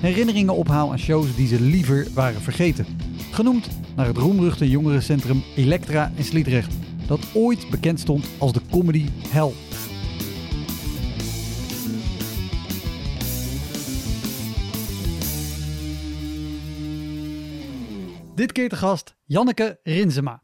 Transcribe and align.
herinneringen 0.00 0.54
ophaal 0.54 0.90
aan 0.90 0.98
shows 0.98 1.36
die 1.36 1.46
ze 1.46 1.60
liever 1.60 2.06
waren 2.14 2.40
vergeten. 2.40 2.86
Genoemd 3.30 3.68
naar 3.96 4.06
het 4.06 4.16
roemruchte 4.16 4.70
jongerencentrum 4.70 5.42
Elektra 5.56 6.12
in 6.14 6.24
Sliedrecht, 6.24 6.74
dat 7.06 7.20
ooit 7.34 7.70
bekend 7.70 8.00
stond 8.00 8.26
als 8.38 8.52
de 8.52 8.60
comedy 8.70 9.06
hell. 9.28 9.52
Dit 18.34 18.52
keer 18.52 18.68
te 18.68 18.76
gast 18.76 19.16
Janneke 19.24 19.80
Rinsema. 19.82 20.42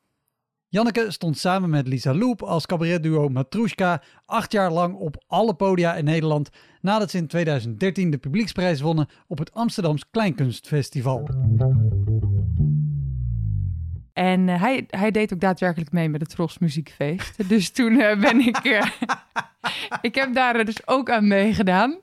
Janneke 0.74 1.10
stond 1.10 1.38
samen 1.38 1.70
met 1.70 1.88
Lisa 1.88 2.14
Loep 2.14 2.42
als 2.42 2.66
cabaretduo 2.66 3.28
Matrushka 3.28 4.02
acht 4.26 4.52
jaar 4.52 4.72
lang 4.72 4.94
op 4.94 5.24
alle 5.26 5.54
podia 5.54 5.94
in 5.94 6.04
Nederland 6.04 6.50
nadat 6.80 7.10
ze 7.10 7.16
in 7.16 7.26
2013 7.26 8.10
de 8.10 8.18
publieksprijs 8.18 8.80
wonnen 8.80 9.08
op 9.26 9.38
het 9.38 9.52
Amsterdams 9.52 10.10
Kleinkunstfestival. 10.10 11.28
En 14.12 14.48
uh, 14.48 14.60
hij, 14.60 14.84
hij 14.86 15.10
deed 15.10 15.32
ook 15.32 15.40
daadwerkelijk 15.40 15.92
mee 15.92 16.08
met 16.08 16.20
het 16.20 16.30
Tros 16.30 16.58
Muziekfeest. 16.58 17.48
Dus 17.48 17.70
toen 17.70 17.92
uh, 17.92 18.20
ben 18.20 18.40
ik... 18.40 18.64
Uh, 18.64 18.86
ik 20.08 20.14
heb 20.14 20.34
daar 20.34 20.64
dus 20.64 20.86
ook 20.86 21.10
aan 21.10 21.28
meegedaan. 21.28 22.00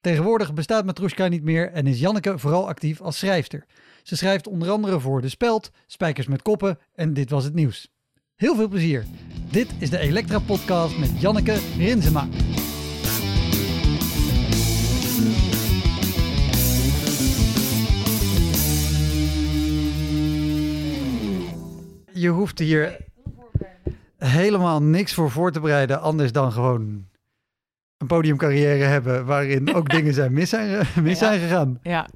Tegenwoordig 0.00 0.54
bestaat 0.54 0.84
Matrushka 0.84 1.28
niet 1.28 1.42
meer 1.42 1.72
en 1.72 1.86
is 1.86 2.00
Janneke 2.00 2.38
vooral 2.38 2.68
actief 2.68 3.00
als 3.00 3.18
schrijfster. 3.18 3.66
Ze 4.10 4.16
schrijft 4.16 4.46
onder 4.46 4.70
andere 4.70 5.00
voor 5.00 5.20
De 5.20 5.28
Speld, 5.28 5.70
Spijkers 5.86 6.26
met 6.26 6.42
Koppen 6.42 6.78
en 6.94 7.14
Dit 7.14 7.30
Was 7.30 7.44
Het 7.44 7.54
Nieuws. 7.54 7.90
Heel 8.36 8.54
veel 8.54 8.68
plezier. 8.68 9.04
Dit 9.50 9.68
is 9.78 9.90
de 9.90 9.98
Elektra 9.98 10.38
Podcast 10.38 10.98
met 10.98 11.20
Janneke 11.20 11.58
Rinsema. 11.76 12.28
Je 22.12 22.28
hoeft 22.28 22.58
hier 22.58 22.96
helemaal 24.16 24.82
niks 24.82 25.14
voor 25.14 25.30
voor 25.30 25.52
te 25.52 25.60
bereiden, 25.60 26.00
anders 26.00 26.32
dan 26.32 26.52
gewoon 26.52 27.06
een 27.98 28.06
podiumcarrière 28.06 28.84
hebben 28.84 29.26
waarin 29.26 29.74
ook 29.74 29.90
dingen 29.96 30.14
zijn 30.14 30.32
mis 30.32 30.48
zijn, 30.48 30.86
mis 31.02 31.18
zijn 31.18 31.40
gegaan. 31.40 31.78
Ja. 31.82 32.08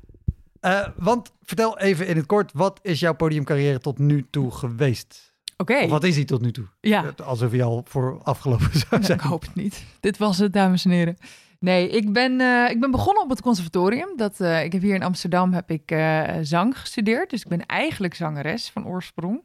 Uh, 0.65 0.87
want 0.97 1.33
vertel 1.43 1.79
even 1.79 2.07
in 2.07 2.17
het 2.17 2.27
kort, 2.27 2.51
wat 2.55 2.79
is 2.83 3.01
jouw 3.01 3.15
podiumcarrière 3.15 3.79
tot 3.79 3.99
nu 3.99 4.27
toe 4.31 4.51
geweest? 4.51 5.35
Oké. 5.57 5.73
Okay. 5.73 5.89
Wat 5.89 6.05
is 6.05 6.15
hij 6.17 6.25
tot 6.25 6.41
nu 6.41 6.53
toe? 6.53 6.67
Ja. 6.81 7.15
Alsof 7.25 7.51
hij 7.51 7.63
al 7.63 7.83
voor 7.87 8.21
afgelopen 8.23 8.71
zou 8.89 9.03
zijn. 9.03 9.19
Ik 9.19 9.25
hoop 9.25 9.41
het 9.43 9.55
niet. 9.55 9.85
Dit 10.01 10.19
was 10.19 10.39
het, 10.39 10.53
dames 10.53 10.85
en 10.85 10.91
heren. 10.91 11.17
Nee, 11.59 11.89
ik 11.89 12.13
ben, 12.13 12.41
uh, 12.41 12.71
ik 12.71 12.81
ben 12.81 12.91
begonnen 12.91 13.23
op 13.23 13.31
het 13.31 13.41
conservatorium. 13.41 14.17
Dat, 14.17 14.41
uh, 14.41 14.65
ik 14.65 14.73
heb 14.73 14.83
hier 14.83 14.95
in 14.95 15.03
Amsterdam 15.03 15.53
heb 15.53 15.71
ik 15.71 15.91
uh, 15.91 16.31
zang 16.43 16.79
gestudeerd. 16.79 17.31
Dus 17.31 17.43
ik 17.43 17.49
ben 17.49 17.67
eigenlijk 17.67 18.15
zangeres 18.15 18.71
van 18.71 18.87
oorsprong. 18.87 19.43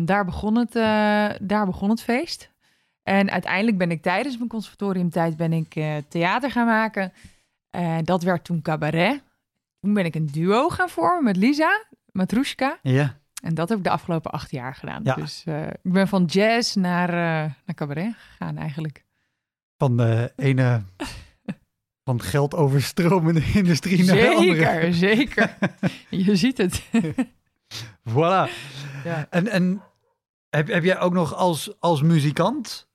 daar, 0.00 0.24
begon 0.24 0.56
het, 0.56 0.72
daar 1.42 1.66
begon 1.66 1.90
het 1.90 2.02
feest. 2.02 2.50
En 3.02 3.30
uiteindelijk 3.30 3.78
ben 3.78 3.90
ik 3.90 4.02
tijdens 4.02 4.36
mijn 4.36 4.48
conservatoriumtijd 4.48 5.36
ben 5.36 5.52
ik, 5.52 5.74
theater 6.08 6.50
gaan 6.50 6.66
maken. 6.66 7.12
dat 8.04 8.22
werd 8.22 8.44
toen 8.44 8.62
cabaret. 8.62 9.22
Toen 9.86 9.94
ben 9.94 10.04
ik 10.04 10.14
een 10.14 10.26
duo 10.26 10.68
gaan 10.68 10.88
vormen 10.88 11.24
met 11.24 11.36
Lisa, 11.36 11.84
Matrushka. 12.12 12.78
Ja. 12.82 13.18
En 13.42 13.54
dat 13.54 13.68
heb 13.68 13.78
ik 13.78 13.84
de 13.84 13.90
afgelopen 13.90 14.30
acht 14.30 14.50
jaar 14.50 14.74
gedaan. 14.74 15.00
Ja. 15.04 15.14
Dus 15.14 15.44
uh, 15.48 15.66
ik 15.66 15.92
ben 15.92 16.08
van 16.08 16.24
jazz 16.24 16.74
naar, 16.74 17.08
uh, 17.08 17.14
naar 17.64 17.74
cabaret 17.74 18.14
gegaan 18.18 18.56
eigenlijk. 18.56 19.04
Van 19.76 19.96
de 19.96 20.32
ene 20.36 20.82
van 22.04 22.22
geld 22.22 22.54
overstromende 22.54 23.42
industrie 23.54 24.04
naar 24.04 24.16
de 24.16 24.34
andere. 24.34 24.92
Zeker, 24.92 24.94
zeker. 24.94 25.56
Je 26.26 26.36
ziet 26.36 26.58
het. 26.58 26.82
voilà. 28.10 28.50
Ja. 29.04 29.26
En, 29.30 29.48
en 29.48 29.82
heb, 30.50 30.68
heb 30.68 30.84
jij 30.84 31.00
ook 31.00 31.12
nog 31.12 31.34
als, 31.34 31.80
als 31.80 32.02
muzikant 32.02 32.88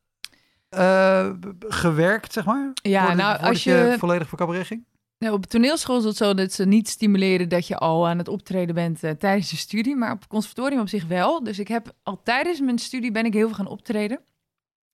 uh, 0.70 1.30
gewerkt, 1.60 2.34
zeg 2.34 2.46
maar? 2.46 2.72
Ja, 2.74 3.14
nou 3.14 3.40
als 3.40 3.64
je... 3.64 3.72
je 3.72 3.96
volledig 4.00 4.28
voor 4.28 4.38
cabaret 4.38 4.68
ging? 4.68 4.90
Nou, 5.22 5.34
op 5.34 5.46
toneelschool 5.46 5.98
is 5.98 6.04
het 6.04 6.18
zo 6.18 6.34
dat 6.34 6.54
ze 6.54 6.66
niet 6.66 6.90
stimuleren 6.90 7.50
dat 7.50 7.68
je 7.68 7.78
al 7.78 8.08
aan 8.08 8.18
het 8.18 8.28
optreden 8.28 8.76
bent 8.76 9.04
uh, 9.04 9.12
tijdens 9.12 9.50
de 9.50 9.56
studie, 9.56 9.96
maar 9.96 10.12
op 10.12 10.20
het 10.20 10.28
conservatorium 10.28 10.82
op 10.82 10.88
zich 10.88 11.06
wel. 11.06 11.44
Dus 11.44 11.60
ik 11.60 11.68
heb 11.68 11.94
al 12.04 12.22
tijdens 12.24 12.60
mijn 12.60 12.78
studie 12.78 13.12
ben 13.12 13.26
ik 13.26 13.34
heel 13.34 13.48
veel 13.48 13.56
gaan 13.56 13.68
optreden. 13.68 14.20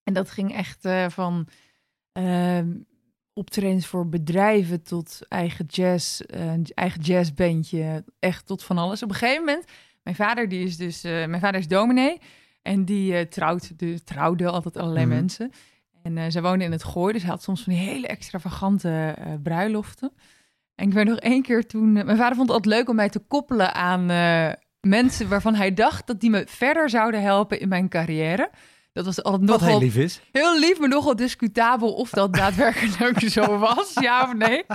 En 0.03 0.13
dat 0.13 0.29
ging 0.29 0.53
echt 0.55 0.85
uh, 0.85 1.09
van 1.09 1.47
uh, 2.13 2.59
optredens 3.33 3.87
voor 3.87 4.09
bedrijven 4.09 4.83
tot 4.83 5.19
eigen 5.27 5.65
jazz, 5.65 6.21
eigen 6.73 7.01
jazzbandje, 7.01 8.03
echt 8.19 8.45
tot 8.45 8.63
van 8.63 8.77
alles. 8.77 9.03
Op 9.03 9.09
een 9.09 9.15
gegeven 9.15 9.45
moment, 9.45 9.65
mijn 10.03 10.15
vader 10.15 10.49
die 10.49 10.63
is 10.63 10.77
dus, 10.77 11.01
mijn 11.01 11.39
vader 11.39 11.59
is 11.59 11.67
dominee 11.67 12.17
en 12.61 12.85
die 12.85 13.27
trouwt, 13.27 13.79
de, 13.79 14.03
trouwde 14.03 14.49
altijd 14.49 14.77
allerlei 14.77 15.05
mm 15.05 15.11
-hmm. 15.11 15.19
mensen. 15.19 15.51
En 16.07 16.17
uh, 16.17 16.23
zij 16.27 16.41
woonde 16.41 16.63
in 16.63 16.71
het 16.71 16.83
Gooi, 16.83 17.13
dus 17.13 17.21
hij 17.21 17.31
had 17.31 17.43
soms 17.43 17.63
van 17.63 17.73
die 17.73 17.81
hele 17.81 18.07
extravagante 18.07 19.15
uh, 19.19 19.25
bruiloften. 19.43 20.11
En 20.75 20.87
ik 20.87 20.93
weet 20.93 21.05
nog 21.05 21.19
één 21.19 21.41
keer 21.41 21.67
toen... 21.67 21.95
Uh, 21.95 22.03
mijn 22.03 22.17
vader 22.17 22.35
vond 22.35 22.47
het 22.47 22.57
altijd 22.57 22.75
leuk 22.75 22.89
om 22.89 22.95
mij 22.95 23.09
te 23.09 23.19
koppelen 23.19 23.73
aan 23.73 24.05
mensen 24.81 25.29
waarvan 25.29 25.55
hij 25.55 25.73
dacht 25.73 26.07
dat 26.07 26.19
die 26.19 26.29
me 26.29 26.43
verder 26.47 26.89
zouden 26.89 27.21
helpen 27.21 27.59
in 27.59 27.67
mijn 27.67 27.89
carrière. 27.89 28.49
Dat 28.97 29.05
was 29.05 29.23
altijd 29.23 29.49
Wat 29.49 29.59
nogal... 29.59 29.79
heel 29.79 29.87
lief 29.87 29.95
is. 29.95 30.21
Heel 30.31 30.59
lief, 30.59 30.79
maar 30.79 30.89
nogal 30.89 31.15
discutabel 31.15 31.93
of 31.93 32.09
dat 32.09 32.33
daadwerkelijk 32.41 33.19
zo 33.19 33.57
was, 33.57 33.93
ja 33.93 34.23
of 34.23 34.33
nee. 34.33 34.65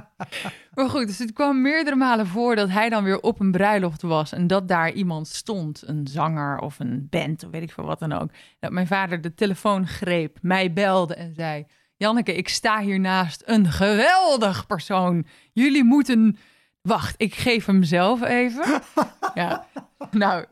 Maar 0.75 0.89
goed, 0.89 1.07
dus 1.07 1.19
het 1.19 1.33
kwam 1.33 1.63
meerdere 1.63 1.97
malen 1.97 2.27
voor 2.27 2.57
dat 2.57 2.69
hij 2.69 2.89
dan 2.89 3.05
weer 3.05 3.21
op 3.21 3.41
een 3.41 3.51
bruiloft 3.51 4.03
was 4.03 4.33
en 4.33 4.47
dat 4.47 4.69
daar 4.69 4.93
iemand 4.93 5.29
stond, 5.29 5.83
een 5.87 6.07
zanger 6.07 6.59
of 6.59 6.79
een 6.79 7.07
band 7.11 7.45
of 7.45 7.51
weet 7.51 7.63
ik 7.63 7.73
veel 7.73 7.85
wat 7.85 7.99
dan 7.99 8.13
ook. 8.13 8.31
Dat 8.61 8.71
mijn 8.71 8.87
vader 8.87 9.21
de 9.21 9.35
telefoon 9.35 9.87
greep, 9.87 10.39
mij 10.43 10.73
belde 10.73 11.15
en 11.15 11.35
zei: 11.35 11.67
Janneke, 11.97 12.35
ik 12.35 12.49
sta 12.49 12.81
hier 12.81 13.01
naast 13.01 13.43
een 13.47 13.67
geweldig 13.71 14.67
persoon. 14.67 15.27
Jullie 15.53 15.85
moeten. 15.85 16.37
Wacht, 16.83 17.15
ik 17.17 17.35
geef 17.35 17.67
hem 17.67 17.83
zelf 17.83 18.23
even. 18.23 18.83
ja, 19.35 19.67
nou, 20.11 20.45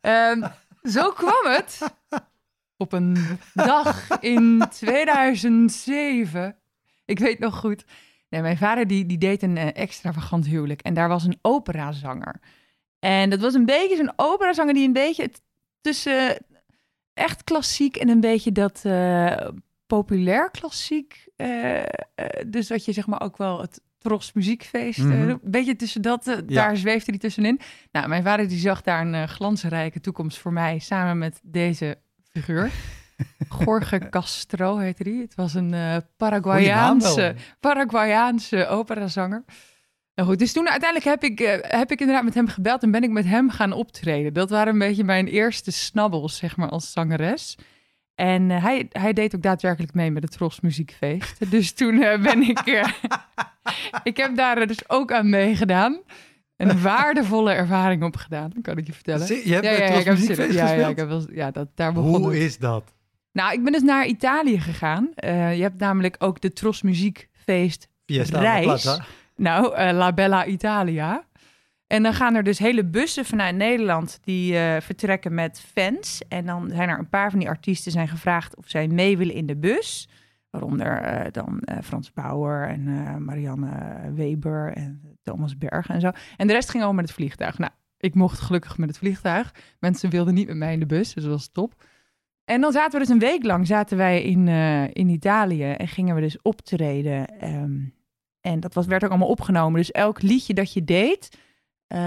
um, 0.00 0.44
zo 0.82 1.10
kwam 1.10 1.52
het 1.52 1.80
op 2.76 2.92
een 2.92 3.16
dag 3.54 4.08
in 4.20 4.64
2007. 4.70 6.56
Ik 7.04 7.18
weet 7.18 7.38
nog 7.38 7.58
goed. 7.58 7.84
Nee, 8.28 8.42
mijn 8.42 8.56
vader 8.56 8.86
die, 8.86 9.06
die 9.06 9.18
deed 9.18 9.42
een 9.42 9.56
uh, 9.56 9.66
extravagant 9.72 10.46
huwelijk. 10.46 10.80
En 10.80 10.94
daar 10.94 11.08
was 11.08 11.24
een 11.24 11.38
operazanger. 11.42 12.40
En 12.98 13.30
dat 13.30 13.40
was 13.40 13.54
een 13.54 13.64
beetje 13.64 13.96
zo'n 13.96 14.12
operazanger 14.16 14.74
die 14.74 14.86
een 14.86 14.92
beetje 14.92 15.30
tussen 15.80 16.44
echt 17.14 17.44
klassiek 17.44 17.96
en 17.96 18.08
een 18.08 18.20
beetje 18.20 18.52
dat 18.52 18.82
uh, 18.86 19.48
populair 19.86 20.50
klassiek. 20.50 21.28
Uh, 21.36 21.82
dus 22.46 22.66
dat 22.66 22.84
je 22.84 22.92
zeg 22.92 23.06
maar 23.06 23.20
ook 23.20 23.36
wel 23.36 23.60
het 23.60 23.80
Tros 23.98 24.32
muziekfeest. 24.32 24.98
Mm 24.98 25.10
-hmm. 25.10 25.28
een 25.28 25.40
beetje 25.42 25.76
tussen 25.76 26.02
dat, 26.02 26.24
ja. 26.24 26.42
daar 26.42 26.76
zweefde 26.76 27.10
hij 27.10 27.20
tussenin. 27.20 27.60
Nou, 27.92 28.08
mijn 28.08 28.22
vader 28.22 28.48
die 28.48 28.58
zag 28.58 28.82
daar 28.82 29.06
een 29.06 29.28
glansrijke 29.28 30.00
toekomst 30.00 30.38
voor 30.38 30.52
mij 30.52 30.78
samen 30.78 31.18
met 31.18 31.40
deze 31.42 31.98
figuur. 32.40 32.70
Jorge 33.64 34.08
Castro 34.10 34.76
heette 34.76 35.02
hij. 35.02 35.18
Het 35.20 35.34
was 35.34 35.54
een 35.54 35.72
uh, 35.72 35.96
Paraguayaanse, 36.16 37.34
Paraguayaanse 37.60 38.66
operazanger. 38.66 39.44
Nou 40.14 40.28
goed, 40.28 40.38
dus 40.38 40.52
toen 40.52 40.68
uiteindelijk 40.68 41.10
heb 41.10 41.24
ik, 41.30 41.40
eh, 41.40 41.78
heb 41.78 41.90
ik 41.90 42.00
inderdaad 42.00 42.24
met 42.24 42.34
hem 42.34 42.48
gebeld 42.48 42.82
en 42.82 42.90
ben 42.90 43.02
ik 43.02 43.10
met 43.10 43.24
hem 43.24 43.50
gaan 43.50 43.72
optreden. 43.72 44.32
Dat 44.32 44.50
waren 44.50 44.72
een 44.72 44.78
beetje 44.78 45.04
mijn 45.04 45.26
eerste 45.26 45.70
snabbels, 45.70 46.36
zeg 46.36 46.56
maar, 46.56 46.68
als 46.68 46.92
zangeres. 46.92 47.56
En 48.16 48.50
eh, 48.50 48.62
hij, 48.62 48.86
hij 48.90 49.12
deed 49.12 49.34
ook 49.34 49.42
daadwerkelijk 49.42 49.94
mee 49.94 50.10
met 50.10 50.22
het 50.22 50.32
Tros 50.32 50.60
Muziekfeest. 50.60 51.50
Dus 51.50 51.72
toen 51.72 52.02
eh, 52.02 52.22
ben 52.22 52.42
ik... 52.42 52.58
eh, 52.58 52.88
ik 54.10 54.16
heb 54.16 54.36
daar 54.36 54.66
dus 54.66 54.88
ook 54.88 55.12
aan 55.12 55.30
meegedaan. 55.30 56.00
Een 56.56 56.82
waardevolle 56.92 57.52
ervaring 57.52 58.02
op 58.02 58.16
gedaan, 58.16 58.52
kan 58.62 58.78
ik 58.78 58.86
je 58.86 58.92
vertellen. 58.92 59.26
Je 59.26 59.52
hebt 59.52 59.64
Ja, 59.64 59.70
ja, 59.70 59.78
ja, 59.78 59.84
ik 59.84 60.04
heb 60.04 60.14
Muziekfeest 60.14 60.52
ja, 60.52 60.62
ja, 60.62 60.66
gespeeld? 60.66 60.90
ik 60.90 60.96
heb 60.96 61.08
wel, 61.08 61.26
ja, 61.32 61.50
dat, 61.50 61.68
daar 61.74 61.92
begon 61.92 62.22
Hoe 62.22 62.32
het. 62.32 62.42
is 62.42 62.58
dat? 62.58 62.94
Nou, 63.32 63.52
ik 63.52 63.64
ben 63.64 63.72
dus 63.72 63.82
naar 63.82 64.06
Italië 64.06 64.60
gegaan. 64.60 65.10
Eh, 65.14 65.56
je 65.56 65.62
hebt 65.62 65.78
namelijk 65.78 66.16
ook 66.18 66.40
de 66.40 66.52
Tros 66.52 66.82
Muziekfeest 66.82 67.88
Fiesta 68.06 68.40
Reis. 68.40 68.98
Nou, 69.36 69.74
eh, 69.74 69.92
La 69.92 70.12
Bella 70.12 70.46
Italia. 70.46 71.24
En 71.86 72.02
dan 72.02 72.14
gaan 72.14 72.34
er 72.34 72.42
dus 72.42 72.58
hele 72.58 72.84
bussen 72.84 73.24
vanuit 73.24 73.56
Nederland 73.56 74.18
die 74.22 74.58
eh, 74.58 74.80
vertrekken 74.80 75.34
met 75.34 75.64
fans. 75.74 76.20
En 76.28 76.46
dan 76.46 76.70
zijn 76.74 76.88
er 76.88 76.98
een 76.98 77.08
paar 77.08 77.30
van 77.30 77.38
die 77.38 77.48
artiesten 77.48 77.92
zijn 77.92 78.08
gevraagd 78.08 78.56
of 78.56 78.64
zij 78.66 78.86
mee 78.88 79.16
willen 79.16 79.34
in 79.34 79.46
de 79.46 79.56
bus. 79.56 80.08
Waaronder 80.56 81.00
eh, 81.02 81.32
dan 81.32 81.60
eh, 81.60 81.78
Frans 81.82 82.12
Bauer 82.12 82.68
en 82.68 82.88
eh, 82.88 83.16
Marianne 83.16 83.70
Weber 84.14 84.72
en 84.72 85.18
Thomas 85.22 85.58
Berg 85.58 85.88
en 85.88 86.00
zo. 86.00 86.10
En 86.36 86.46
de 86.46 86.52
rest 86.52 86.70
ging 86.70 86.82
allemaal 86.82 87.00
met 87.00 87.10
het 87.10 87.18
vliegtuig. 87.18 87.58
Nou, 87.58 87.72
ik 87.98 88.14
mocht 88.14 88.40
gelukkig 88.40 88.78
met 88.78 88.88
het 88.88 88.98
vliegtuig. 88.98 89.54
Mensen 89.80 90.10
wilden 90.10 90.34
niet 90.34 90.46
met 90.46 90.56
mij 90.56 90.72
in 90.72 90.78
de 90.78 90.86
bus, 90.86 91.14
dus 91.14 91.22
dat 91.22 91.32
was 91.32 91.48
top. 91.52 91.84
En 92.44 92.60
dan 92.60 92.72
zaten 92.72 92.92
we 92.92 92.98
dus 92.98 93.14
een 93.14 93.18
week 93.18 93.44
lang 93.44 93.66
zaten 93.66 93.96
wij 93.96 94.22
in, 94.22 94.48
in 94.92 95.08
Italië 95.08 95.70
en 95.70 95.88
gingen 95.88 96.14
we 96.14 96.20
dus 96.20 96.42
optreden. 96.42 97.26
ehm, 97.26 97.78
en 98.40 98.60
dat 98.60 98.74
was, 98.74 98.86
werd 98.86 99.04
ook 99.04 99.10
allemaal 99.10 99.28
opgenomen. 99.28 99.78
Dus 99.78 99.90
elk 99.90 100.22
liedje 100.22 100.54
dat 100.54 100.72
je 100.72 100.84
deed, 100.84 101.38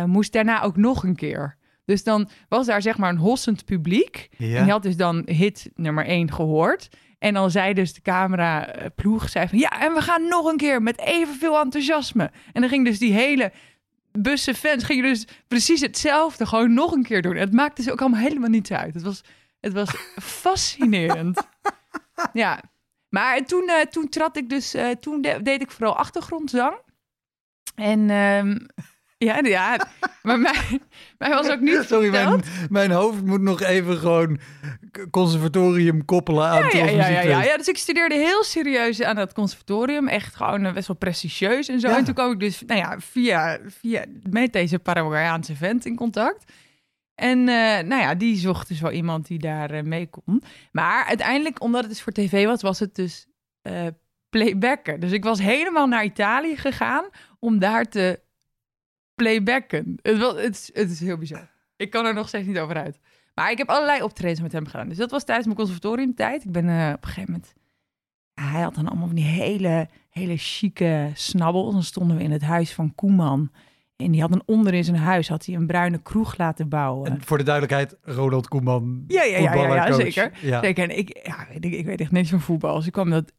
moest 0.06 0.34
daarna 0.34 0.62
ook 0.62 0.78
nog 0.78 1.04
een 1.04 1.16
keer. 1.16 1.58
Dus 1.86 2.04
dan 2.04 2.30
was 2.50 2.66
daar 2.66 2.82
zeg 2.82 2.98
maar 2.98 3.10
een 3.10 3.18
hossend 3.18 3.66
publiek. 3.66 4.30
En 4.38 4.48
je 4.48 4.72
had 4.72 4.84
dus 4.84 4.98
dan 4.98 5.24
hit 5.26 5.70
nummer 5.76 6.06
1 6.06 6.32
gehoord. 6.32 6.90
En 7.20 7.34
dan 7.34 7.52
zei 7.52 7.74
dus 7.74 7.94
de 7.94 8.02
cameraploeg, 8.02 9.30
zei 9.30 9.48
van 9.48 9.58
ja, 9.58 9.82
en 9.82 9.94
we 9.94 10.02
gaan 10.02 10.28
nog 10.28 10.46
een 10.46 10.58
keer 10.58 10.82
met 10.82 11.00
evenveel 11.00 11.60
enthousiasme. 11.60 12.32
En 12.54 12.62
dan 12.62 12.70
ging 12.70 12.86
dus 12.86 13.00
die 13.00 13.14
hele 13.14 13.52
bussen 14.12 14.56
fans, 14.56 14.84
gingen 14.84 15.04
dus 15.04 15.28
precies 15.48 15.82
hetzelfde 15.82 16.46
gewoon 16.46 16.74
nog 16.74 16.92
een 16.92 17.04
keer 17.04 17.22
doen. 17.22 17.36
Het 17.36 17.54
maakte 17.54 17.82
ze 17.82 17.92
ook 17.92 18.00
allemaal 18.02 18.20
helemaal 18.20 18.50
niets 18.50 18.72
uit. 18.72 18.94
Het 18.94 19.04
was, 19.04 19.24
het 19.60 19.74
was 19.74 19.90
fascinerend. 20.44 21.48
ja, 22.34 22.62
maar 23.10 23.46
toen, 23.46 23.70
eh, 23.70 23.86
toen 23.86 24.10
trad 24.10 24.38
ik 24.38 24.50
dus, 24.50 24.74
eh, 24.74 24.90
toen 24.90 25.22
de- 25.22 25.42
deed 25.42 25.62
ik 25.62 25.72
vooral 25.72 25.96
achtergrondzang. 25.96 26.78
En 27.76 28.10
ehm, 28.10 28.58
ja, 29.28 29.40
ja, 29.44 29.88
maar 30.22 30.40
mij, 30.50 30.80
mij 31.18 31.30
was 31.30 31.50
ook 31.50 31.60
niet 31.60 31.84
Sorry, 31.88 32.10
mijn, 32.10 32.42
mijn 32.70 32.92
hoofd 32.92 33.26
moet 33.26 33.42
nog 33.42 33.62
even 33.62 33.98
gewoon 33.98 34.40
conservatorium 35.12 36.06
koppelen 36.06 36.48
aan 36.48 36.64
Ja, 36.64 36.86
ja, 36.86 37.08
ja, 37.08 37.22
ja, 37.22 37.44
ja. 37.44 37.58
Dus 37.58 37.68
ik 37.68 37.78
studeerde 37.78 38.16
heel 38.16 38.44
serieus 38.44 39.02
aan 39.02 39.18
het 39.18 39.34
conservatorium. 39.34 40.08
Echt 40.08 40.36
gewoon 40.36 40.66
eh, 40.66 40.74
best 40.74 40.88
wel 40.88 40.96
prestigieus 40.96 41.68
en 41.68 41.80
zo. 41.80 41.88
Ja. 41.88 41.98
En 41.98 42.04
toen 42.04 42.14
kwam 42.14 42.32
ik 42.32 42.40
dus 42.40 42.64
nou 42.66 42.80
ja, 42.80 43.00
via, 43.00 43.60
via 43.66 44.06
met 44.30 44.54
deze 44.54 44.80
Paraguayaanse 44.80 45.56
vent 45.56 45.86
in 45.86 45.96
contact. 45.96 46.44
En 47.20 47.40
eh, 47.40 47.84
nou 47.84 48.02
ja, 48.02 48.16
die 48.16 48.36
zocht 48.36 48.68
dus 48.68 48.80
wel 48.80 48.92
iemand 48.92 49.28
die 49.28 49.40
daar 49.40 49.72
eh, 49.72 49.84
mee 49.84 50.08
kon. 50.08 50.44
Maar 50.72 51.06
uiteindelijk, 51.06 51.62
omdat 51.62 51.82
het 51.82 51.90
dus 51.90 52.02
voor 52.02 52.14
tv 52.14 52.46
was, 52.46 52.62
was 52.62 52.80
het 52.80 52.96
dus 52.96 53.28
eh, 53.62 53.88
playbacken. 54.30 55.00
Dus 55.00 55.12
ik 55.12 55.24
was 55.24 55.40
helemaal 55.40 55.88
naar 55.88 56.04
Italië 56.04 56.58
gegaan 56.58 57.06
om 57.40 57.60
daar 57.60 57.86
te 57.86 58.20
playbacken. 59.24 59.98
Het, 60.02 60.18
was, 60.18 60.42
het, 60.42 60.56
is- 60.56 60.70
het 60.74 60.92
is 60.92 61.00
heel 61.00 61.18
bizar. 61.18 61.50
Ik 61.76 61.90
kan 61.90 62.06
er 62.06 62.14
nog 62.14 62.28
steeds 62.28 62.48
niet 62.48 62.60
over 62.60 62.76
uit. 62.76 63.00
Maar 63.36 63.52
ik 63.52 63.58
heb 63.58 63.70
allerlei 63.70 64.02
optredens 64.04 64.42
met 64.42 64.52
hem 64.52 64.66
gedaan. 64.66 64.88
Dus 64.90 64.98
dat 64.98 65.12
was 65.12 65.24
tijdens 65.24 65.46
mijn 65.48 65.58
conservatoriumtijd. 65.60 66.44
Ik 66.46 66.52
ben 66.52 66.70
eh, 66.70 66.92
op 66.96 67.02
een 67.04 67.08
gegeven 67.10 67.32
moment... 67.32 67.54
hij 68.34 68.62
had 68.62 68.76
dan 68.76 68.88
allemaal 68.88 69.08
van 69.08 69.16
die 69.16 69.26
hele, 69.26 69.88
hele 70.10 70.38
chique 70.38 71.12
snabbels. 71.14 71.74
Dan 71.74 71.84
stonden 71.84 72.18
we 72.18 72.24
in 72.24 72.32
het 72.32 72.42
huis 72.42 72.74
van 72.74 72.96
Koeman. 72.96 73.52
En 73.96 74.12
die 74.12 74.22
had 74.22 74.30
dan 74.32 74.44
onder 74.46 74.74
in 74.74 74.84
zijn 74.84 74.98
huis 74.98 75.28
had 75.30 75.46
hij 75.46 75.56
een 75.56 75.68
bruine 75.68 76.02
kroeg 76.02 76.38
laten 76.38 76.70
bouwen. 76.70 77.12
En 77.12 77.22
voor 77.24 77.38
de 77.38 77.44
duidelijkheid, 77.44 77.98
Ronald 78.02 78.48
Koeman, 78.48 79.04
Ja, 79.08 79.24
ja, 79.24 79.38
ja, 79.38 79.54
ja, 79.54 79.76
ja, 79.76 79.92
zeker. 79.94 80.32
Ja. 80.42 80.60
Kijk, 80.60 80.78
en 80.78 80.98
ik, 80.98 81.20
ja, 81.24 81.48
weet 81.50 81.66
ik, 81.66 81.74
ik 81.74 81.86
weet 81.86 82.02
echt 82.02 82.12
niks 82.12 82.30
van 82.30 82.42
voetbal. 82.42 82.76
Dus 82.76 82.86
ik 82.86 82.92
kwam 82.92 83.10
dat 83.10 83.34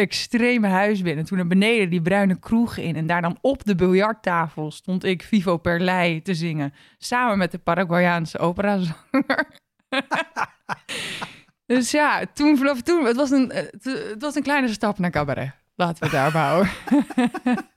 extreme 0.00 0.68
huis 0.68 1.02
binnen. 1.02 1.24
Toen 1.24 1.36
naar 1.38 1.46
beneden 1.46 1.90
die 1.90 2.02
bruine 2.02 2.38
kroeg 2.38 2.76
in. 2.76 2.96
En 2.96 3.06
daar 3.06 3.22
dan 3.22 3.38
op 3.40 3.64
de 3.64 3.74
biljarttafel 3.74 4.70
stond 4.70 5.04
ik 5.04 5.22
Vivo 5.22 5.56
Perlei 5.56 6.22
te 6.22 6.34
zingen. 6.34 6.72
Samen 6.98 7.38
met 7.38 7.50
de 7.50 7.58
Paraguayaanse 7.58 8.38
operazanger. 8.38 9.58
dus 11.66 11.90
ja, 11.90 12.26
toen 12.34 12.56
vanaf 12.56 12.82
toen, 12.82 13.04
het 13.04 13.16
was, 13.16 13.30
een, 13.30 13.50
het, 13.52 14.14
was 14.18 14.34
een 14.34 14.42
kleine 14.42 14.68
stap 14.68 14.98
naar 14.98 15.10
cabaret. 15.10 15.52
Laten 15.74 16.10
we 16.10 16.16
het 16.16 16.32
daar 16.32 16.42
houden. 16.42 16.72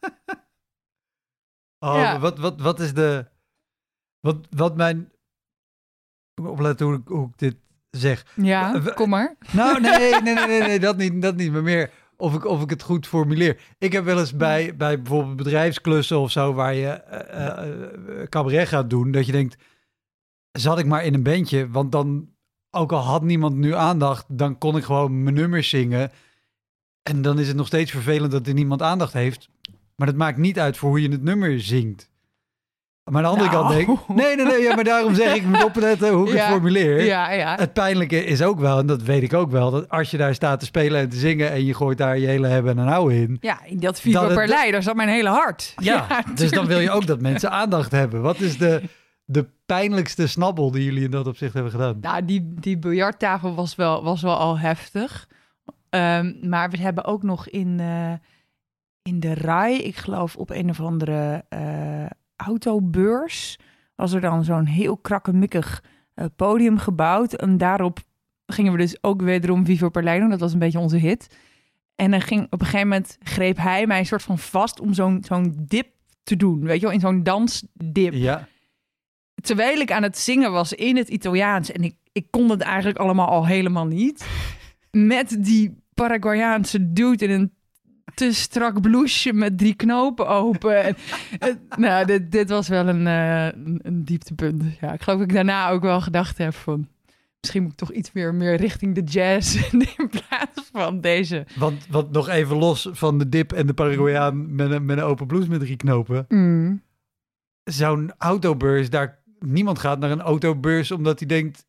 Oh, 1.80 1.96
Ja. 1.96 2.20
wat, 2.20 2.38
wat, 2.40 2.62
wat 2.62 2.80
is 2.80 2.94
de... 2.94 3.26
Wat, 4.20 4.48
wat 4.50 4.76
mijn... 4.76 5.12
Opletten 6.42 6.86
hoe 6.86 6.96
ik, 6.96 7.08
hoe 7.08 7.28
ik 7.28 7.38
dit 7.38 7.56
zeg. 7.90 8.26
Ja, 8.36 8.82
We- 8.82 8.94
kom 8.94 9.10
maar. 9.10 9.36
Nou, 9.52 9.82
nee, 9.82 9.98
nee, 9.98 10.22
nee, 10.22 10.48
nee, 10.48 10.62
nee, 10.62 10.80
dat, 10.88 10.98
niet, 10.98 11.22
dat 11.22 11.36
niet. 11.36 11.52
Maar 11.52 11.64
meer 11.64 11.92
of 12.24 12.34
ik, 12.34 12.46
of 12.46 12.62
ik 12.62 12.70
het 12.70 12.82
goed 12.82 13.08
formuleer. 13.08 13.62
Ik 13.78 13.92
heb 13.92 14.04
wel 14.04 14.20
eens 14.20 14.36
bij, 14.36 14.76
bij 14.76 15.02
bijvoorbeeld 15.02 15.36
bedrijfsklussen 15.36 16.20
of 16.20 16.32
zo... 16.32 16.54
waar 16.54 16.74
je 16.74 16.88
eh, 16.88 17.48
eh, 17.48 17.70
eh, 18.22 18.28
cabaret 18.30 18.68
gaat 18.68 18.90
doen... 18.90 19.12
dat 19.12 19.26
je 19.26 19.32
denkt, 19.32 19.58
zat 20.52 20.80
ik 20.80 20.86
maar 20.86 21.06
in 21.06 21.14
een 21.14 21.24
bandje... 21.24 21.70
want 21.70 21.92
dan, 21.92 22.30
ook 22.72 22.92
al 22.92 23.00
had 23.00 23.24
niemand 23.24 23.56
nu 23.56 23.74
aandacht... 23.74 24.26
dan 24.28 24.58
kon 24.58 24.78
ik 24.78 24.84
gewoon 24.84 25.24
mijn 25.24 25.36
nummers 25.36 25.70
zingen... 25.70 26.12
En 27.10 27.22
dan 27.22 27.40
is 27.40 27.48
het 27.48 27.56
nog 27.56 27.68
steeds 27.68 27.92
vervelend 27.92 28.32
dat 28.32 28.48
er 28.48 28.54
niemand 28.54 28.82
aandacht 28.82 29.14
heeft. 29.14 29.50
Maar 29.96 30.08
dat 30.08 30.16
maakt 30.16 30.38
niet 30.38 30.60
uit 30.60 30.78
voor 30.78 30.90
hoe 30.90 31.02
je 31.02 31.10
het 31.10 31.24
nummer 31.24 31.62
zingt. 31.62 32.10
Maar 33.12 33.26
aan 33.26 33.34
de 33.34 33.40
andere 33.40 33.50
Nou. 33.58 33.62
kant 33.74 33.88
denk 33.88 34.00
ik... 34.00 34.08
Nee, 34.16 34.36
nee, 34.36 34.46
nee, 34.46 34.62
ja, 34.62 34.76
maar 34.76 34.84
daarom 34.84 35.14
zeg 35.16 35.36
ik, 35.36 35.44
moet 35.46 35.64
opletten 35.64 36.10
hoe 36.14 36.28
ik 36.28 36.34
Ja, 36.34 36.40
het 36.44 36.52
formuleer. 36.54 37.06
Ja, 37.06 37.32
ja. 37.32 37.56
Het 37.56 37.74
pijnlijke 37.74 38.26
is 38.26 38.42
ook 38.42 38.60
wel, 38.60 38.80
en 38.80 38.86
dat 38.86 39.02
weet 39.02 39.24
ik 39.24 39.34
ook 39.34 39.52
wel... 39.52 39.72
dat 39.72 39.90
als 39.90 40.12
je 40.12 40.18
daar 40.18 40.34
staat 40.34 40.60
te 40.60 40.66
spelen 40.66 41.02
en 41.02 41.10
te 41.10 41.16
zingen... 41.18 41.52
en 41.52 41.66
je 41.66 41.74
gooit 41.74 41.98
daar 41.98 42.18
je 42.18 42.28
hele 42.28 42.48
hebben 42.48 42.80
en 42.80 42.88
houden 42.88 43.18
in... 43.18 43.38
Ja, 43.40 43.64
in 43.66 43.80
dat 43.80 44.00
Vivo 44.02 44.20
Dat 44.20 44.30
het- 44.30 44.38
Perlei, 44.38 44.72
daar 44.72 44.84
zat 44.84 44.96
mijn 44.96 45.10
hele 45.10 45.30
hart. 45.30 45.74
Ja, 45.78 46.08
dus 46.36 46.52
dan 46.52 46.66
wil 46.66 46.80
je 46.80 46.92
ook 46.92 47.06
dat 47.08 47.22
mensen 47.22 47.52
aandacht 47.52 47.92
hebben. 47.92 48.22
Wat 48.22 48.40
is 48.40 48.58
de, 48.58 48.82
de 49.26 49.46
pijnlijkste 49.66 50.28
snabbel 50.28 50.72
die 50.72 50.84
jullie 50.84 51.04
in 51.04 51.12
dat 51.12 51.28
opzicht 51.28 51.54
hebben 51.54 51.72
gedaan? 51.72 51.98
Nou, 52.02 52.26
die, 52.26 52.54
die 52.60 52.78
biljarttafel 52.78 53.56
was 53.56 53.76
wel, 53.76 54.04
was 54.04 54.22
wel 54.22 54.38
al 54.38 54.60
heftig. 54.60 55.28
Ehm, 55.90 56.34
maar 56.42 56.70
we 56.70 56.78
hebben 56.78 57.06
ook 57.06 57.24
nog 57.24 57.48
in, 57.50 57.80
eh, 57.80 58.14
in 59.02 59.20
de 59.20 59.34
RAI, 59.34 59.78
ik 59.78 59.96
geloof 59.96 60.36
op 60.36 60.50
een 60.50 60.70
of 60.70 60.80
andere 60.80 61.46
eh, 61.50 61.60
autobeurs, 62.46 63.60
was 63.96 64.14
er 64.14 64.22
dan 64.22 64.44
zo'n 64.44 64.66
heel 64.66 64.98
krakkemikkig 64.98 65.84
eh, 66.14 66.26
podium 66.36 66.78
gebouwd. 66.78 67.34
En 67.34 67.58
daarop 67.58 68.00
gingen 68.46 68.72
we 68.72 68.78
dus 68.78 68.98
ook 69.02 69.22
wederom 69.22 69.66
Vivo 69.66 69.90
Perlei 69.90 70.20
doen. 70.20 70.30
Dat 70.30 70.40
was 70.40 70.54
een 70.54 70.60
beetje 70.60 70.80
onze 70.80 70.98
hit. 70.98 71.36
En 71.96 72.12
dan 72.12 72.22
ging 72.22 72.46
op 72.50 72.60
een 72.60 72.66
gegeven 72.66 72.88
moment 72.88 73.18
greep 73.20 73.58
hij 73.58 73.88
mij 73.88 74.00
een 74.00 74.06
soort 74.06 74.24
van 74.24 74.38
vast 74.40 74.80
om 74.80 74.94
zo'n 74.94 75.24
zo'n 75.28 75.56
dip 75.58 75.88
te 76.24 76.36
doen. 76.36 76.60
Weet 76.60 76.80
je 76.80 76.86
wel, 76.86 76.96
in 76.96 77.00
zo'n 77.00 77.24
dansdip 77.24 78.14
Ja, 78.14 78.48
terwijl 79.44 79.80
ik 79.80 79.92
aan 79.92 80.04
het 80.04 80.18
zingen 80.18 80.52
was 80.52 80.74
in 80.74 80.98
het 80.98 81.10
Italiaans 81.10 81.72
en 81.72 81.84
ik, 81.84 81.96
ik 82.12 82.28
kon 82.30 82.50
het 82.50 82.62
eigenlijk 82.62 82.98
allemaal 82.98 83.28
al 83.28 83.46
helemaal 83.46 83.86
niet. 83.86 84.26
Met 84.92 85.36
die 85.40 85.78
Paraguayaanse 85.94 86.94
dude 86.94 87.26
in 87.26 87.32
een 87.32 87.54
te 88.14 88.34
strak 88.34 88.82
blouseje 88.82 89.34
met 89.34 89.58
drie 89.58 89.74
knopen 89.74 90.28
open. 90.28 90.84
En, 90.84 90.96
nou, 91.78 92.06
dit, 92.06 92.32
dit 92.32 92.50
was 92.50 92.68
wel 92.68 92.88
een, 92.88 93.08
eh, 93.08 93.46
een, 93.46 93.80
een 93.84 94.04
dieptepunt. 94.04 94.64
Ja, 94.82 94.94
ik 94.94 95.02
geloof 95.02 95.20
dat 95.20 95.30
ik 95.30 95.36
daarna 95.36 95.70
ook 95.70 95.82
wel 95.82 96.02
gedacht 96.02 96.38
heb 96.38 96.54
van... 96.54 96.88
Misschien 97.40 97.64
moet 97.64 97.72
ik 97.72 97.78
toch 97.78 97.92
iets 97.92 98.12
meer, 98.12 98.34
meer 98.34 98.56
richting 98.56 98.96
de 98.96 99.04
jazz 99.04 99.56
in 99.72 100.10
plaats 100.10 100.70
van 100.72 101.02
deze. 101.02 101.46
want, 101.56 101.88
want 101.90 102.12
nog 102.12 102.30
even 102.30 102.58
los 102.58 102.90
van 102.92 103.18
de 103.18 103.30
dip 103.30 103.54
en 103.54 103.68
de 103.68 103.74
Paraguayaan... 103.74 104.56
met 104.56 104.72
een, 104.72 104.86
met 104.86 104.98
een 104.98 105.04
open 105.04 105.28
blouse 105.28 105.50
met 105.50 105.60
drie 105.60 105.76
knopen... 105.76 106.26
Mm. 106.28 106.82
zo'n 107.64 108.12
autobeurs, 108.18 108.90
daar 108.90 109.24
niemand 109.40 109.80
gaat 109.80 110.00
naar 110.00 110.12
een 110.12 110.22
autobeurs 110.22 110.92
omdat 110.92 111.20
hij 111.20 111.28
denkt, 111.28 111.66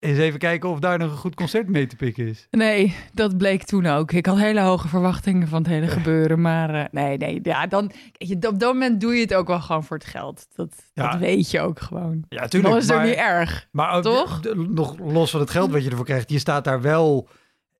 eens 0.00 0.18
even 0.18 0.38
kijken 0.38 0.68
of 0.68 0.78
daar 0.78 0.98
nog 0.98 1.10
een 1.10 1.16
goed 1.16 1.34
concert 1.34 1.68
mee 1.68 1.86
te 1.86 1.96
pikken 1.96 2.26
is. 2.26 2.46
Nee, 2.50 2.96
dat 3.12 3.36
bleek 3.38 3.62
toen 3.64 3.86
ook. 3.86 4.12
Ik 4.12 4.26
had 4.26 4.38
hele 4.38 4.60
hoge 4.60 4.88
verwachtingen 4.88 5.48
van 5.48 5.58
het 5.62 5.66
hele 5.70 5.86
gebeuren. 5.88 6.40
Maar 6.40 6.74
eh, 6.74 6.84
nee, 6.90 7.16
nee, 7.16 7.40
ja, 7.42 7.66
dan, 7.66 7.90
je, 8.12 8.34
op 8.34 8.58
dat 8.60 8.72
moment 8.72 9.00
doe 9.00 9.14
je 9.14 9.20
het 9.20 9.34
ook 9.34 9.46
wel 9.46 9.60
gewoon 9.60 9.84
voor 9.84 9.96
het 9.96 10.06
geld. 10.06 10.46
Dat, 10.54 10.74
Ja. 10.94 11.10
dat 11.10 11.20
weet 11.20 11.50
je 11.50 11.60
ook 11.60 11.80
gewoon. 11.80 12.24
Ja, 12.28 12.46
Dan 12.46 12.76
is 12.76 12.86
het 12.88 12.96
ook 12.96 13.02
niet 13.04 13.14
erg. 13.14 13.68
maar 13.72 13.92
ook 13.92 14.02
toch? 14.02 14.40
nog 14.54 14.98
los 14.98 15.30
van 15.30 15.40
het 15.40 15.50
geld 15.50 15.70
wat 15.70 15.84
je 15.84 15.90
ervoor 15.90 16.04
krijgt, 16.04 16.30
je 16.30 16.38
staat 16.38 16.64
daar 16.64 16.80
wel 16.80 17.28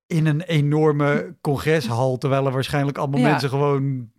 in 0.07 0.27
een 0.27 0.41
enorme 0.43 1.35
congreshal, 1.41 2.19
terwijl 2.19 2.47
er 2.47 2.53
waarschijnlijk 2.53 2.99
allemaal 2.99 3.21
Ja. 3.21 3.29
mensen 3.31 3.49
gewoon 3.49 4.11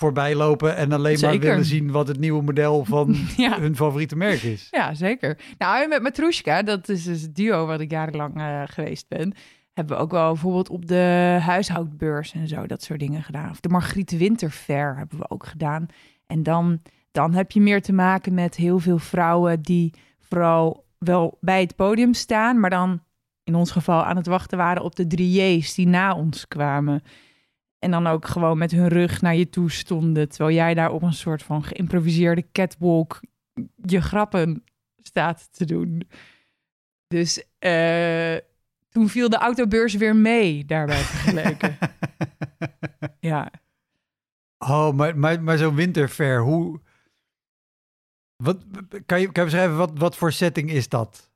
voorbij 0.00 0.34
lopen 0.34 0.76
en 0.76 0.92
alleen 0.92 1.20
maar 1.20 1.38
willen 1.38 1.64
zien 1.64 1.90
wat 1.90 2.08
het 2.08 2.18
nieuwe 2.18 2.42
model 2.42 2.84
van 2.84 3.16
Ja. 3.36 3.60
hun 3.60 3.76
favoriete 3.76 4.16
merk 4.16 4.42
is. 4.42 4.68
Ja, 4.70 4.94
zeker. 4.94 5.38
Nou, 5.58 5.82
en 5.82 5.88
met 5.88 6.02
Matrushka, 6.02 6.62
dat 6.62 6.88
is 6.88 7.04
dus 7.04 7.22
het 7.22 7.34
duo 7.34 7.66
wat 7.66 7.80
ik 7.80 7.90
jarenlang 7.90 8.36
eh, 8.36 8.62
geweest 8.64 9.08
ben, 9.08 9.32
hebben 9.74 9.96
we 9.96 10.02
ook 10.02 10.10
wel 10.10 10.32
bijvoorbeeld 10.32 10.68
op 10.68 10.86
de 10.86 11.38
huishoudbeurs 11.42 12.32
en 12.32 12.48
zo 12.48 12.66
dat 12.66 12.82
soort 12.82 13.00
dingen 13.00 13.22
gedaan. 13.22 13.50
Of 13.50 13.60
de 13.60 13.68
Margriet 13.68 14.16
Winterfair 14.16 14.96
hebben 14.96 15.18
we 15.18 15.30
ook 15.30 15.46
gedaan. 15.46 15.86
En 16.26 16.42
dan, 16.42 16.82
dan 17.12 17.34
heb 17.34 17.50
je 17.50 17.60
meer 17.60 17.82
te 17.82 17.92
maken 17.92 18.34
met 18.34 18.56
heel 18.56 18.78
veel 18.78 18.98
vrouwen 18.98 19.62
die 19.62 19.94
vooral 20.18 20.84
wel 20.98 21.38
bij 21.40 21.60
het 21.60 21.76
podium 21.76 22.14
staan, 22.14 22.60
maar 22.60 22.70
dan 22.70 23.00
in 23.44 23.54
ons 23.54 23.70
geval 23.70 24.04
aan 24.04 24.16
het 24.16 24.26
wachten 24.26 24.58
waren 24.58 24.82
op 24.82 24.96
de 24.96 25.06
drie 25.06 25.56
J's 25.58 25.74
die 25.74 25.86
na 25.88 26.14
ons 26.14 26.48
kwamen. 26.48 27.02
En 27.80 27.90
dan 27.90 28.06
ook 28.06 28.26
gewoon 28.26 28.58
met 28.58 28.70
hun 28.70 28.88
rug 28.88 29.20
naar 29.20 29.34
je 29.36 29.48
toe 29.48 29.70
stonden, 29.70 30.28
terwijl 30.28 30.56
jij 30.56 30.74
daar 30.74 30.90
op 30.90 31.02
een 31.02 31.12
soort 31.12 31.42
van 31.42 31.64
geïmproviseerde 31.64 32.46
catwalk 32.52 33.20
je 33.84 34.00
grappen 34.00 34.64
staat 35.02 35.48
te 35.52 35.64
doen. 35.64 36.08
Dus 37.06 37.44
eh, 37.58 38.36
toen 38.88 39.08
viel 39.08 39.28
de 39.28 39.36
autobeurs 39.36 39.94
weer 39.94 40.16
mee, 40.16 40.64
daarbij 40.64 41.02
vergeleken. 41.02 41.78
ja. 43.30 43.50
Oh, 44.58 44.92
maar, 44.92 45.18
maar, 45.18 45.42
maar 45.42 45.58
zo'n 45.58 45.74
winterfair, 45.74 46.40
hoe... 46.40 46.80
Wat, 48.36 48.64
kan, 49.06 49.20
je, 49.20 49.32
kan 49.32 49.44
je 49.44 49.50
beschrijven, 49.50 49.76
wat, 49.76 49.90
wat 49.98 50.16
voor 50.16 50.32
setting 50.32 50.70
is 50.70 50.88
dat? 50.88 51.30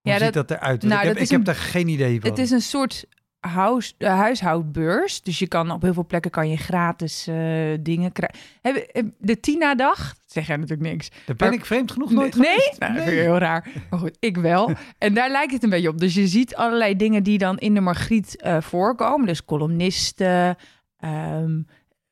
Hoe 0.00 0.12
Ja, 0.12 0.18
ziet 0.18 0.32
dat- 0.32 0.48
dat 0.48 0.58
eruit? 0.58 0.82
Nou, 0.82 1.08
ik 1.08 1.28
heb, 1.30 1.44
daar 1.44 1.54
geen 1.54 1.88
idee 1.88 2.20
van. 2.20 2.30
Het 2.30 2.38
is 2.38 2.50
een 2.50 2.60
soort 2.62 3.06
huis, 3.40 3.94
eh, 3.98 4.14
huishoudbeurs. 4.18 5.22
Dus 5.22 5.38
je 5.38 5.48
kan 5.48 5.70
op 5.70 5.82
heel 5.82 5.92
veel 5.94 6.06
plekken 6.06 6.30
kan 6.30 6.48
je 6.48 6.56
gratis 6.56 7.26
eh, 7.26 7.36
dingen 7.80 8.12
krijgen. 8.12 8.38
Heb- 8.62 9.10
De 9.18 9.40
Tina-dag, 9.40 9.96
dat 9.98 10.16
zeg 10.32 10.46
jij 10.46 10.56
natuurlijk 10.56 10.90
niks. 10.90 11.08
Daar 11.10 11.36
ben 11.36 11.48
maar- 11.48 11.56
ik 11.58 11.64
vreemd 11.64 11.92
genoeg 11.92 12.10
nooit 12.10 12.36
nee? 12.36 12.48
geweest. 12.50 12.78
Nou, 12.80 12.92
dat 12.94 13.02
vind 13.02 13.16
ik 13.16 13.22
heel 13.22 13.38
raar. 13.38 13.68
Maar 13.90 13.98
goed, 13.98 14.16
ik 14.20 14.36
wel. 14.36 14.70
En 14.98 15.14
daar 15.14 15.30
lijkt 15.30 15.52
het 15.52 15.62
een 15.62 15.70
beetje 15.70 15.88
op. 15.88 15.98
Dus 15.98 16.14
je 16.14 16.26
ziet 16.26 16.54
allerlei 16.56 16.96
dingen 16.96 17.22
die 17.22 17.38
dan 17.38 17.58
in 17.58 17.74
de 17.74 17.80
Margriet 17.80 18.36
eh, 18.40 18.60
voorkomen. 18.60 19.26
Dus 19.26 19.44
columnisten, 19.44 20.56
ehm, 20.96 21.60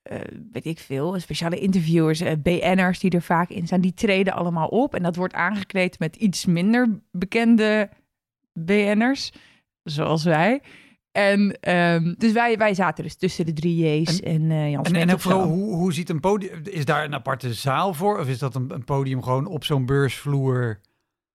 eh, 0.02 0.18
weet 0.52 0.64
ik 0.66 0.78
veel, 0.78 1.20
speciale 1.20 1.58
interviewers, 1.58 2.20
eh, 2.20 2.32
BN'ers 2.42 2.98
die 2.98 3.10
er 3.10 3.22
vaak 3.22 3.48
in 3.48 3.66
staan. 3.66 3.80
Die 3.80 3.94
treden 3.94 4.32
allemaal 4.32 4.68
op. 4.68 4.94
En 4.94 5.02
dat 5.02 5.16
wordt 5.16 5.34
aangekleed 5.34 5.98
met 5.98 6.16
iets 6.16 6.46
minder 6.46 7.00
bekende 7.10 7.88
BN'ers, 8.52 9.32
zoals 9.82 10.24
wij. 10.24 10.60
En 11.12 11.58
ehm, 11.60 12.14
dus 12.18 12.32
wij, 12.32 12.56
wij 12.56 12.74
zaten 12.74 13.04
dus 13.04 13.16
tussen 13.16 13.46
de 13.46 13.52
drie 13.52 14.00
J's 14.00 14.20
en, 14.20 14.50
eh 14.50 14.70
Jan 14.70 14.84
En, 14.84 15.08
en 15.08 15.20
vooral, 15.20 15.46
hoe, 15.46 15.74
hoe 15.74 15.92
ziet 15.92 16.08
een 16.08 16.20
podium... 16.20 16.60
Is 16.64 16.84
daar 16.84 17.04
een 17.04 17.14
aparte 17.14 17.54
zaal 17.54 17.94
voor? 17.94 18.18
Of 18.18 18.28
is 18.28 18.38
dat 18.38 18.54
een, 18.54 18.70
een 18.74 18.84
podium 18.84 19.22
gewoon 19.22 19.46
op 19.46 19.64
zo'n 19.64 19.86
beursvloer? 19.86 20.80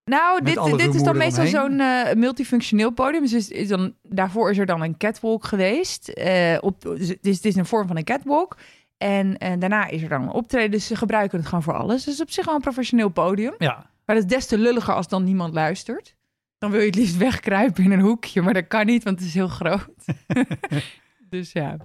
Nou, 0.05 0.43
dit, 0.43 0.77
dit 0.77 0.95
is 0.95 1.03
dan 1.03 1.17
meestal 1.17 1.45
zo'n 1.45 1.79
eh, 1.79 2.13
multifunctioneel 2.13 2.91
podium. 2.91 3.21
Dus 3.21 3.33
is, 3.33 3.49
is 3.49 3.67
dan, 3.67 3.93
daarvoor 4.01 4.51
is 4.51 4.57
er 4.57 4.65
dan 4.65 4.81
een 4.81 4.97
catwalk 4.97 5.45
geweest. 5.45 6.07
eh, 6.07 6.57
op, 6.61 6.81
dus 6.81 7.07
het 7.07 7.25
is, 7.25 7.35
het 7.35 7.45
is 7.45 7.55
een 7.55 7.65
vorm 7.65 7.87
van 7.87 7.97
een 7.97 8.03
catwalk. 8.03 8.57
En, 8.97 9.37
en 9.37 9.59
daarna 9.59 9.87
is 9.87 10.01
er 10.01 10.09
dan 10.09 10.21
een 10.21 10.29
optreden. 10.29 10.71
Dus 10.71 10.87
ze 10.87 10.95
gebruiken 10.95 11.37
het 11.37 11.47
gewoon 11.47 11.63
voor 11.63 11.73
alles. 11.73 12.03
Dus 12.03 12.21
op 12.21 12.31
zich 12.31 12.45
wel 12.45 12.55
een 12.55 12.61
professioneel 12.61 13.09
podium. 13.09 13.53
Ja. 13.57 13.91
Maar 14.05 14.15
dat 14.15 14.25
is 14.25 14.31
des 14.31 14.45
te 14.45 14.57
lulliger 14.57 14.93
als 14.93 15.07
dan 15.07 15.23
niemand 15.23 15.53
luistert. 15.53 16.15
Dan 16.63 16.72
wil 16.72 16.82
je 16.82 16.86
het 16.86 16.96
liefst 16.96 17.17
wegkruipen 17.17 17.84
in 17.84 17.91
een 17.91 18.00
hoekje. 18.00 18.41
Maar 18.41 18.53
dat 18.53 18.67
kan 18.67 18.86
niet, 18.86 19.03
want 19.03 19.20
het 19.20 19.27
is 19.27 19.34
heel 19.34 19.48
groot. 19.48 19.89
dus 21.29 21.51
ja. 21.51 21.77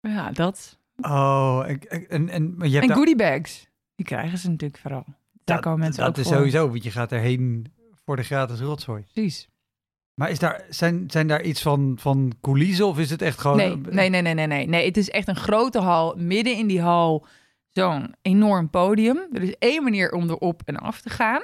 Ja, 0.00 0.30
dat. 0.30 0.78
Oh, 1.00 1.64
en, 1.66 2.08
en, 2.08 2.28
en 2.28 2.56
maar 2.56 2.66
je 2.66 2.74
hebt 2.74 2.90
En 2.90 2.96
goodie 2.96 3.16
bags. 3.16 3.68
Die 3.94 4.06
krijgen 4.06 4.38
ze 4.38 4.50
natuurlijk 4.50 4.80
vooral. 4.80 5.04
Daar 5.06 5.16
dat, 5.44 5.60
komen 5.60 5.78
mensen 5.78 6.02
dat 6.02 6.10
ook 6.10 6.16
is 6.16 6.26
voor. 6.26 6.36
sowieso, 6.36 6.68
want 6.68 6.82
je 6.82 6.90
gaat 6.90 7.12
erheen 7.12 7.72
voor 8.04 8.16
de 8.16 8.22
gratis 8.22 8.60
rotzooi. 8.60 9.04
Precies. 9.12 9.48
Maar 10.14 10.30
is 10.30 10.38
daar, 10.38 10.64
zijn, 10.68 11.10
zijn 11.10 11.26
daar 11.26 11.42
iets 11.42 11.62
van, 11.62 11.96
van 12.00 12.32
coulissen 12.40 12.86
of 12.86 12.98
is 12.98 13.10
het 13.10 13.22
echt 13.22 13.40
gewoon... 13.40 13.56
Nee, 13.56 13.76
nee, 13.76 14.08
nee, 14.08 14.22
nee, 14.22 14.34
nee, 14.34 14.46
nee. 14.46 14.66
Nee, 14.66 14.86
het 14.86 14.96
is 14.96 15.10
echt 15.10 15.28
een 15.28 15.36
grote 15.36 15.80
hal. 15.80 16.14
Midden 16.16 16.56
in 16.56 16.66
die 16.66 16.80
hal 16.80 17.26
zo'n 17.70 18.14
enorm 18.22 18.70
podium. 18.70 19.26
Er 19.32 19.42
is 19.42 19.54
één 19.58 19.82
manier 19.82 20.12
om 20.12 20.30
erop 20.30 20.62
en 20.64 20.76
af 20.76 21.00
te 21.00 21.10
gaan. 21.10 21.42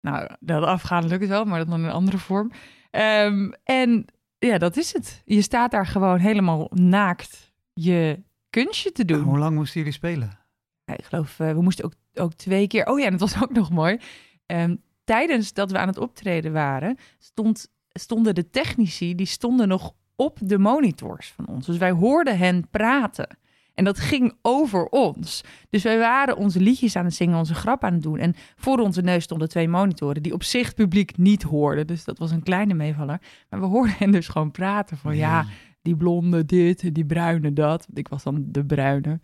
Nou, 0.00 0.28
dat 0.40 0.62
afgaan 0.62 1.06
lukt 1.06 1.26
wel, 1.26 1.44
maar 1.44 1.58
dat 1.58 1.68
dan 1.68 1.78
in 1.78 1.84
een 1.84 1.90
andere 1.90 2.18
vorm. 2.18 2.50
Ehm, 2.90 3.50
en 3.64 4.04
ja, 4.38 4.58
dat 4.58 4.76
is 4.76 4.92
het. 4.92 5.22
Je 5.24 5.42
staat 5.42 5.70
daar 5.70 5.86
gewoon 5.86 6.18
helemaal 6.18 6.70
naakt 6.74 7.52
je 7.72 8.22
kunstje 8.50 8.92
te 8.92 9.04
doen. 9.04 9.22
Hoe 9.22 9.38
lang 9.38 9.54
moesten 9.54 9.78
jullie 9.78 9.94
spelen? 9.94 10.38
Ja, 10.84 10.96
ik 10.96 11.04
geloof, 11.04 11.40
eh, 11.40 11.52
we 11.52 11.62
moesten 11.62 11.84
ook, 11.84 11.92
ook 12.14 12.34
twee 12.34 12.66
keer... 12.66 12.86
Oh 12.86 12.98
ja, 12.98 13.04
en 13.04 13.16
dat 13.16 13.20
was 13.20 13.42
ook 13.44 13.52
nog 13.52 13.70
mooi. 13.70 13.98
Ehm, 14.46 14.76
tijdens 15.04 15.52
dat 15.52 15.70
we 15.70 15.78
aan 15.78 15.88
het 15.88 15.98
optreden 15.98 16.52
waren, 16.52 16.96
stond, 17.18 17.68
stonden 17.88 18.34
de 18.34 18.50
technici... 18.50 19.14
die 19.14 19.26
stonden 19.26 19.68
nog 19.68 19.92
op 20.16 20.38
de 20.42 20.58
monitors 20.58 21.32
van 21.32 21.46
ons. 21.46 21.66
Dus 21.66 21.76
wij 21.76 21.90
hoorden 21.90 22.38
hen 22.38 22.68
praten. 22.70 23.38
En 23.80 23.86
dat 23.86 23.98
ging 23.98 24.32
over 24.42 24.86
ons. 24.86 25.44
Dus 25.70 25.82
wij 25.82 25.98
waren 25.98 26.36
onze 26.36 26.60
liedjes 26.60 26.96
aan 26.96 27.04
het 27.04 27.14
zingen, 27.14 27.38
onze 27.38 27.54
grap 27.54 27.84
aan 27.84 27.92
het 27.92 28.02
doen. 28.02 28.18
En 28.18 28.34
voor 28.56 28.78
onze 28.78 29.02
neus 29.02 29.24
stonden 29.24 29.48
twee 29.48 29.68
monitoren... 29.68 30.22
die 30.22 30.32
op 30.32 30.42
zich 30.42 30.66
het 30.66 30.74
publiek 30.74 31.16
niet 31.16 31.42
hoorden. 31.42 31.86
Dus 31.86 32.04
dat 32.04 32.18
was 32.18 32.30
een 32.30 32.42
kleine 32.42 32.74
meevaller. 32.74 33.20
Maar 33.48 33.60
we 33.60 33.66
hoorden 33.66 33.94
hen 33.98 34.10
dus 34.10 34.28
gewoon 34.28 34.50
praten 34.50 34.96
van... 34.96 35.16
ja, 35.16 35.46
die 35.82 35.96
blonde 35.96 36.44
dit 36.44 36.82
en 36.82 36.92
die 36.92 37.04
bruine 37.04 37.52
dat. 37.52 37.86
Want 37.86 37.98
ik 37.98 38.08
was 38.08 38.22
dan 38.22 38.44
de 38.46 38.64
bruine. 38.64 39.20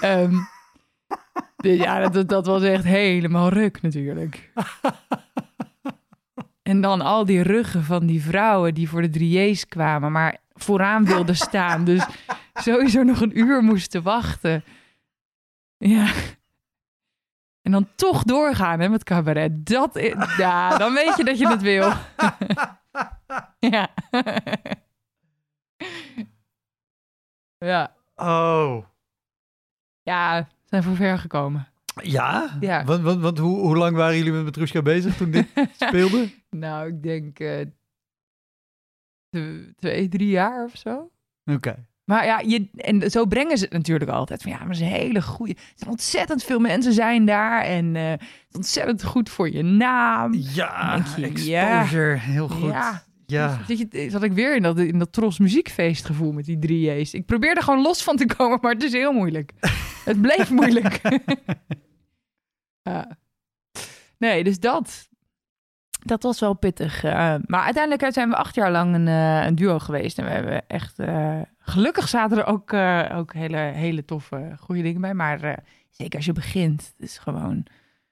Ehm, 0.00 0.34
dus 1.56 1.76
ja, 1.76 2.08
dat, 2.08 2.28
dat 2.28 2.46
was 2.46 2.62
echt 2.62 2.84
helemaal 2.84 3.48
ruk 3.48 3.82
natuurlijk. 3.82 4.50
En 6.62 6.80
dan 6.80 7.00
al 7.00 7.24
die 7.24 7.42
ruggen 7.42 7.84
van 7.84 8.06
die 8.06 8.22
vrouwen 8.22 8.74
die 8.74 8.88
voor 8.88 9.02
de 9.02 9.10
drieërs 9.10 9.68
kwamen, 9.68 10.12
maar 10.12 10.36
vooraan 10.52 11.04
wilden 11.04 11.36
staan. 11.36 11.84
Dus 11.84 12.06
sowieso 12.58 13.02
nog 13.02 13.20
een 13.20 13.38
uur 13.38 13.62
moesten 13.62 14.02
wachten. 14.02 14.64
Ja. 15.76 16.12
En 17.62 17.72
dan 17.72 17.88
toch 17.94 18.22
doorgaan 18.22 18.80
hè, 18.80 18.88
met 18.88 19.04
cabaret. 19.04 19.66
Dat 19.66 19.96
is, 19.96 20.36
ja, 20.36 20.78
dan 20.78 20.94
weet 20.94 21.16
je 21.16 21.24
dat 21.24 21.38
je 21.38 21.48
het 21.48 21.62
wil. 21.62 21.92
ja. 23.72 23.88
ja. 27.58 27.96
Oh. 28.16 28.84
Ja, 30.02 30.42
we 30.42 30.54
zijn 30.64 30.82
voor 30.82 30.96
ver 30.96 31.18
gekomen. 31.18 31.68
Ja? 32.02 32.56
Ja. 32.60 32.84
Want, 32.84 33.02
want, 33.02 33.20
want 33.20 33.38
hoe, 33.38 33.58
hoe 33.58 33.76
lang 33.76 33.96
waren 33.96 34.16
jullie 34.16 34.32
met 34.32 34.44
Petrushka 34.44 34.82
bezig 34.82 35.16
toen 35.16 35.30
dit 35.30 35.46
speelde? 35.88 36.30
Nou, 36.50 36.88
ik 36.88 37.02
denk 37.02 37.38
eh, 37.38 37.66
tw- 39.28 39.72
twee, 39.76 40.08
drie 40.08 40.28
jaar 40.28 40.64
of 40.64 40.76
zo. 40.76 41.10
Oké. 41.44 41.86
Maar 42.08 42.24
ja, 42.24 42.38
je, 42.38 42.68
en 42.76 43.10
zo 43.10 43.26
brengen 43.26 43.58
ze 43.58 43.64
het 43.64 43.72
natuurlijk 43.72 44.10
altijd. 44.10 44.42
Van 44.42 44.50
ja, 44.50 44.64
maar 44.64 44.74
ze 44.74 44.84
is 44.84 44.90
een 44.90 44.96
hele 44.96 45.22
goede. 45.22 45.56
Ontzettend 45.88 46.44
veel 46.44 46.58
mensen 46.58 46.92
zijn 46.92 47.24
daar. 47.24 47.62
En 47.62 47.94
het 47.94 48.20
is 48.48 48.56
ontzettend 48.56 49.04
goed 49.04 49.30
voor 49.30 49.50
je 49.50 49.62
naam. 49.62 50.34
Ja, 50.34 51.04
je, 51.16 51.22
exposure. 51.26 52.16
Heel 52.16 52.48
goed. 52.48 52.70
Ja. 52.70 53.06
Ja. 53.26 53.60
Zat, 53.66 53.78
je, 53.78 54.06
zat 54.10 54.22
ik 54.22 54.32
weer 54.32 54.56
in 54.56 54.62
dat, 54.62 54.78
in 54.78 54.98
dat 54.98 55.12
Tros 55.12 55.38
muziekfeestgevoel 55.38 56.32
met 56.32 56.44
die 56.44 56.58
drie 56.58 57.00
J's. 57.00 57.14
Ik 57.14 57.26
probeerde 57.26 57.62
gewoon 57.62 57.82
los 57.82 58.02
van 58.02 58.16
te 58.16 58.26
komen, 58.26 58.58
maar 58.60 58.72
het 58.72 58.82
is 58.82 58.92
heel 58.92 59.12
moeilijk. 59.12 59.52
het 60.04 60.20
bleef 60.20 60.50
moeilijk. 60.50 61.00
ja. 62.82 63.18
Nee, 64.18 64.44
dus 64.44 64.60
dat. 64.60 65.07
Dat 65.98 66.22
was 66.22 66.40
wel 66.40 66.54
pittig. 66.54 67.04
eh, 67.04 67.34
maar 67.46 67.62
uiteindelijk 67.64 68.12
zijn 68.12 68.28
we 68.28 68.36
acht 68.36 68.54
jaar 68.54 68.70
lang 68.70 68.94
een, 68.94 69.08
eh, 69.08 69.44
een 69.46 69.54
duo 69.54 69.78
geweest. 69.78 70.18
En 70.18 70.24
we 70.24 70.30
hebben 70.30 70.66
echt... 70.66 70.98
eh, 70.98 71.40
gelukkig 71.58 72.08
zaten 72.08 72.38
er 72.38 72.44
ook, 72.46 72.72
eh, 72.72 73.04
ook 73.14 73.32
hele, 73.32 73.56
hele 73.56 74.04
toffe, 74.04 74.54
goede 74.60 74.82
dingen 74.82 75.00
bij. 75.00 75.14
Maar 75.14 75.42
eh, 75.42 75.56
zeker 75.90 76.16
als 76.16 76.24
je 76.26 76.32
begint, 76.32 76.92
het 76.96 77.08
is 77.08 77.18
gewoon 77.18 77.64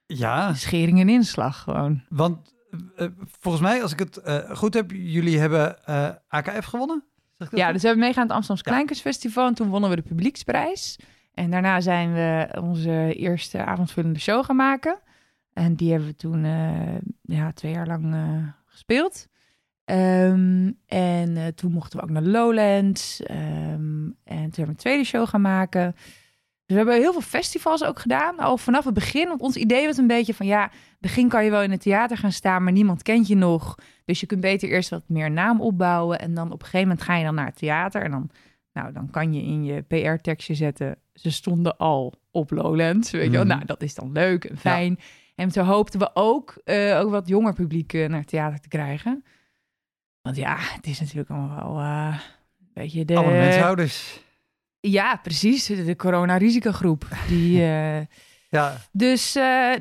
Ja, 0.05 0.53
schering 0.53 0.99
en 0.99 1.09
inslag 1.09 1.59
gewoon. 1.59 2.03
want 2.09 2.55
eh, 2.95 3.07
volgens 3.39 3.63
mij, 3.63 3.81
als 3.81 3.91
ik 3.91 3.99
het 3.99 4.17
eh, 4.17 4.37
goed 4.55 4.73
heb, 4.73 4.91
jullie 4.91 5.39
hebben 5.39 5.85
eh, 5.85 6.09
AKF 6.27 6.65
gewonnen? 6.65 7.03
Zeg 7.37 7.51
Ja, 7.51 7.63
goed? 7.63 7.73
dus 7.73 7.81
we 7.81 7.87
hebben 7.87 8.05
meegaan 8.05 8.21
aan 8.21 8.27
het 8.27 8.35
Amsterdamse 8.37 8.69
Kleinkunstfestival 8.71 9.47
en 9.47 9.53
toen 9.53 9.69
wonnen 9.69 9.89
we 9.89 9.95
de 9.95 10.01
publieksprijs. 10.01 10.99
En 11.33 11.51
daarna 11.51 11.81
zijn 11.81 12.13
we 12.13 12.47
onze 12.61 13.13
eerste 13.15 13.65
avondvullende 13.65 14.19
show 14.19 14.45
gaan 14.45 14.55
maken. 14.55 14.99
En 15.57 15.75
die 15.75 15.91
hebben 15.91 16.07
we 16.07 16.15
toen 16.15 16.45
eh, 16.45 16.97
ja, 17.21 17.51
twee 17.51 17.71
jaar 17.71 17.87
lang 17.87 18.13
eh, 18.13 18.47
gespeeld. 18.65 19.27
Ehm, 19.85 20.71
en 20.85 21.37
eh, 21.37 21.47
toen 21.47 21.71
mochten 21.71 21.99
we 21.99 22.03
ook 22.03 22.09
naar 22.09 22.21
Lowlands. 22.21 23.23
Ehm, 23.23 24.05
en 24.05 24.13
toen 24.23 24.35
hebben 24.35 24.65
we 24.65 24.67
een 24.67 24.75
tweede 24.75 25.03
show 25.03 25.27
gaan 25.27 25.41
maken. 25.41 25.91
Dus 25.95 26.01
we 26.65 26.75
hebben 26.75 26.95
heel 26.95 27.11
veel 27.11 27.21
festivals 27.21 27.83
ook 27.83 27.99
gedaan, 27.99 28.37
al 28.37 28.57
vanaf 28.57 28.85
het 28.85 28.93
begin. 28.93 29.27
Want 29.27 29.41
ons 29.41 29.55
idee 29.55 29.85
was 29.85 29.97
een 29.97 30.07
beetje 30.07 30.33
van, 30.33 30.45
ja, 30.45 30.71
begin 30.99 31.29
kan 31.29 31.43
je 31.43 31.49
wel 31.49 31.61
in 31.61 31.71
het 31.71 31.81
theater 31.81 32.17
gaan 32.17 32.31
staan, 32.31 32.63
maar 32.63 32.73
niemand 32.73 33.03
kent 33.03 33.27
je 33.27 33.35
nog. 33.35 33.75
Dus 34.05 34.19
je 34.19 34.25
kunt 34.25 34.41
beter 34.41 34.69
eerst 34.69 34.89
wat 34.89 35.03
meer 35.07 35.31
naam 35.31 35.61
opbouwen. 35.61 36.19
En 36.19 36.33
dan 36.33 36.51
op 36.51 36.59
een 36.59 36.65
gegeven 36.65 36.87
moment 36.87 37.05
ga 37.05 37.15
je 37.15 37.23
dan 37.23 37.35
naar 37.35 37.45
het 37.45 37.57
theater. 37.57 38.01
En 38.01 38.11
dan 38.11 38.29
Nou, 38.73 38.93
dan 38.93 39.09
kan 39.09 39.33
je 39.33 39.41
in 39.41 39.63
je 39.63 39.81
PR-tekstje 39.81 40.53
zetten, 40.53 40.97
ze 41.13 41.31
stonden 41.31 41.77
al 41.77 42.13
op 42.31 42.51
Lowlands. 42.51 43.11
Weet 43.11 43.23
je 43.23 43.31
wel? 43.31 43.39
Mhm. 43.45 43.53
Nou, 43.53 43.65
dat 43.65 43.81
is 43.81 43.95
dan 43.95 44.11
leuk 44.11 44.43
en 44.45 44.57
fijn. 44.57 44.99
En 45.37 45.51
zo 45.51 45.61
hoopten 45.63 45.99
we 45.99 46.09
ook, 46.13 46.61
eh, 46.63 46.99
ook 46.99 47.09
wat 47.09 47.27
jonger 47.27 47.53
publiek 47.53 47.93
eh, 47.93 48.09
naar 48.09 48.19
het 48.19 48.27
theater 48.27 48.59
te 48.59 48.67
krijgen. 48.67 49.23
Want 50.21 50.35
ja, 50.35 50.55
het 50.59 50.87
is 50.87 50.99
natuurlijk 50.99 51.29
allemaal 51.29 51.73
wel 51.73 51.79
eh, 51.83 52.19
een 52.59 52.69
beetje 52.73 53.05
de... 53.05 53.15
Alle 53.15 53.31
mensenhouders. 53.31 54.21
Ja, 54.79 55.15
precies. 55.23 55.65
De, 55.65 55.85
de 55.85 55.95
corona-risicogroep. 55.95 57.07
Die, 57.27 57.61
Ja, 58.49 58.77
dus 58.91 59.33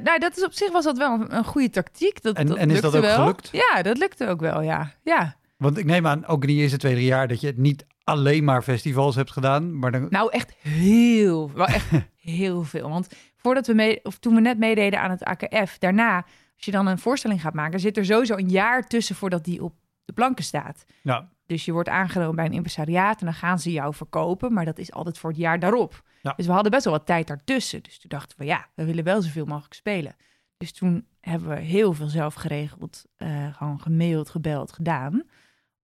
nou, 0.02 0.18
dat 0.18 0.36
is 0.36 0.44
op 0.44 0.52
zich 0.52 0.72
was 0.72 0.84
dat 0.84 0.98
wel 0.98 1.12
een, 1.20 1.36
een 1.36 1.44
goede 1.44 1.70
tactiek. 1.70 2.22
Dat, 2.22 2.36
En- 2.36 2.46
dat 2.46 2.56
en 2.56 2.70
is 2.70 2.80
dat 2.80 2.94
ook 2.96 3.02
wel. 3.02 3.16
gelukt? 3.16 3.48
Ja, 3.52 3.82
dat 3.82 3.98
lukte 3.98 4.26
ook 4.28 4.40
wel, 4.40 4.60
ja. 4.62 4.92
Ja, 5.02 5.36
want 5.56 5.78
ik 5.78 5.84
neem 5.84 6.06
aan, 6.06 6.26
ook 6.26 6.42
in 6.42 6.48
die 6.48 6.60
eerste 6.62 6.76
twee, 6.76 6.92
drie 6.94 7.06
jaar, 7.06 7.28
dat 7.28 7.40
je 7.40 7.46
het 7.46 7.56
niet 7.58 7.86
alleen 8.04 8.44
maar 8.44 8.62
festivals 8.62 9.14
hebt 9.14 9.30
gedaan, 9.32 9.78
maar 9.78 9.92
dan... 9.92 10.06
nou 10.10 10.30
echt 10.32 10.54
heel, 10.62 11.50
wel 11.52 11.66
echt 11.66 11.86
heel 12.30 12.62
veel. 12.62 12.88
Want 12.88 13.08
voordat 13.36 13.66
we 13.66 13.74
mee, 13.74 14.04
of 14.04 14.18
toen 14.18 14.34
we 14.34 14.40
net 14.40 14.58
meededen 14.58 15.00
aan 15.00 15.10
het 15.10 15.24
AKF, 15.24 15.78
daarna, 15.78 16.16
als 16.56 16.64
je 16.64 16.70
dan 16.70 16.86
een 16.86 16.98
voorstelling 16.98 17.40
gaat 17.40 17.54
maken, 17.54 17.80
zit 17.80 17.96
er 17.96 18.04
sowieso 18.04 18.36
een 18.36 18.48
jaar 18.48 18.86
tussen 18.86 19.14
voordat 19.16 19.44
die 19.44 19.62
op 19.62 19.74
de 20.04 20.12
planken 20.12 20.44
staat. 20.44 20.84
Ja, 21.02 21.28
Dus 21.46 21.64
je 21.64 21.72
wordt 21.72 21.88
aangenomen 21.88 22.36
bij 22.36 22.44
een 22.44 22.52
impresariaat 22.52 23.20
en 23.20 23.26
dan 23.26 23.34
gaan 23.34 23.58
ze 23.58 23.72
jou 23.72 23.94
verkopen, 23.94 24.52
maar 24.52 24.64
dat 24.64 24.78
is 24.78 24.92
altijd 24.92 25.18
voor 25.18 25.30
het 25.30 25.38
jaar 25.38 25.58
daarop. 25.58 26.02
Ja. 26.22 26.32
Dus 26.36 26.46
we 26.46 26.52
hadden 26.52 26.70
best 26.70 26.84
wel 26.84 26.92
wat 26.92 27.06
tijd 27.06 27.26
daartussen. 27.26 27.82
Dus 27.82 27.98
toen 27.98 28.10
dachten 28.10 28.38
we, 28.38 28.44
ja, 28.44 28.66
we 28.74 28.84
willen 28.84 29.04
wel 29.04 29.22
zoveel 29.22 29.44
mogelijk 29.44 29.74
spelen. 29.74 30.16
Dus 30.56 30.72
toen 30.72 31.06
hebben 31.20 31.48
we 31.48 31.60
heel 31.60 31.92
veel 31.92 32.08
zelf 32.08 32.34
geregeld, 32.34 33.04
eh, 33.16 33.54
gewoon 33.56 33.80
gemaild, 33.80 34.30
gebeld, 34.30 34.72
gedaan. 34.72 35.22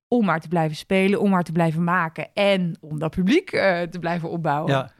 Om 0.09 0.25
maar 0.25 0.41
te 0.41 0.49
blijven 0.49 0.77
spelen, 0.77 1.21
om 1.21 1.31
maar 1.31 1.43
te 1.43 1.53
blijven 1.53 1.85
maken 1.85 2.35
en 2.35 2.77
om 2.81 2.99
dat 2.99 3.11
publiek 3.11 3.53
eh, 3.53 3.83
te 3.83 3.99
blijven 3.99 4.31
opbouwen. 4.31 4.73
ja, 4.73 4.93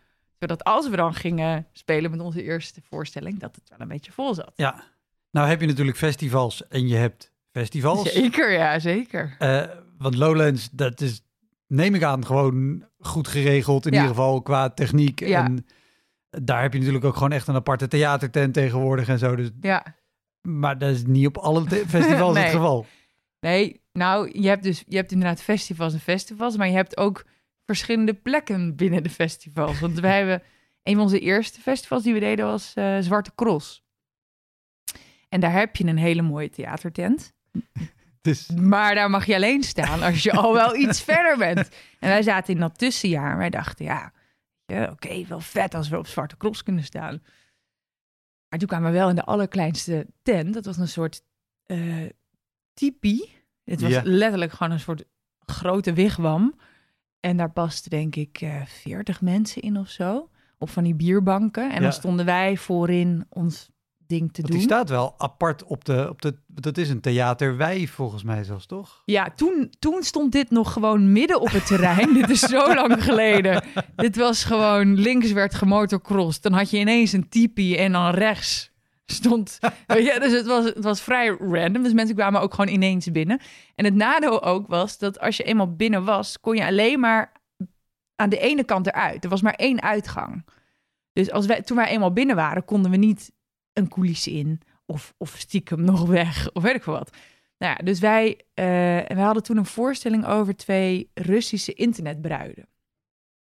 Zodat 0.43 0.65
als 0.65 0.89
we 0.89 0.97
dan 0.97 1.15
gingen 1.15 1.67
spelen 1.73 2.11
met 2.11 2.21
onze 2.21 2.43
eerste 2.43 2.81
voorstelling, 2.89 3.39
dat 3.39 3.55
het 3.57 3.69
wel 3.69 3.81
een 3.81 3.89
beetje 3.89 4.13
vol 4.13 4.35
zat. 4.35 4.53
ja. 4.57 4.85
Nou 5.31 5.49
heb 5.49 5.61
je 5.61 5.67
natuurlijk 5.67 5.97
festivals 5.97 6.69
en 6.69 6.89
je 6.89 6.97
hebt 6.97 7.33
festivals. 7.53 8.13
Zeker, 8.13 8.53
ja, 8.53 8.79
zeker. 8.79 9.37
Eh, 9.39 9.63
want 9.99 10.15
Lowlands, 10.15 10.69
dat 10.73 11.01
is, 11.01 11.23
neem 11.67 11.95
ik 11.95 12.03
aan, 12.03 12.27
gewoon 12.27 12.85
goed 12.99 13.29
geregeld. 13.29 13.87
In 13.87 13.93
Ja. 13.93 13.99
ieder 14.01 14.15
geval 14.17 14.43
qua 14.43 14.71
techniek. 14.71 15.21
Ja. 15.21 15.45
En 15.45 15.67
daar 16.31 16.63
heb 16.63 16.73
je 16.73 16.79
natuurlijk 16.79 17.05
ook 17.05 17.15
gewoon 17.15 17.33
echt 17.33 17.47
een 17.49 17.55
aparte 17.55 17.89
theatertent 17.89 18.55
tegenwoordig 18.55 19.09
en 19.09 19.19
zo. 19.19 19.37
Dus, 19.37 19.51
Ja. 19.61 19.97
maar 20.41 20.79
dat 20.79 20.91
is 20.91 21.05
niet 21.07 21.27
op 21.27 21.37
alle 21.39 21.65
festivals 21.87 22.35
Nee. 22.37 22.43
het 22.45 22.53
geval. 22.53 22.87
Nee, 23.41 23.81
nou, 23.93 24.41
je 24.41 24.49
hebt 24.49 24.63
dus 24.63 24.85
je 24.87 24.97
hebt 24.97 25.13
inderdaad 25.13 25.43
festivals 25.43 25.93
en 25.93 26.01
festivals, 26.01 26.57
maar 26.57 26.69
je 26.69 26.75
hebt 26.75 26.97
ook 26.97 27.25
verschillende 27.65 28.15
plekken 28.15 28.77
binnen 28.77 29.03
de 29.03 29.11
festivals. 29.11 29.81
Want 29.81 30.01
wij 30.01 30.17
hebben 30.17 30.43
een 30.83 30.95
van 30.95 31.03
onze 31.03 31.21
eerste 31.21 31.61
festivals 31.61 32.03
die 32.03 32.13
we 32.13 32.21
deden 32.21 32.47
was 32.47 32.75
eh, 32.75 32.99
Zwarte 33.01 33.35
Cross. 33.35 33.85
En 35.29 35.41
daar 35.41 35.53
heb 35.53 35.77
je 35.77 35.87
een 35.87 35.99
hele 35.99 36.23
mooie 36.23 36.51
theatertent. 36.51 37.33
Dus 38.21 38.49
Maar 38.49 38.95
daar 38.95 39.11
mag 39.11 39.27
je 39.27 39.35
alleen 39.35 39.63
staan 39.63 40.03
als 40.03 40.23
je 40.23 40.33
al 40.33 40.53
wel 40.53 40.77
iets 40.77 41.03
verder 41.13 41.39
bent. 41.39 41.69
En 41.99 42.09
wij 42.09 42.23
zaten 42.23 42.55
in 42.55 42.61
dat 42.61 42.79
tussenjaar. 42.79 43.33
En 43.33 43.39
wij 43.39 43.51
dachten, 43.51 43.85
ja, 43.85 44.13
ja, 44.67 44.91
oké, 44.91 45.27
wel 45.27 45.41
vet 45.41 45.75
als 45.75 45.89
we 45.89 45.99
op 45.99 46.07
Zwarte 46.07 46.37
Cross 46.37 46.63
kunnen 46.63 46.85
staan. 46.85 47.23
Maar 48.49 48.59
toen 48.59 48.69
kwamen 48.69 48.93
we 48.93 48.99
wel 48.99 49.09
in 49.09 49.15
de 49.15 49.25
allerkleinste 49.25 50.07
tent. 50.23 50.55
Dat 50.55 50.65
was 50.65 50.77
een 50.77 50.89
soort 50.89 51.23
eh 51.67 52.07
tipi. 52.75 53.31
Het 53.65 53.81
was 53.81 54.01
letterlijk 54.03 54.53
gewoon 54.53 54.73
een 54.73 54.81
soort 54.81 55.05
grote 55.39 55.93
wigwam. 55.93 56.55
En 57.23 57.37
daar 57.37 57.51
pasten 57.51 57.91
denk 57.91 58.17
ik 58.17 58.39
eh 58.41 58.61
40 58.67 59.21
mensen 59.21 59.63
in 59.63 59.79
of 59.79 59.89
zo. 59.89 60.29
Op 60.59 60.71
van 60.71 60.85
die 60.85 60.95
bierbanken. 60.95 61.69
En 61.69 61.75
Ja. 61.75 61.81
dan 61.81 61.93
stonden 61.93 62.25
wij 62.27 62.57
voorin 62.57 63.27
ons 63.29 63.71
ding 64.07 64.33
te 64.33 64.41
want 64.41 64.53
doen. 64.53 64.61
die 64.61 64.69
staat 64.71 64.89
wel 64.89 65.15
apart 65.19 65.65
op 65.65 65.85
de, 65.85 66.07
op 66.11 66.23
de... 66.23 66.37
Dat 66.47 66.79
is 66.79 66.89
een 66.89 67.01
theaterwij 67.01 67.87
volgens 67.87 68.23
mij 68.23 68.45
zelfs, 68.45 68.67
toch? 68.67 69.03
Ja, 69.05 69.31
toen, 69.37 69.73
toen 69.79 70.03
stond 70.03 70.33
dit 70.33 70.51
nog 70.51 70.73
gewoon 70.73 71.13
midden 71.13 71.41
op 71.41 71.51
het 71.51 71.67
terrein. 71.67 72.15
dit 72.21 72.31
is 72.31 72.41
zo 72.41 72.75
lang 72.75 73.05
geleden. 73.05 73.63
Dit 73.97 74.17
was 74.17 74.45
gewoon 74.45 74.95
links 74.95 75.33
werd 75.33 75.55
gemotorcrossed. 75.55 76.43
Dan 76.43 76.53
had 76.53 76.71
je 76.71 76.79
ineens 76.79 77.13
een 77.13 77.29
tipi 77.29 77.77
en 77.77 77.93
dan 77.93 78.11
rechts 78.11 78.72
stond... 79.07 79.59
Je, 79.87 80.17
dus 80.21 80.33
het 80.33 80.47
was, 80.47 80.65
het 80.65 80.85
was 80.85 81.01
vrij 81.01 81.29
random. 81.29 81.83
Dus 81.83 81.93
mensen 81.93 82.15
kwamen 82.15 82.41
ook 82.41 82.55
gewoon 82.55 82.75
ineens 82.75 83.11
binnen. 83.11 83.41
En 83.75 83.85
het 83.85 83.95
nadeel 83.95 84.43
ook 84.43 84.69
was 84.69 84.99
dat 84.99 85.21
als 85.21 85.37
je 85.37 85.43
eenmaal 85.43 85.75
binnen 85.75 86.05
was... 86.05 86.41
kon 86.41 86.57
je 86.57 86.67
alleen 86.67 87.01
maar 87.01 87.33
aan 88.17 88.29
de 88.29 88.39
ene 88.39 88.65
kant 88.65 88.87
eruit. 88.87 89.25
Er 89.25 89.31
was 89.31 89.43
maar 89.43 89.55
één 89.55 89.83
uitgang. 89.83 90.47
Dus 91.13 91.31
als 91.31 91.47
wij, 91.47 91.63
toen 91.63 91.77
wij 91.77 91.89
eenmaal 91.89 92.13
binnen 92.13 92.37
waren, 92.37 92.65
konden 92.65 92.91
we 92.91 92.97
niet 92.97 93.33
een 93.73 93.89
coulisse 93.89 94.31
in... 94.31 94.61
Of, 94.87 95.15
of 95.17 95.35
stiekem 95.39 95.85
nog 95.93 96.07
weg, 96.07 96.53
of 96.53 96.63
weet 96.63 96.75
ik 96.75 96.83
veel 96.83 96.93
wat. 96.93 97.17
Nou 97.59 97.75
ja, 97.79 97.85
dus 97.85 98.01
wij, 98.01 98.41
eh, 98.55 99.11
en 99.11 99.17
wij 99.17 99.25
hadden 99.25 99.43
toen 99.43 99.57
een 99.57 99.67
voorstelling 99.67 100.27
over 100.27 100.57
twee 100.57 101.11
Russische 101.15 101.73
internetbruiden. 101.73 102.69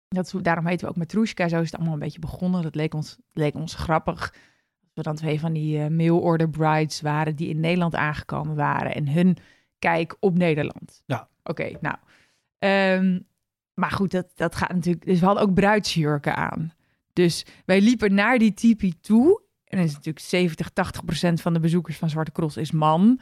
Dat, 0.07 0.33
daarom 0.41 0.65
heten 0.65 0.85
we 0.85 0.91
ook 0.91 0.97
Matrushka. 0.97 1.47
Zo 1.47 1.59
is 1.59 1.65
het 1.65 1.75
allemaal 1.75 1.93
een 1.93 1.99
beetje 1.99 2.19
begonnen. 2.19 2.61
Dat 2.61 2.75
leek 2.75 2.93
ons, 2.93 3.17
leek 3.33 3.55
ons 3.55 3.75
grappig. 3.75 4.33
We 4.95 5.01
dan 5.01 5.15
twee 5.15 5.39
van 5.39 5.53
die 5.53 5.79
eh 5.79 5.87
mail-order 5.87 6.49
brides 6.49 7.01
waren 7.01 7.35
die 7.35 7.49
in 7.49 7.59
Nederland 7.59 7.95
aangekomen 7.95 8.55
waren. 8.55 8.95
En 8.95 9.07
hun 9.09 9.37
kijk 9.79 10.15
op 10.19 10.37
Nederland. 10.37 11.01
Ja. 11.05 11.29
Oké, 11.43 11.69
nou. 11.81 11.95
Ehm, 12.59 13.19
maar 13.73 13.91
goed, 13.91 14.11
dat, 14.11 14.31
dat 14.35 14.55
gaat 14.55 14.73
natuurlijk... 14.73 15.05
Dus 15.05 15.19
we 15.19 15.25
hadden 15.25 15.43
ook 15.43 15.53
bruidsjurken 15.53 16.35
aan. 16.35 16.73
Dus 17.13 17.45
wij 17.65 17.81
liepen 17.81 18.13
naar 18.13 18.37
die 18.37 18.53
tipi 18.53 18.99
toe. 18.99 19.41
En 19.65 19.79
is 19.79 19.93
natuurlijk 19.93 20.25
70, 20.25 20.69
80 20.69 21.05
procent 21.05 21.41
van 21.41 21.53
de 21.53 21.59
bezoekers 21.59 21.97
van 21.97 22.09
Zwarte 22.09 22.31
Cross 22.31 22.57
is 22.57 22.71
man. 22.71 23.19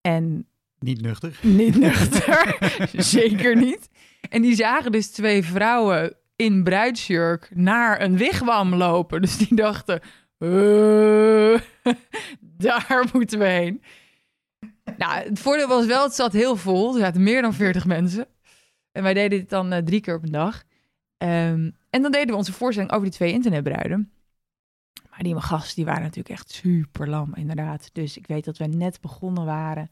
En 0.00 0.46
Niet 0.78 1.00
nuchter. 1.00 1.38
niet 1.42 1.78
nuchter. 1.86 2.56
Zeker 2.92 3.56
niet. 3.56 3.88
En 4.28 4.42
die 4.42 4.54
zagen 4.54 4.92
dus 4.92 5.10
twee 5.10 5.44
vrouwen 5.44 6.16
in 6.36 6.64
bruidsjurk 6.64 7.50
naar 7.54 8.00
een 8.02 8.16
wigwam 8.16 8.74
lopen. 8.74 9.20
Dus 9.20 9.36
die 9.36 9.54
dachten, 9.56 10.00
"Eh, 10.40 11.60
daar 12.40 13.08
moeten 13.12 13.38
we 13.38 13.44
heen. 13.44 13.82
Nou, 14.96 15.28
het 15.28 15.38
voordeel 15.38 15.68
was 15.68 15.86
wel, 15.86 16.02
het 16.02 16.14
zat 16.14 16.32
heel 16.32 16.56
vol. 16.56 16.94
Er 16.94 17.00
zaten 17.00 17.22
meer 17.22 17.42
dan 17.42 17.54
40 17.54 17.86
mensen. 17.86 18.26
En 18.92 19.02
wij 19.02 19.14
deden 19.14 19.38
dit 19.38 19.50
dan 19.50 19.72
eh, 19.72 19.82
drie 19.82 20.00
keer 20.00 20.14
op 20.14 20.22
een 20.22 20.32
dag. 20.32 20.62
Ehm, 21.16 21.70
en 21.90 22.02
dan 22.02 22.10
deden 22.10 22.28
we 22.28 22.36
onze 22.36 22.52
voorstelling 22.52 22.92
over 22.92 23.04
die 23.04 23.14
twee 23.14 23.32
internetbruiden. 23.32 24.12
Maar 25.10 25.22
die 25.22 25.40
gasten, 25.40 25.74
die 25.74 25.84
waren 25.84 26.02
natuurlijk 26.02 26.28
echt 26.28 26.50
super 26.50 27.08
lam, 27.08 27.34
inderdaad. 27.34 27.90
Dus 27.92 28.16
ik 28.16 28.26
weet 28.26 28.44
dat 28.44 28.58
we 28.58 28.66
net 28.66 29.00
begonnen 29.00 29.44
waren. 29.44 29.90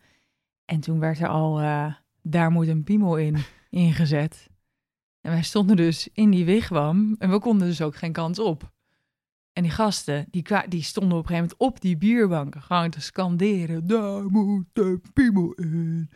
En 0.65 0.81
toen 0.81 0.99
werd 0.99 1.21
er 1.21 1.29
al, 1.29 1.61
eh, 1.61 1.95
daar 2.23 2.51
moet 2.51 2.69
een 2.69 2.85
piemel 2.85 3.17
in, 3.17 3.37
ingezet. 3.71 4.49
En 5.21 5.31
wij 5.31 5.43
stonden 5.43 5.77
dus 5.77 6.09
in 6.13 6.31
die 6.31 6.45
wigwam 6.45 7.17
en 7.19 7.31
we 7.31 7.39
konden 7.39 7.69
dus 7.69 7.83
ook 7.83 7.97
geen 7.97 8.13
kans 8.13 8.39
op. 8.39 8.73
En 9.59 9.65
die 9.65 9.73
gasten, 9.73 10.27
die, 10.31 10.45
die 10.69 10.83
stonden 10.83 11.19
op 11.19 11.25
een 11.25 11.29
gegeven 11.29 11.57
moment 11.59 11.77
op 11.77 11.81
die 11.81 11.97
bierbanken 11.97 12.63
gewoon 12.63 12.91
te 12.91 13.01
scanderen. 13.01 13.87
Daar 13.87 14.25
moet 14.25 14.67
een 14.73 15.03
piemel 15.13 15.53
in. 15.53 16.11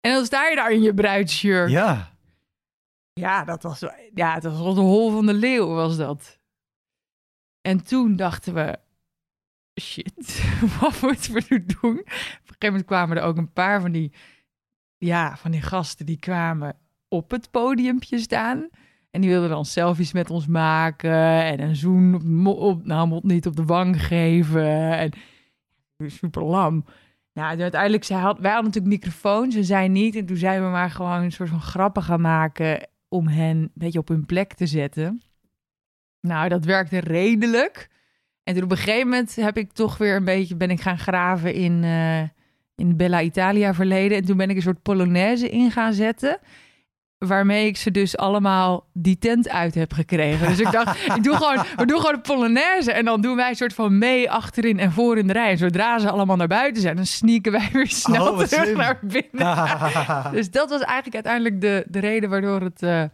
En 0.00 0.12
dan 0.12 0.24
sta 0.24 0.48
je 0.48 0.56
daar 0.56 0.72
in 0.72 0.82
je 0.82 0.94
bruidsjurk. 0.94 1.68
Ja. 1.68 2.16
Ja, 3.12 3.44
dat 3.44 3.62
was, 3.62 3.80
ja, 4.14 4.34
het 4.34 4.44
was 4.44 4.74
de 4.74 4.80
hol 4.80 5.10
van 5.10 5.26
de 5.26 5.34
leeuw 5.34 5.66
was 5.66 5.96
dat. 5.96 6.38
En 7.60 7.84
toen 7.84 8.16
dachten 8.16 8.54
we, 8.54 8.78
shit, 9.80 10.42
wat 10.80 11.00
moeten 11.02 11.32
we 11.32 11.44
nu 11.48 11.64
doen? 11.66 11.98
Op 11.98 12.06
een 12.06 12.12
gegeven 12.44 12.56
moment 12.60 12.84
kwamen 12.84 13.16
er 13.16 13.22
ook 13.22 13.36
een 13.36 13.52
paar 13.52 13.80
van 13.80 13.92
die, 13.92 14.12
ja, 14.96 15.36
van 15.36 15.50
die 15.50 15.62
gasten 15.62 16.06
die 16.06 16.18
kwamen 16.18 16.78
op 17.08 17.30
het 17.30 17.50
podiumpje 17.50 18.18
staan. 18.18 18.68
En 19.16 19.22
die 19.22 19.30
wilden 19.30 19.50
dan 19.50 19.64
selfies 19.64 20.12
met 20.12 20.30
ons 20.30 20.46
maken 20.46 21.44
en 21.44 21.60
een 21.60 21.76
zoen 21.76 22.46
op, 22.46 22.84
nou, 22.84 23.20
niet 23.22 23.46
op 23.46 23.56
de 23.56 23.64
wang 23.64 24.06
geven. 24.06 24.98
En 24.98 25.10
super 26.06 26.44
lam. 26.44 26.84
Nou, 27.32 27.60
uiteindelijk, 27.60 28.04
zij 28.04 28.16
had, 28.16 28.38
wij 28.38 28.52
hadden 28.52 28.72
natuurlijk 28.72 28.94
microfoons 28.94 29.54
en 29.54 29.64
zij 29.64 29.88
niet. 29.88 30.16
En 30.16 30.26
toen 30.26 30.36
zijn 30.36 30.62
we 30.62 30.68
maar 30.68 30.90
gewoon 30.90 31.22
een 31.22 31.32
soort 31.32 31.48
van 31.48 31.60
grappen 31.60 32.02
gaan 32.02 32.20
maken 32.20 32.88
om 33.08 33.26
hen 33.28 33.56
een 33.56 33.70
beetje 33.74 33.98
op 33.98 34.08
hun 34.08 34.26
plek 34.26 34.54
te 34.54 34.66
zetten. 34.66 35.22
Nou, 36.20 36.48
dat 36.48 36.64
werkte 36.64 36.98
redelijk. 36.98 37.88
En 38.42 38.54
toen 38.54 38.64
op 38.64 38.70
een 38.70 38.76
gegeven 38.76 39.08
moment 39.08 39.36
heb 39.36 39.56
ik 39.56 39.72
toch 39.72 39.98
weer 39.98 40.16
een 40.16 40.24
beetje 40.24 40.56
ben 40.56 40.70
ik 40.70 40.80
gaan 40.80 40.98
graven 40.98 41.54
in, 41.54 41.84
eh 41.84 42.22
in 42.74 42.96
Bella 42.96 43.22
Italia 43.22 43.74
verleden. 43.74 44.18
En 44.18 44.24
toen 44.24 44.36
ben 44.36 44.50
ik 44.50 44.56
een 44.56 44.62
soort 44.62 44.82
Polonaise 44.82 45.48
in 45.48 45.70
gaan 45.70 45.92
zetten. 45.92 46.38
Waarmee 47.18 47.66
ik 47.66 47.76
ze 47.76 47.90
dus 47.90 48.16
allemaal 48.16 48.86
die 48.92 49.18
tent 49.18 49.48
uit 49.48 49.74
heb 49.74 49.92
gekregen. 49.92 50.48
Dus 50.48 50.60
ik 50.60 50.72
dacht, 50.72 51.06
ik 51.16 51.22
doe 51.22 51.36
gewoon, 51.36 51.64
we 51.76 51.86
doen 51.86 52.00
gewoon 52.00 52.14
de 52.14 52.20
Polonaise. 52.20 52.92
En 52.92 53.04
dan 53.04 53.20
doen 53.20 53.36
wij 53.36 53.48
een 53.48 53.56
soort 53.56 53.74
van 53.74 53.98
mee 53.98 54.30
achterin 54.30 54.78
en 54.78 54.92
voor 54.92 55.18
in 55.18 55.26
de 55.26 55.32
rij. 55.32 55.50
En 55.50 55.58
zodra 55.58 55.98
ze 55.98 56.10
allemaal 56.10 56.36
naar 56.36 56.46
buiten 56.46 56.82
zijn, 56.82 56.96
dan 56.96 57.06
sneaken 57.06 57.52
wij 57.52 57.68
weer 57.72 57.88
snel 57.88 58.30
Oh, 58.30 58.36
wat 58.36 58.48
terug 58.48 58.64
slim. 58.64 58.76
naar 58.76 58.98
binnen. 59.02 59.68
Dus 60.36 60.50
dat 60.50 60.70
was 60.70 60.80
eigenlijk 60.80 61.14
uiteindelijk 61.14 61.60
de, 61.60 61.84
de 61.88 61.98
reden 61.98 62.30
waardoor 62.30 62.60
het, 62.60 62.82
eh, 62.82 63.04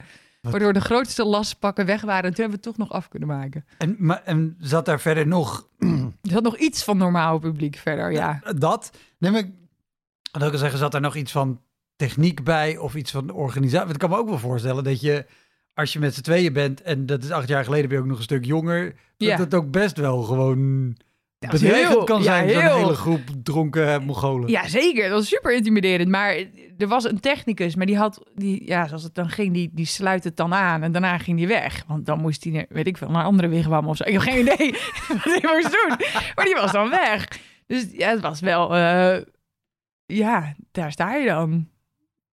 Waardoor 0.40 0.72
de 0.72 0.80
grootste 0.80 1.24
lastpakken 1.24 1.86
weg 1.86 2.00
waren. 2.00 2.24
En 2.24 2.34
toen 2.34 2.44
hebben 2.44 2.60
we 2.60 2.68
het 2.68 2.76
toch 2.76 2.88
nog 2.88 2.96
af 2.96 3.08
kunnen 3.08 3.28
maken. 3.28 3.64
En, 3.78 3.96
maar, 3.98 4.22
en 4.24 4.56
zat 4.58 4.84
daar 4.84 5.00
verder 5.00 5.26
nog 5.26 5.68
Er 5.78 6.30
zat 6.30 6.42
nog 6.42 6.56
iets 6.56 6.84
van 6.84 6.96
normaal 6.96 7.38
publiek 7.38 7.76
verder, 7.76 8.12
ja. 8.12 8.40
dat? 8.56 8.90
Neem 9.18 9.34
ik, 9.34 9.50
wil 10.32 10.52
ik 10.52 10.58
zeggen, 10.58 10.78
zat 10.78 10.94
er 10.94 11.00
nog 11.00 11.16
iets 11.16 11.32
van 11.32 11.60
techniek 12.08 12.44
bij 12.44 12.76
of 12.76 12.94
iets 12.94 13.10
van 13.10 13.30
organisatie? 13.30 13.78
Want 13.86 13.92
ik 13.92 13.98
kan 13.98 14.10
me 14.10 14.16
ook 14.16 14.28
wel 14.28 14.38
voorstellen 14.38 14.84
dat 14.84 15.00
je, 15.00 15.26
als 15.74 15.92
je 15.92 15.98
met 15.98 16.14
z'n 16.14 16.20
tweeën 16.20 16.52
bent 16.52 16.82
en 16.82 17.06
dat 17.06 17.22
is 17.22 17.30
acht 17.30 17.48
jaar 17.48 17.64
geleden, 17.64 17.88
ben 17.88 17.96
je 17.96 18.02
ook 18.02 18.08
nog 18.08 18.18
een 18.18 18.22
stuk 18.22 18.44
jonger, 18.44 18.94
Ja. 19.16 19.30
dat 19.30 19.38
het 19.38 19.54
ook 19.54 19.70
best 19.70 19.96
wel 19.96 20.22
gewoon 20.22 20.94
is 21.38 21.60
bedreigend 21.60 22.04
kan 22.04 22.18
ja, 22.18 22.24
zijn, 22.24 22.50
zo'n 22.50 22.60
heel. 22.60 22.76
hele 22.76 22.94
groep 22.94 23.20
dronken 23.42 24.02
Mongolen. 24.04 24.48
Ja, 24.48 24.68
zeker. 24.68 25.08
Dat 25.08 25.18
was 25.18 25.28
super 25.28 25.54
intimiderend. 25.54 26.08
Maar 26.08 26.44
er 26.78 26.88
was 26.88 27.04
een 27.04 27.20
technicus, 27.20 27.74
maar 27.74 27.86
die 27.86 27.96
had, 27.96 28.22
die, 28.34 28.66
ja, 28.66 28.86
zoals 28.86 29.02
het 29.02 29.14
dan 29.14 29.28
ging, 29.30 29.54
die, 29.54 29.70
die 29.72 29.86
sluit 29.86 30.24
het 30.24 30.36
dan 30.36 30.54
aan 30.54 30.82
en 30.82 30.92
daarna 30.92 31.18
ging 31.18 31.36
die 31.36 31.46
weg. 31.46 31.84
Want 31.86 32.06
dan 32.06 32.20
moest 32.20 32.44
hij, 32.44 32.66
weet 32.68 32.86
ik 32.86 32.96
veel, 32.96 33.08
naar 33.08 33.20
een 33.20 33.26
andere 33.26 33.48
wigwam 33.48 33.88
of 33.88 33.96
zo. 33.96 34.04
Ik 34.04 34.12
heb 34.12 34.22
geen 34.22 34.40
idee 34.40 34.72
wat 35.08 35.24
hij 35.24 35.54
moest 35.54 35.70
doen. 35.70 35.96
Maar 36.34 36.44
die 36.44 36.54
was 36.54 36.72
dan 36.72 36.90
weg. 36.90 37.28
Dus 37.66 37.86
ja, 37.92 38.10
het 38.10 38.20
was 38.20 38.40
wel, 38.40 38.74
eh, 38.74 39.22
ja, 40.06 40.54
daar 40.70 40.92
sta 40.92 41.14
je 41.14 41.26
dan. 41.26 41.68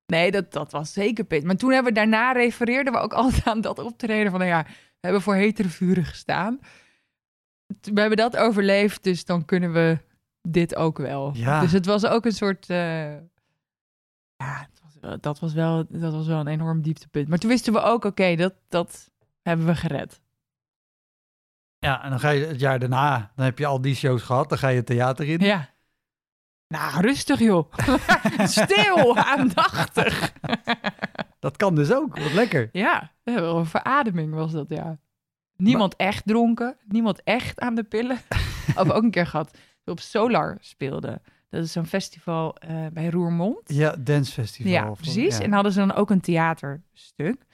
Nee, 0.10 0.32
dat, 0.32 0.52
dat 0.52 0.72
was 0.72 0.94
zeker 0.94 1.24
pit. 1.24 1.44
Maar 1.44 1.56
toen 1.56 1.72
hebben 1.72 1.94
we 1.94 2.00
daarna 2.00 2.32
refereerden 2.32 2.94
we 2.94 3.00
ook 3.00 3.14
altijd 3.24 3.48
aan 3.48 3.62
dat 3.62 3.80
optreden 3.80 4.32
van, 4.32 4.40
nou 4.40 4.52
ja, 4.52 4.64
we 4.66 5.00
hebben 5.00 5.22
voor 5.22 5.36
hetere 5.36 5.70
vuren 5.70 6.06
gestaan. 6.06 6.60
We 7.82 8.00
hebben 8.00 8.18
dat 8.18 8.38
overleefd, 8.38 9.04
dus 9.04 9.26
dan 9.26 9.46
kunnen 9.46 9.74
we 9.74 9.98
dit 10.42 10.76
ook 10.76 10.98
wel. 10.98 11.32
Ja. 11.34 11.62
Dus 11.62 11.72
het 11.72 11.86
was 11.86 12.06
ook 12.06 12.26
een 12.26 12.32
soort. 12.32 12.70
eh, 12.70 13.14
ja, 14.36 14.68
was 15.02 15.20
dat, 15.22 15.40
was 15.40 15.54
wel, 15.54 15.86
dat 15.90 16.14
was 16.14 16.28
wel 16.28 16.40
een 16.40 16.48
enorm 16.48 16.82
dieptepunt. 16.82 17.28
Maar 17.28 17.38
toen 17.38 17.50
wisten 17.50 17.74
we 17.74 17.82
ook, 17.82 18.06
oké, 18.06 18.36
dat, 18.36 18.54
dat 18.68 19.12
hebben 19.42 19.66
we 19.66 19.76
gered. 19.76 20.22
Ja, 21.80 22.04
en 22.04 22.10
dan 22.10 22.20
ga 22.20 22.30
je 22.30 22.46
het 22.46 22.60
jaar 22.60 22.80
daarna, 22.80 23.32
dan 23.36 23.46
heb 23.46 23.58
je 23.60 23.66
al 23.66 23.82
die 23.82 23.96
shows 23.96 24.22
gehad, 24.22 24.50
dan 24.50 24.58
ga 24.58 24.68
je 24.68 24.76
het 24.78 24.86
theater 24.86 25.28
in. 25.28 25.40
Ja. 25.40 25.70
Nou, 26.74 27.02
rustig 27.02 27.40
joh. 27.40 27.74
Stil, 28.44 29.18
aandachtig. 29.18 30.34
Dat 31.40 31.58
kan 31.58 31.76
dus 31.76 31.92
ook, 31.94 32.18
wat 32.18 32.34
lekker. 32.34 32.70
ja, 32.72 33.12
een 33.24 33.66
verademing 33.66 34.34
was 34.34 34.52
dat, 34.52 34.70
ja. 34.70 35.00
Niemand 35.56 35.96
echt 35.96 36.26
dronken, 36.28 36.78
niemand 36.88 37.24
echt 37.24 37.60
aan 37.60 37.76
de 37.76 37.84
pillen. 37.84 38.18
We 38.76 38.94
ook 38.94 39.04
een 39.04 39.12
keer 39.12 39.28
gehad. 39.28 39.58
Op 39.86 40.00
Solar 40.00 40.58
speelde. 40.62 41.22
Dat 41.50 41.64
is 41.64 41.72
zo'n 41.72 41.86
festival 41.86 42.56
eh, 42.56 42.86
bij 42.94 43.10
Roermond. 43.10 43.62
Ja, 43.66 43.96
Dance 44.00 44.32
Festival. 44.32 44.72
Ja, 44.72 44.90
of- 44.90 44.98
precies. 45.02 45.38
ja. 45.38 45.44
En 45.44 45.52
hadden 45.52 45.72
ze 45.72 45.80
dan 45.80 45.94
ook 45.94 46.10
een 46.10 46.22
theaterstuk. 46.22 47.46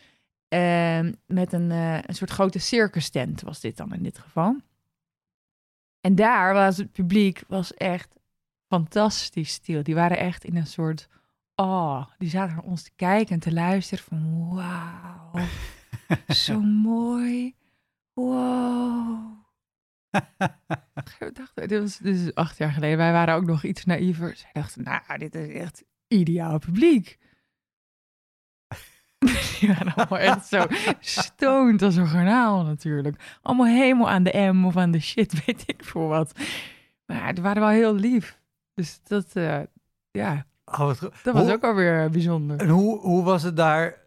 Ehm, 0.47 1.13
met 1.25 1.53
een, 1.53 1.71
eh, 1.71 1.97
een 2.01 2.15
soort 2.15 2.29
grote 2.31 2.59
circus 2.59 3.09
tent 3.09 3.41
was 3.41 3.59
dit 3.59 3.77
dan 3.77 3.93
in 3.93 4.03
dit 4.03 4.17
geval. 4.19 4.55
En 6.01 6.15
daar 6.15 6.53
was 6.53 6.77
het 6.77 6.91
publiek 6.91 7.43
was 7.47 7.73
echt 7.73 8.15
fantastisch 8.75 9.51
stil. 9.51 9.83
Die 9.83 9.95
waren 9.95 10.17
echt 10.17 10.43
in 10.43 10.55
een 10.55 10.67
soort... 10.67 11.07
Oh, 11.55 12.05
die 12.17 12.29
zaten 12.29 12.55
naar 12.55 12.65
ons 12.65 12.83
te 12.83 12.91
kijken 12.95 13.33
en 13.33 13.39
te 13.39 13.53
luisteren 13.53 14.03
van... 14.03 14.49
Wauw, 14.55 15.45
zo 16.45 16.61
mooi. 16.61 17.55
Wow. 18.13 19.35
Dacht, 21.33 21.55
dit 21.55 21.79
was, 21.79 21.97
dit 21.97 22.15
is 22.15 22.35
acht 22.35 22.57
jaar 22.57 22.71
geleden. 22.71 22.97
Wij 22.97 23.11
waren 23.11 23.35
ook 23.35 23.45
nog 23.45 23.63
iets 23.63 23.85
naïver. 23.85 24.35
Zij 24.35 24.49
dachten, 24.53 24.83
nou, 24.83 25.17
dit 25.17 25.35
is 25.35 25.53
echt 25.53 25.83
ideaal 26.07 26.59
publiek. 26.59 27.17
Die 29.59 29.69
waren 29.69 29.93
allemaal 29.93 30.19
echt 30.19 30.45
zo 30.45 30.65
stoned 30.99 31.81
als 31.81 31.95
een 31.95 32.07
garnaal 32.07 32.63
natuurlijk. 32.63 33.37
Allemaal 33.41 33.65
helemaal 33.65 34.09
aan 34.09 34.23
de 34.23 34.51
M 34.53 34.65
of 34.65 34.77
aan 34.77 34.91
de 34.91 34.99
shit, 34.99 35.45
weet 35.45 35.63
ik 35.65 35.85
voor 35.85 36.07
wat. 36.07 36.39
Maar 37.05 37.33
die 37.33 37.43
waren 37.43 37.61
wel 37.61 37.71
heel 37.71 37.95
lief. 37.95 38.39
Dus 38.75 38.99
dat, 39.03 39.25
eh, 39.33 39.59
ja, 40.11 40.45
Oh, 40.65 40.91
dat 41.23 41.33
was 41.33 41.49
ook 41.51 41.63
alweer 41.63 42.09
bijzonder. 42.09 42.57
En 42.57 42.69
hoe, 42.69 42.99
hoe 42.99 43.23
was 43.23 43.43
het 43.43 43.57
daar 43.57 43.97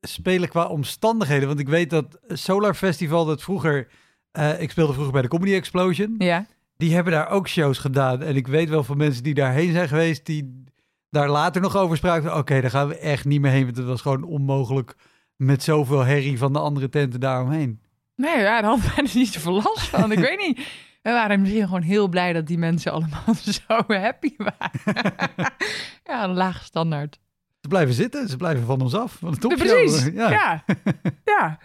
spelen 0.00 0.48
qua 0.48 0.66
omstandigheden? 0.66 1.48
Want 1.48 1.60
ik 1.60 1.68
weet 1.68 1.90
dat 1.90 2.18
Solar 2.28 2.74
Festival, 2.74 3.24
dat 3.24 3.42
vroeger... 3.42 3.88
eh, 4.30 4.60
ik 4.60 4.70
speelde 4.70 4.92
vroeger 4.92 5.12
bij 5.12 5.22
de 5.22 5.28
Comedy 5.28 5.52
Explosion. 5.54 6.14
Ja, 6.18 6.46
Die 6.76 6.94
hebben 6.94 7.12
daar 7.12 7.28
ook 7.30 7.48
shows 7.48 7.78
gedaan. 7.78 8.22
En 8.22 8.36
ik 8.36 8.46
weet 8.46 8.68
wel 8.68 8.84
van 8.84 8.96
mensen 8.96 9.22
die 9.22 9.34
daarheen 9.34 9.72
zijn 9.72 9.88
geweest... 9.88 10.26
die 10.26 10.64
daar 11.10 11.28
later 11.28 11.60
nog 11.62 11.76
over 11.76 11.96
spraken. 11.96 12.36
Oké, 12.36 12.60
daar 12.60 12.70
gaan 12.70 12.88
we 12.88 12.98
echt 12.98 13.24
niet 13.24 13.40
meer 13.40 13.50
heen. 13.50 13.64
Want 13.64 13.76
het 13.76 13.86
was 13.86 14.00
gewoon 14.00 14.22
onmogelijk 14.24 14.94
met 15.36 15.62
zoveel 15.62 16.04
herrie 16.04 16.38
van 16.38 16.52
de 16.52 16.58
andere 16.58 16.88
tenten 16.88 17.20
daaromheen. 17.20 17.80
nee, 18.16 18.38
ja, 18.38 18.60
daar 18.60 18.78
er 18.96 19.02
niet 19.14 19.32
zoveel 19.32 19.52
last 19.52 19.88
van. 19.88 20.12
Ik 20.12 20.18
weet 20.28 20.46
niet. 20.46 20.86
We 21.08 21.14
waren 21.14 21.40
misschien 21.40 21.64
gewoon 21.64 21.82
heel 21.82 22.08
blij 22.08 22.32
dat 22.32 22.46
die 22.46 22.58
mensen 22.58 22.92
allemaal 22.92 23.34
zo 23.66 23.84
happy 23.86 24.34
waren. 24.36 24.70
ja, 26.04 26.24
een 26.24 26.34
lage 26.34 26.64
standaard. 26.64 27.18
Ze 27.60 27.68
blijven 27.68 27.94
zitten, 27.94 28.28
ze 28.28 28.36
blijven 28.36 28.64
van 28.66 28.80
ons 28.80 28.94
af. 28.94 29.12
Van 29.12 29.36
precies. 29.38 30.04
Ja. 30.12 30.30
Ja. 30.30 30.64
ja. 31.38 31.58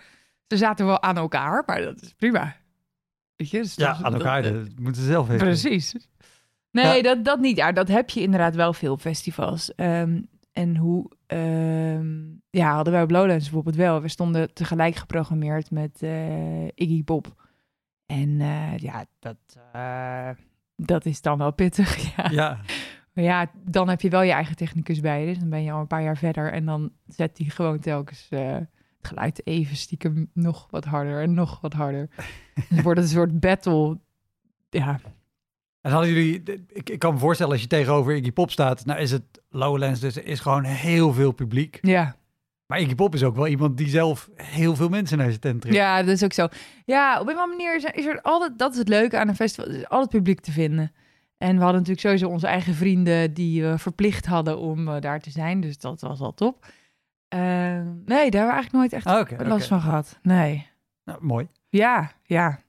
Ze 0.48 0.58
zaten 0.58 0.86
wel 0.86 1.02
aan 1.02 1.18
elkaar, 1.18 1.64
maar 1.66 1.82
dat 1.82 2.02
is 2.02 2.14
prima. 2.14 2.56
Weet 3.36 3.50
je? 3.50 3.58
dus 3.62 3.76
Ja, 3.76 3.98
aan 4.02 4.14
elkaar. 4.14 4.42
dat- 4.42 4.54
Dat 4.54 4.80
moeten 4.80 5.02
ze 5.02 5.08
zelf 5.08 5.28
weten. 5.28 5.46
Precies. 5.46 5.96
Nee, 6.72 7.04
dat, 7.04 7.26
dat 7.26 7.40
niet. 7.40 7.58
Ja, 7.58 7.72
dat 7.72 7.88
heb 7.88 8.10
je 8.10 8.22
inderdaad 8.22 8.56
wel 8.56 8.74
veel 8.74 8.98
festivals. 8.98 9.76
Ehm, 9.76 10.22
en 10.52 10.78
hoe... 10.78 11.12
ehm, 11.28 12.22
ja, 12.50 12.74
hadden 12.76 12.94
wij 12.94 13.02
op 13.04 13.12
Lowlands 13.12 13.44
bijvoorbeeld 13.44 13.76
wel. 13.76 14.02
We 14.02 14.08
stonden 14.08 14.54
tegelijk 14.54 14.96
geprogrammeerd 14.96 15.72
met 15.72 16.02
eh, 16.02 16.66
Iggy 16.68 17.04
Pop. 17.04 17.43
En 18.14 18.42
eh, 18.42 18.78
ja, 18.78 19.06
dat, 19.20 19.38
eh, 19.72 20.30
dat 20.76 21.06
is 21.06 21.22
dan 21.22 21.38
wel 21.38 21.54
pittig. 21.54 21.98
Ja. 22.16 22.30
Ja, 22.30 22.60
Maar 23.14 23.24
ja, 23.24 23.52
dan 23.56 23.90
heb 23.90 24.02
je 24.02 24.10
wel 24.10 24.22
je 24.22 24.32
eigen 24.32 24.56
technicus 24.56 25.00
bij 25.00 25.20
je. 25.20 25.28
Dus 25.28 25.40
dan 25.40 25.50
ben 25.50 25.64
je 25.64 25.72
al 25.72 25.80
een 25.80 25.88
paar 25.88 26.04
jaar 26.04 26.18
verder. 26.18 26.52
En 26.52 26.66
dan 26.66 26.92
zet 27.08 27.38
hij 27.38 27.48
gewoon 27.48 27.80
telkens 27.80 28.28
eh, 28.30 28.54
het 28.54 28.68
geluid 29.02 29.48
even 29.48 29.76
stiekem 29.76 30.30
nog 30.34 30.68
wat 30.70 30.86
harder 30.86 31.22
en 31.22 31.34
nog 31.34 31.62
wat 31.62 31.74
harder. 31.74 32.10
dus 32.70 32.82
wordt 32.82 33.00
een 33.00 33.08
soort 33.08 33.40
battle. 33.40 34.00
Ja, 34.70 35.00
En 35.82 35.92
hadden 35.92 36.14
jullie, 36.14 36.44
ik, 36.68 36.90
ik 36.90 37.00
kan 37.00 37.14
me 37.14 37.20
voorstellen 37.20 37.52
als 37.52 37.62
je 37.62 37.68
tegenover 37.68 38.16
Iggy 38.16 38.32
Pop 38.32 38.52
staat, 38.52 38.86
nou 38.86 39.00
is 39.00 39.12
het 39.12 39.42
Lowlands, 39.50 40.00
dus 40.00 40.16
er 40.16 40.26
is 40.26 40.40
gewoon 40.40 40.64
heel 40.64 41.14
veel 41.14 41.32
publiek. 41.32 41.80
ja. 41.82 42.16
Maar 42.74 42.82
Iggy 42.82 42.96
Pop 42.96 43.14
is 43.14 43.24
ook 43.24 43.36
wel 43.36 43.48
iemand 43.48 43.78
die 43.78 43.90
zelf 43.90 44.30
heel 44.36 44.76
veel 44.76 44.90
mensen 44.90 45.18
naar 45.18 45.28
zijn 45.28 45.40
tent 45.40 45.62
trekt. 45.62 45.76
ja, 45.76 46.00
dat 46.04 46.08
is 46.14 46.24
ook 46.24 46.34
zo. 46.34 46.48
Ja, 46.86 47.20
op 47.20 47.28
een 47.28 47.36
manier 47.36 47.76
is 47.76 47.84
er, 47.84 47.96
is 47.96 48.06
er 48.06 48.22
altijd, 48.22 48.58
dat 48.60 48.72
is 48.72 48.78
het 48.78 48.88
leuke 48.88 49.18
aan 49.18 49.28
een 49.28 49.36
festival, 49.36 49.72
is 49.72 49.90
altijd 49.90 50.10
publiek 50.10 50.40
te 50.40 50.52
vinden. 50.52 50.92
En 51.38 51.56
we 51.56 51.62
hadden 51.64 51.74
natuurlijk 51.82 52.00
sowieso 52.08 52.28
onze 52.28 52.48
eigen 52.48 52.74
vrienden 52.74 53.34
die 53.34 53.64
we 53.64 53.78
verplicht 53.78 54.26
hadden 54.26 54.58
om 54.60 54.88
eh, 54.88 55.02
daar 55.02 55.20
te 55.20 55.30
zijn. 55.32 55.62
Dus 55.62 55.78
dat 55.78 56.02
was 56.02 56.20
al 56.20 56.34
top. 56.34 56.66
Eh, 57.28 57.40
nee, 57.40 57.84
daar 58.06 58.18
hebben 58.18 58.30
we 58.32 58.38
eigenlijk 58.38 58.72
nooit 58.72 58.94
echt 58.94 59.06
Ah, 59.06 59.20
oké. 59.20 59.44
last 59.48 59.68
van 59.68 59.82
gehad. 59.82 60.20
Nee. 60.22 60.68
Nou, 61.04 61.26
mooi. 61.26 61.48
Ja, 61.70 62.12
ja. 62.24 62.60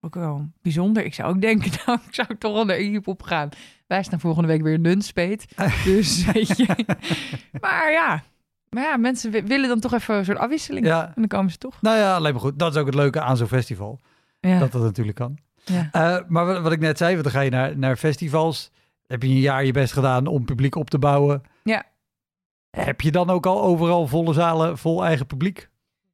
Ook 0.00 0.14
wel 0.14 0.48
bijzonder. 0.62 1.04
Ik 1.04 1.14
zou 1.14 1.34
ook 1.34 1.40
denken, 1.40 1.70
nou, 1.86 1.98
ik 2.08 2.14
zou 2.14 2.36
toch 2.38 2.52
wel 2.52 2.64
naar 2.64 2.78
Iggy 2.78 3.00
Pop 3.00 3.22
gaan. 3.22 3.48
Wij 3.86 4.02
staan 4.02 4.20
volgende 4.20 4.48
week 4.48 4.62
weer 4.62 4.72
in 4.74 4.80
Nunspeet. 4.80 5.46
Dus, 5.84 6.24
weet 6.32 6.56
je. 6.56 6.84
Maar 7.60 7.90
ja. 7.90 8.22
Maar 8.74 8.82
ja, 8.82 8.96
mensen 8.96 9.30
wi- 9.30 9.42
willen 9.42 9.68
dan 9.68 9.80
toch 9.80 9.92
even 9.92 10.14
een 10.14 10.24
soort 10.24 10.38
afwisseling. 10.38 10.86
Ja, 10.86 11.06
En 11.06 11.12
dan 11.14 11.26
komen 11.26 11.50
ze 11.50 11.58
toch. 11.58 11.80
nou 11.82 11.96
ja, 11.98 12.14
alleen 12.16 12.32
maar 12.32 12.40
goed. 12.42 12.58
Dat 12.58 12.74
is 12.74 12.80
ook 12.80 12.86
het 12.86 12.94
leuke 12.94 13.20
aan 13.20 13.36
zo'n 13.36 13.46
festival. 13.46 14.00
Ja. 14.40 14.58
Dat 14.58 14.72
dat 14.72 14.82
natuurlijk 14.82 15.16
kan. 15.16 15.38
ja. 15.64 15.88
Eh, 15.92 16.18
maar 16.28 16.46
wat, 16.46 16.60
wat 16.62 16.72
ik 16.72 16.80
net 16.80 16.98
zei, 16.98 17.12
want 17.12 17.24
dan 17.24 17.32
ga 17.32 17.40
je 17.40 17.50
naar, 17.50 17.78
naar 17.78 17.96
festivals. 17.96 18.70
Heb 19.06 19.22
je 19.22 19.28
een 19.28 19.40
jaar 19.40 19.64
je 19.64 19.72
best 19.72 19.92
gedaan 19.92 20.26
om 20.26 20.44
publiek 20.44 20.74
op 20.74 20.90
te 20.90 20.98
bouwen. 20.98 21.42
Ja. 21.62 21.84
Heb 22.70 23.00
je 23.00 23.10
dan 23.10 23.30
ook 23.30 23.46
al 23.46 23.62
overal 23.62 24.06
volle 24.06 24.32
zalen, 24.32 24.78
vol 24.78 25.04
eigen 25.04 25.26
publiek? 25.26 25.70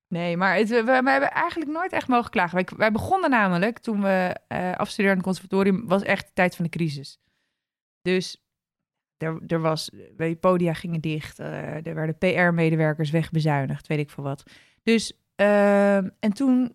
Nee, 0.08 0.36
maar 0.36 0.56
het, 0.56 0.68
we, 0.68 0.82
we 0.84 1.10
hebben 1.10 1.30
eigenlijk 1.32 1.70
nooit 1.70 1.92
echt 1.92 2.08
mogen 2.08 2.30
klagen. 2.30 2.54
Wij, 2.54 2.66
wij 2.76 2.92
begonnen 2.92 3.30
namelijk 3.30 3.78
toen 3.78 4.02
we 4.02 4.36
eh 4.48 4.72
afstudeerden 4.72 5.10
aan 5.10 5.16
het 5.16 5.26
conservatorium, 5.26 5.86
was 5.88 6.02
echt 6.02 6.26
de 6.26 6.32
tijd 6.34 6.56
van 6.56 6.64
de 6.64 6.70
crisis. 6.70 7.18
Dus 8.02 8.42
er, 9.18 9.40
er 9.46 9.60
was, 9.60 9.90
bij 10.16 10.36
podia 10.36 10.72
gingen 10.72 11.00
dicht, 11.00 11.38
eh, 11.38 11.86
er 11.86 11.94
werden 11.94 12.18
PR-medewerkers 12.18 13.10
wegbezuinigd, 13.10 13.86
weet 13.86 13.98
ik 13.98 14.10
veel 14.10 14.24
wat. 14.24 14.42
Dus, 14.82 15.12
ehm, 15.34 16.08
en 16.20 16.32
toen, 16.32 16.72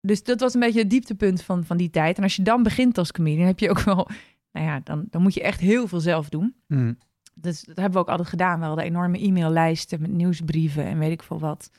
dus 0.00 0.22
dat 0.22 0.40
was 0.40 0.54
een 0.54 0.60
beetje 0.60 0.80
het 0.80 0.90
dieptepunt 0.90 1.42
van, 1.42 1.64
van 1.64 1.76
die 1.76 1.90
tijd. 1.90 2.16
En 2.16 2.22
als 2.22 2.36
je 2.36 2.42
dan 2.42 2.62
begint 2.62 2.98
als 2.98 3.12
comedian, 3.12 3.46
heb 3.46 3.58
je 3.58 3.70
ook 3.70 3.80
wel, 3.80 4.08
nou 4.52 4.66
ja, 4.66 4.80
dan, 4.84 5.06
dan 5.10 5.22
moet 5.22 5.34
je 5.34 5.42
echt 5.42 5.60
heel 5.60 5.88
veel 5.88 6.00
zelf 6.00 6.28
doen. 6.28 6.54
Hmm. 6.66 6.98
Dus 7.34 7.62
dat 7.62 7.76
hebben 7.76 7.92
we 7.92 7.98
ook 7.98 8.08
altijd 8.08 8.28
gedaan. 8.28 8.60
We 8.60 8.66
hadden 8.66 8.84
enorme 8.84 9.18
e-maillijsten 9.18 10.00
met 10.00 10.10
nieuwsbrieven 10.10 10.84
en 10.84 10.98
weet 10.98 11.10
ik 11.10 11.22
veel 11.22 11.38
wat. 11.38 11.70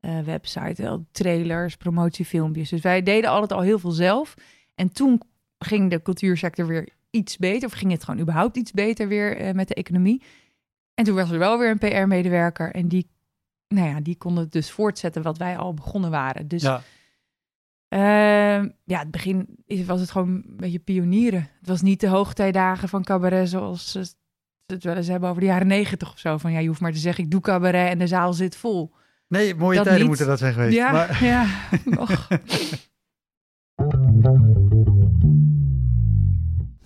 Eh, 0.00 0.20
website, 0.20 0.82
wel 0.82 1.06
trailers, 1.10 1.76
promotiefilmpjes. 1.76 2.68
Dus 2.68 2.80
wij 2.80 3.02
deden 3.02 3.30
altijd 3.30 3.52
al 3.52 3.60
heel 3.60 3.78
veel 3.78 3.90
zelf. 3.90 4.34
En 4.74 4.92
toen 4.92 5.20
ging 5.58 5.90
de 5.90 6.02
cultuursector 6.02 6.66
weer 6.66 6.88
iets 7.12 7.36
beter. 7.36 7.68
Of 7.68 7.74
ging 7.74 7.92
het 7.92 8.04
gewoon 8.04 8.20
überhaupt 8.20 8.56
iets 8.56 8.70
beter 8.72 9.08
weer 9.08 9.36
eh, 9.36 9.52
met 9.54 9.68
de 9.68 9.74
economie. 9.74 10.22
En 10.94 11.04
toen 11.04 11.14
was 11.14 11.30
er 11.30 11.38
wel 11.38 11.58
weer 11.58 11.70
een 11.70 11.78
PR-medewerker. 11.78 12.70
En 12.74 12.88
die 12.88 13.10
nou 13.68 13.88
ja, 13.88 14.00
die 14.00 14.16
konden 14.16 14.50
dus 14.50 14.70
voortzetten 14.70 15.22
wat 15.22 15.38
wij 15.38 15.56
al 15.56 15.74
begonnen 15.74 16.10
waren. 16.10 16.48
Dus 16.48 16.62
Ja. 16.62 16.82
Ehm, 17.88 18.68
ja, 18.84 18.98
het 18.98 19.10
begin 19.10 19.46
was 19.86 20.00
het 20.00 20.10
gewoon 20.10 20.28
een 20.28 20.56
beetje 20.56 20.78
pionieren. 20.78 21.48
Het 21.58 21.68
was 21.68 21.82
niet 21.82 22.00
de 22.00 22.08
hoogtijdagen 22.08 22.88
van 22.88 23.04
cabaret 23.04 23.48
zoals 23.48 23.90
ze 23.92 24.14
het 24.66 24.84
wel 24.84 24.96
eens 24.96 25.06
hebben 25.06 25.28
over 25.28 25.40
de 25.40 25.46
jaren 25.46 25.66
negentig 25.66 26.12
of 26.12 26.18
zo. 26.18 26.38
Van 26.38 26.52
ja, 26.52 26.58
je 26.58 26.68
hoeft 26.68 26.80
maar 26.80 26.92
te 26.92 26.98
zeggen, 26.98 27.24
ik 27.24 27.30
doe 27.30 27.40
cabaret 27.40 27.90
en 27.90 27.98
de 27.98 28.06
zaal 28.06 28.32
zit 28.32 28.56
vol. 28.56 28.92
Nee, 29.28 29.54
mooie 29.54 29.74
Dat 29.76 29.84
tijden 29.84 30.00
niet. 30.00 30.08
moeten 30.08 30.26
dat 30.26 30.38
zijn 30.38 30.52
geweest. 30.52 30.76
ja, 30.76 30.92
Maar, 30.92 31.24
ja. 31.24 31.46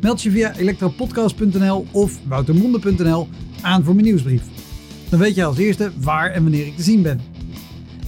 Meld 0.00 0.22
je 0.22 0.30
via 0.30 0.56
elektropodcast.nl 0.56 1.86
of 1.92 2.18
woutermonde.nl 2.26 3.28
aan 3.60 3.84
voor 3.84 3.94
mijn 3.94 4.06
nieuwsbrief. 4.06 4.42
Dan 5.08 5.18
weet 5.18 5.34
je 5.34 5.44
als 5.44 5.58
eerste 5.58 5.92
waar 6.00 6.30
en 6.30 6.42
wanneer 6.42 6.66
ik 6.66 6.76
te 6.76 6.82
zien 6.82 7.02
ben. 7.02 7.20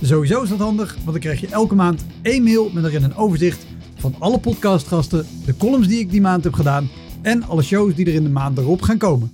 Sowieso 0.02 0.42
is 0.42 0.48
dat 0.48 0.58
handig, 0.58 0.94
want 0.94 1.06
dan 1.06 1.18
krijg 1.18 1.40
je 1.40 1.48
elke 1.48 1.74
maand 1.74 2.06
één 2.22 2.42
mail 2.42 2.70
met 2.72 2.84
erin 2.84 3.02
een 3.02 3.14
overzicht 3.14 3.66
van 3.94 4.14
alle 4.18 4.38
podcastgasten, 4.38 5.26
de 5.44 5.56
columns 5.56 5.88
die 5.88 5.98
ik 5.98 6.10
die 6.10 6.20
maand 6.20 6.44
heb 6.44 6.52
gedaan 6.52 6.88
en 7.22 7.42
alle 7.42 7.62
shows 7.62 7.94
die 7.94 8.06
er 8.06 8.14
in 8.14 8.22
de 8.22 8.28
maand 8.28 8.58
erop 8.58 8.82
gaan 8.82 8.98
komen. 8.98 9.30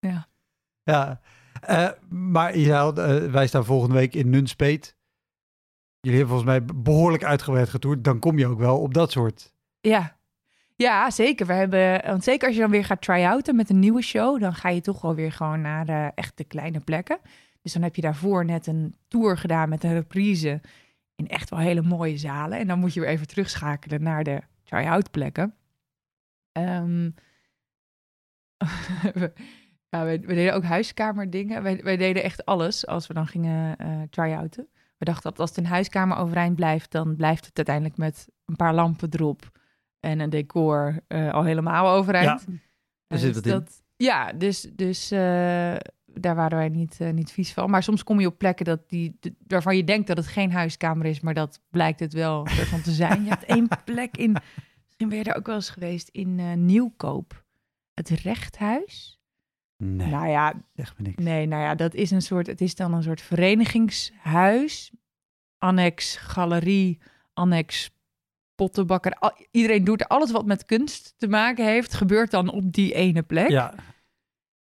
Ja. 0.00 0.28
Ja, 0.82 1.20
eh, 1.60 1.88
maar 2.08 2.58
je 2.58 2.64
zei 2.64 2.78
al, 2.78 2.94
eh, 2.96 3.30
wij 3.30 3.46
staan 3.46 3.64
volgende 3.64 3.94
week 3.94 4.14
in 4.14 4.30
Nunspeet. 4.30 4.96
Jullie 6.04 6.18
hebben 6.18 6.36
volgens 6.36 6.58
mij 6.58 6.76
behoorlijk 6.82 7.24
uitgebreid 7.24 7.68
getoerd. 7.68 8.04
Dan 8.04 8.18
kom 8.18 8.38
je 8.38 8.46
ook 8.46 8.58
wel 8.58 8.80
op 8.80 8.94
dat 8.94 9.10
soort. 9.10 9.52
Ja. 9.80 10.16
ja, 10.76 11.10
zeker. 11.10 11.46
We 11.46 11.52
hebben, 11.52 12.02
want 12.06 12.24
zeker 12.24 12.46
als 12.46 12.56
je 12.56 12.62
dan 12.62 12.70
weer 12.70 12.84
gaat 12.84 13.02
try-outen 13.02 13.56
met 13.56 13.70
een 13.70 13.78
nieuwe 13.78 14.02
show, 14.02 14.40
dan 14.40 14.54
ga 14.54 14.68
je 14.68 14.80
toch 14.80 15.00
wel 15.00 15.14
weer 15.14 15.32
gewoon 15.32 15.60
naar 15.60 15.86
de 15.86 16.10
echte 16.14 16.44
kleine 16.44 16.80
plekken. 16.80 17.18
Dus 17.62 17.72
dan 17.72 17.82
heb 17.82 17.96
je 17.96 18.02
daarvoor 18.02 18.44
net 18.44 18.66
een 18.66 18.94
tour 19.08 19.38
gedaan 19.38 19.68
met 19.68 19.84
een 19.84 19.92
reprise 19.92 20.60
in 21.16 21.28
echt 21.28 21.50
wel 21.50 21.58
hele 21.58 21.82
mooie 21.82 22.16
zalen. 22.16 22.58
En 22.58 22.66
dan 22.66 22.78
moet 22.78 22.94
je 22.94 23.00
weer 23.00 23.08
even 23.08 23.26
terugschakelen 23.26 24.02
naar 24.02 24.24
de 24.24 24.40
try-out 24.64 25.10
plekken. 25.10 25.54
Ehm, 26.52 27.10
we, 29.14 29.32
we, 29.88 30.20
we 30.20 30.34
deden 30.34 30.54
ook 30.54 30.64
huiskamerdingen. 30.64 31.62
Wij 31.62 31.96
deden 31.96 32.22
echt 32.22 32.44
alles 32.44 32.86
als 32.86 33.06
we 33.06 33.14
dan 33.14 33.26
gingen 33.26 33.76
eh 33.76 34.02
try-outen. 34.10 34.68
We 34.96 35.04
dachten 35.04 35.30
dat 35.30 35.40
als 35.40 35.48
het 35.48 35.58
een 35.58 35.66
huiskamer 35.66 36.16
overeind 36.16 36.56
blijft, 36.56 36.90
dan 36.90 37.16
blijft 37.16 37.46
het 37.46 37.56
uiteindelijk 37.56 37.96
met 37.96 38.28
een 38.44 38.56
paar 38.56 38.74
lampen 38.74 39.08
erop 39.12 39.50
en 40.00 40.20
een 40.20 40.30
decor 40.30 41.00
eh, 41.06 41.32
al 41.32 41.44
helemaal 41.44 41.88
overeind. 41.96 42.46
daar 42.46 42.56
Eh, 43.06 43.18
zit 43.18 43.26
dus 43.26 43.36
het 43.36 43.46
in. 43.46 43.52
dat- 43.52 43.82
Ja, 43.96 44.32
dus, 44.32 44.60
dus 44.72 45.10
eh, 45.10 45.18
daar 46.06 46.34
waren 46.34 46.58
wij 46.58 46.68
niet, 46.68 46.98
niet 47.12 47.32
vies 47.32 47.52
van. 47.52 47.70
Maar 47.70 47.82
soms 47.82 48.04
kom 48.04 48.20
je 48.20 48.26
op 48.26 48.38
plekken 48.38 48.64
dat 48.64 48.88
die, 48.88 49.16
de- 49.20 49.34
waarvan 49.46 49.76
je 49.76 49.84
denkt 49.84 50.06
dat 50.06 50.16
het 50.16 50.26
geen 50.26 50.52
huiskamer 50.52 51.06
is, 51.06 51.20
maar 51.20 51.34
dat 51.34 51.60
blijkt 51.70 52.00
het 52.00 52.12
wel 52.12 52.46
ervan 52.46 52.80
te 52.80 52.92
zijn. 52.92 53.22
Je 53.24 53.28
hebt 53.28 53.44
één 53.44 53.68
plek 53.84 54.16
in, 54.16 54.32
misschien 54.84 55.08
ben 55.08 55.18
je 55.18 55.24
daar 55.24 55.36
ook 55.36 55.46
wel 55.46 55.54
eens 55.54 55.70
geweest, 55.70 56.08
in 56.08 56.64
Nieuwkoop. 56.64 57.44
Het 57.94 58.08
Rechthuis. 58.08 59.20
Nee, 59.76 60.08
Nou 60.10 60.28
ja, 60.28 60.52
zeg 60.74 60.96
me 60.98 61.02
niks. 61.06 61.22
Nee, 61.22 61.46
nou 61.46 61.62
ja, 61.62 61.74
dat 61.74 61.94
is 61.94 62.10
een 62.10 62.22
soort. 62.22 62.46
Het 62.46 62.60
is 62.60 62.74
dan 62.74 62.94
een 62.94 63.02
soort 63.02 63.20
verenigingshuis. 63.20 64.92
Annex 65.58 66.16
galerie, 66.16 66.98
annex 67.32 67.90
pottenbakker. 68.54 69.12
Al- 69.12 69.46
iedereen 69.50 69.84
doet 69.84 70.00
er 70.00 70.06
alles 70.06 70.30
wat 70.30 70.46
met 70.46 70.64
kunst 70.64 71.14
te 71.16 71.28
maken 71.28 71.64
heeft, 71.66 71.94
gebeurt 71.94 72.30
dan 72.30 72.50
op 72.50 72.72
die 72.72 72.94
ene 72.94 73.22
plek. 73.22 73.48
Ja, 73.48 73.74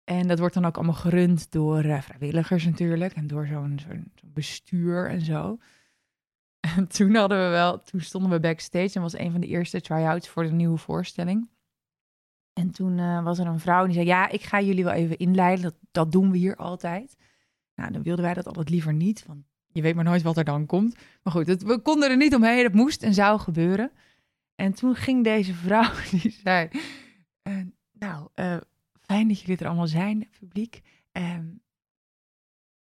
En 0.04 0.28
dat 0.28 0.38
wordt 0.38 0.54
dan 0.54 0.64
ook 0.64 0.76
allemaal 0.76 0.94
gerund 0.94 1.50
door 1.52 1.84
eh, 1.84 2.00
vrijwilligers 2.02 2.64
natuurlijk. 2.64 3.12
En 3.12 3.26
door 3.26 3.46
zo'n 3.46 3.78
bestuur 4.24 5.08
en 5.10 5.20
zo. 5.20 5.58
En 6.76 6.88
toen 6.88 7.14
hadden 7.14 7.38
we 7.44 7.48
wel, 7.50 7.82
toen 7.82 8.00
stonden 8.00 8.30
we 8.30 8.40
backstage 8.40 8.94
en 8.94 9.02
was 9.02 9.18
een 9.18 9.30
van 9.30 9.40
de 9.40 9.46
eerste 9.46 9.80
try-outs 9.80 10.28
voor 10.28 10.42
de 10.42 10.52
nieuwe 10.52 10.76
voorstelling. 10.78 11.48
En 12.58 12.70
toen 12.70 12.98
eh, 12.98 13.22
was 13.22 13.38
er 13.38 13.46
een 13.46 13.60
vrouw 13.60 13.84
die 13.84 13.94
zei: 13.94 14.06
Ja, 14.06 14.28
ik 14.28 14.42
ga 14.42 14.60
jullie 14.60 14.84
wel 14.84 14.92
even 14.92 15.18
inleiden. 15.18 15.62
Dat, 15.62 15.74
dat 15.90 16.12
doen 16.12 16.30
we 16.30 16.36
hier 16.36 16.56
altijd. 16.56 17.16
Nou, 17.74 17.92
dan 17.92 18.02
wilden 18.02 18.24
wij 18.24 18.34
dat 18.34 18.46
altijd 18.46 18.70
liever 18.70 18.92
niet, 18.92 19.26
want 19.26 19.44
je 19.66 19.82
weet 19.82 19.94
maar 19.94 20.04
nooit 20.04 20.22
wat 20.22 20.36
er 20.36 20.44
dan 20.44 20.66
komt. 20.66 20.96
Maar 21.22 21.32
goed, 21.32 21.62
we 21.62 21.78
konden 21.78 22.10
er 22.10 22.16
niet 22.16 22.34
omheen. 22.34 22.62
Het 22.62 22.74
moest 22.74 23.02
en 23.02 23.14
zou 23.14 23.40
gebeuren. 23.40 23.90
En 24.54 24.72
toen 24.72 24.94
ging 24.94 25.24
deze 25.24 25.54
vrouw, 25.64 25.90
die 26.10 26.30
zei: 26.30 26.68
eh, 27.42 27.60
Nou, 27.92 28.28
eh, 28.34 28.56
fijn 29.00 29.28
dat 29.28 29.40
jullie 29.40 29.56
er 29.56 29.66
allemaal 29.66 29.86
zijn, 29.86 30.28
publiek. 30.38 30.80
Ehm, 31.12 31.46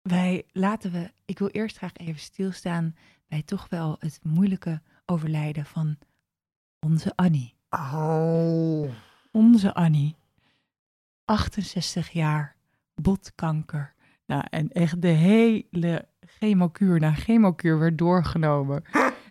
wij 0.03 0.45
laten 0.51 0.93
we, 0.93 1.13
ik 1.25 1.39
wil 1.39 1.49
eerst 1.49 1.77
graag 1.77 1.97
even 1.97 2.21
stilstaan 2.21 2.95
bij 3.29 3.43
toch 3.43 3.69
wel 3.69 3.97
het 3.99 4.19
moeilijke 4.23 4.83
overlijden 5.07 5.65
van 5.65 5.99
onze 6.81 7.13
Annie. 7.15 7.55
Onze 9.33 9.75
Annie. 9.75 10.17
68 11.25 12.11
jaar, 12.11 12.57
botkanker. 12.95 13.95
Nou, 14.27 14.45
en 14.51 14.69
echt 14.69 15.03
de 15.03 15.09
hele 15.09 16.09
chemokuur 16.21 17.01
na 17.01 17.15
chemokuur 17.15 17.79
werd 17.79 17.99
doorgenomen. 17.99 18.85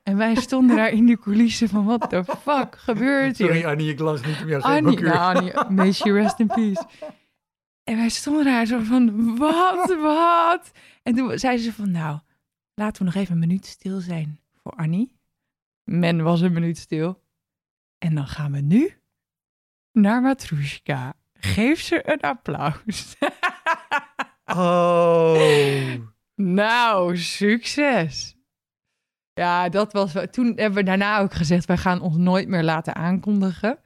En 0.04 0.18
wij 0.18 0.36
stonden 0.36 0.76
daar 0.76 0.90
in 0.90 1.06
die 1.06 1.20
coulissen 1.20 1.70
van, 1.70 1.86
what 1.86 2.10
the 2.10 2.24
fuck 2.24 2.78
gebeurt 2.78 3.38
hier? 3.38 3.48
Sorry 3.48 3.66
Annie, 3.66 3.90
ik 3.90 4.00
lach 4.00 4.26
niet 4.26 4.46
meer. 4.46 4.62
Annie, 4.62 5.00
nou, 5.00 5.36
Annie, 5.36 5.70
may 5.70 5.92
she 5.92 6.12
rest 6.12 6.40
in 6.40 6.48
peace. 6.48 6.88
En 7.84 7.98
wij 7.98 8.10
stonden 8.10 8.46
daar 8.46 8.66
zo 8.66 8.80
van, 8.80 9.38
wat, 9.38 9.96
wat? 10.02 10.72
En 11.04 11.16
toen 11.16 11.40
zei 11.40 11.58
ze 11.58 11.74
van, 11.74 11.92
nou, 11.92 12.20
laten 12.74 13.06
we 13.06 13.12
nog 13.12 13.22
even 13.22 13.34
een 13.34 13.40
minuut 13.40 13.66
stil 13.66 14.00
zijn 14.00 14.40
voor 14.64 14.72
Annie. 14.72 15.16
Men 15.84 16.24
was 16.24 16.42
een 16.42 16.54
minuut 16.54 16.78
stil. 16.78 17.24
En 17.98 18.16
dan 18.16 18.28
gaan 18.28 18.52
we 18.52 18.60
nu 18.60 19.01
naar 19.92 20.22
Matrushka. 20.22 21.14
Geef 21.34 21.82
ze 21.82 22.12
een 22.12 22.22
applaus. 22.22 23.16
Oh. 24.46 25.94
nou, 26.36 27.18
succes. 27.18 28.36
Ja, 29.34 29.70
dat 29.70 29.94
was. 29.94 30.14
Toen 30.32 30.46
hebben 30.46 30.74
we 30.74 30.84
daarna 30.84 31.20
ook 31.20 31.34
gezegd: 31.34 31.66
wij 31.66 31.78
gaan 31.78 32.02
ons 32.02 32.18
nooit 32.18 32.48
meer 32.48 32.64
laten 32.64 32.96
aankondigen. 32.96 33.80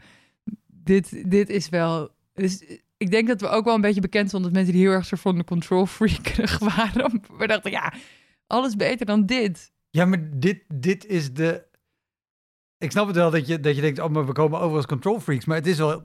Dit, 0.68 1.32
dit 1.32 1.50
is 1.50 1.70
wel. 1.70 2.10
Dus 2.34 2.82
ik 2.98 3.12
denk 3.12 3.28
dat 3.28 3.42
we 3.42 3.48
ook 3.48 3.66
wel 3.66 3.76
een 3.76 3.82
beetje 3.82 4.02
bekend 4.02 4.28
stonden 4.28 4.52
met 4.52 4.60
mensen 4.60 4.78
die 4.78 4.88
heel 4.88 4.98
erg 4.98 5.06
soort 5.06 5.22
van 5.22 5.38
de 5.38 5.44
control 5.44 5.86
freakerig 5.86 6.60
waren. 6.76 7.22
We 7.38 7.48
dachten, 7.48 7.72
ja, 7.72 7.94
alles 8.48 8.76
beter 8.76 9.06
dan 9.06 9.26
dit. 9.26 9.74
Ja, 9.90 10.06
maar 10.06 10.30
dit, 10.40 10.64
dit 10.74 11.06
is 11.06 11.34
de... 11.34 11.65
Ik 12.78 12.92
snap 12.92 13.08
het 13.08 13.16
wel 13.16 13.32
dat 13.32 13.48
je, 13.48 13.60
dat 13.60 13.76
je 13.76 13.82
denkt, 13.82 14.00
oh, 14.00 14.10
maar 14.10 14.26
we 14.26 14.32
komen 14.32 14.60
over 14.60 14.78
als 14.78 14.86
control 14.86 15.20
freaks. 15.20 15.46
Maar 15.46 15.58
het 15.58 15.68
is 15.68 15.78
wel 15.78 16.04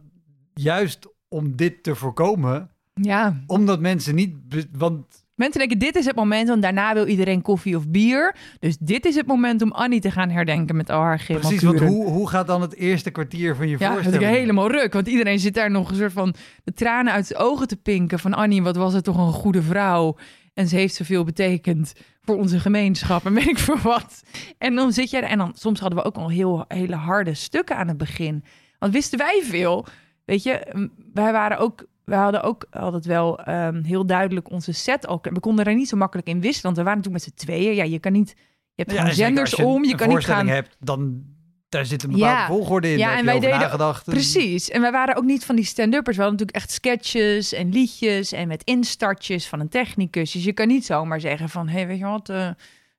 juist 0.55 1.07
om 1.29 1.57
dit 1.57 1.83
te 1.83 1.95
voorkomen, 1.95 2.71
Ja, 2.95 3.43
omdat 3.47 3.81
mensen 3.81 4.15
niet... 4.15 4.35
Want 4.73 5.25
mensen 5.35 5.61
denken: 5.61 5.79
dit 5.79 5.97
is 5.97 6.05
het 6.05 6.17
moment, 6.17 6.49
want 6.49 6.63
daarna 6.63 6.95
wil 6.95 7.07
iedereen 7.07 7.43
koffie 7.43 7.77
of 7.77 7.89
bier. 7.89 8.37
Dus 8.59 8.77
dit 8.81 9.05
is 9.05 9.15
het 9.15 9.27
moment 9.27 9.63
om 9.63 9.73
Annie 9.73 10.01
te 10.01 10.11
gaan 10.11 10.31
herdenken 10.31 10.77
met 10.77 10.91
al 10.91 11.01
haar 11.01 11.25
precies, 11.27 11.63
want 11.63 11.81
hoe, 11.81 12.11
hoe 12.11 12.29
gaat 12.29 12.47
dan 12.47 12.61
het 12.61 12.75
eerste 12.75 13.11
kwartier 13.11 13.57
van 13.57 13.69
je 13.69 13.77
Ja, 13.79 13.79
dat 13.79 13.93
voorstelling? 13.93 14.23
ik 14.23 14.37
helemaal 14.37 14.71
ruk. 14.71 14.93
Want 14.93 15.09
iedereen 15.09 15.39
zit 15.39 15.55
daar 15.55 15.71
nog 15.71 15.91
een 15.91 15.97
soort 15.97 16.13
van 16.13 16.35
de 16.65 16.73
tranen 16.73 17.13
uit 17.13 17.29
de 17.29 17.37
ogen 17.37 17.69
te 17.69 17.77
pinken. 17.77 18.19
Van 18.19 18.35
Annie, 18.35 18.63
wat 18.63 18.77
was 18.77 18.93
het 18.93 19.05
toch 19.05 19.19
een 19.19 19.33
goede 19.33 19.63
vrouw. 19.63 20.17
En 20.61 20.69
ze 20.69 20.77
heeft 20.77 20.95
zoveel 20.95 21.25
betekend 21.25 21.93
voor 22.23 22.37
onze 22.37 22.61
gemeenschap. 22.61 23.27
En 23.27 23.35
weet 23.35 23.47
ik 23.47 23.59
voor 23.59 23.79
wat. 23.83 24.23
En 24.59 24.75
dan 24.75 24.93
zit 24.93 25.11
je 25.11 25.17
er. 25.17 25.23
En 25.29 25.39
dan 25.39 25.53
soms 25.55 25.81
hadden 25.81 25.99
we 25.99 26.05
ook 26.05 26.17
al 26.17 26.31
heel 26.31 26.65
hele 26.69 26.95
harde 26.95 27.35
stukken 27.35 27.77
aan 27.77 27.89
het 27.89 27.97
begin. 27.97 28.45
Want 28.79 28.93
wisten 28.93 29.19
wij 29.19 29.43
veel. 29.45 29.87
Weet 30.25 30.43
je, 30.43 30.89
wij 31.13 31.33
waren 31.33 31.59
ook. 31.59 31.87
We 32.05 32.15
hadden 32.15 32.43
ook 32.43 32.67
altijd 32.71 33.05
wel 33.05 33.39
ehm, 33.39 33.83
heel 33.83 34.07
duidelijk 34.07 34.51
onze 34.51 34.73
set 34.73 35.07
ook. 35.09 35.25
We 35.31 35.41
konden 35.41 35.65
er 35.65 35.75
niet 35.75 35.89
zo 35.89 35.97
makkelijk 35.97 36.29
in 36.29 36.41
wisselen. 36.41 36.63
Want 36.63 36.77
we 36.77 36.83
waren 36.83 36.99
natuurlijk 36.99 37.25
met 37.25 37.35
z'n 37.35 37.47
tweeën. 37.47 37.75
Ja, 37.75 37.85
je 37.85 37.99
kan 37.99 38.13
niet. 38.13 38.35
Je 38.75 38.85
hebt 38.87 39.17
Ja, 39.17 39.29
je 39.29 39.67
om. 39.67 39.85
Je 39.85 39.95
kan 39.95 40.09
niet 40.09 40.25
gaan. 40.25 40.47
hebt, 40.47 40.77
dan 40.79 41.25
daar 41.71 41.87
zit 41.87 42.03
een 42.03 42.11
bepaalde 42.11 42.35
Ja. 42.41 42.47
volgorde 42.47 42.91
in. 42.93 42.99
Ja, 42.99 43.17
en 43.19 43.25
wij 43.25 43.41
deden- 43.41 43.59
nagedacht. 43.59 44.05
Precies. 44.05 44.71
En 44.71 44.81
wij 44.81 44.93
waren 44.93 45.17
ook 45.17 45.25
niet 45.25 45.45
van 45.45 45.57
die 45.57 45.65
stand-uppers. 45.65 46.17
We 46.17 46.23
hadden 46.23 46.39
natuurlijk 46.41 46.57
echt 46.67 46.71
sketches 46.75 47.53
en 47.53 47.73
liedjes 47.73 48.33
en 48.33 48.49
met 48.49 48.65
instartjes 48.65 49.47
van 49.47 49.61
een 49.61 49.69
technicus. 49.69 50.33
Dus 50.33 50.45
je 50.45 50.53
kan 50.53 50.69
niet 50.69 50.85
zomaar 50.85 51.21
zeggen 51.21 51.49
van, 51.49 51.69
hé, 51.69 51.77
hey, 51.77 51.87
weet 51.87 51.99
je 51.99 52.05
wat, 52.05 52.29
eh, 52.29 52.49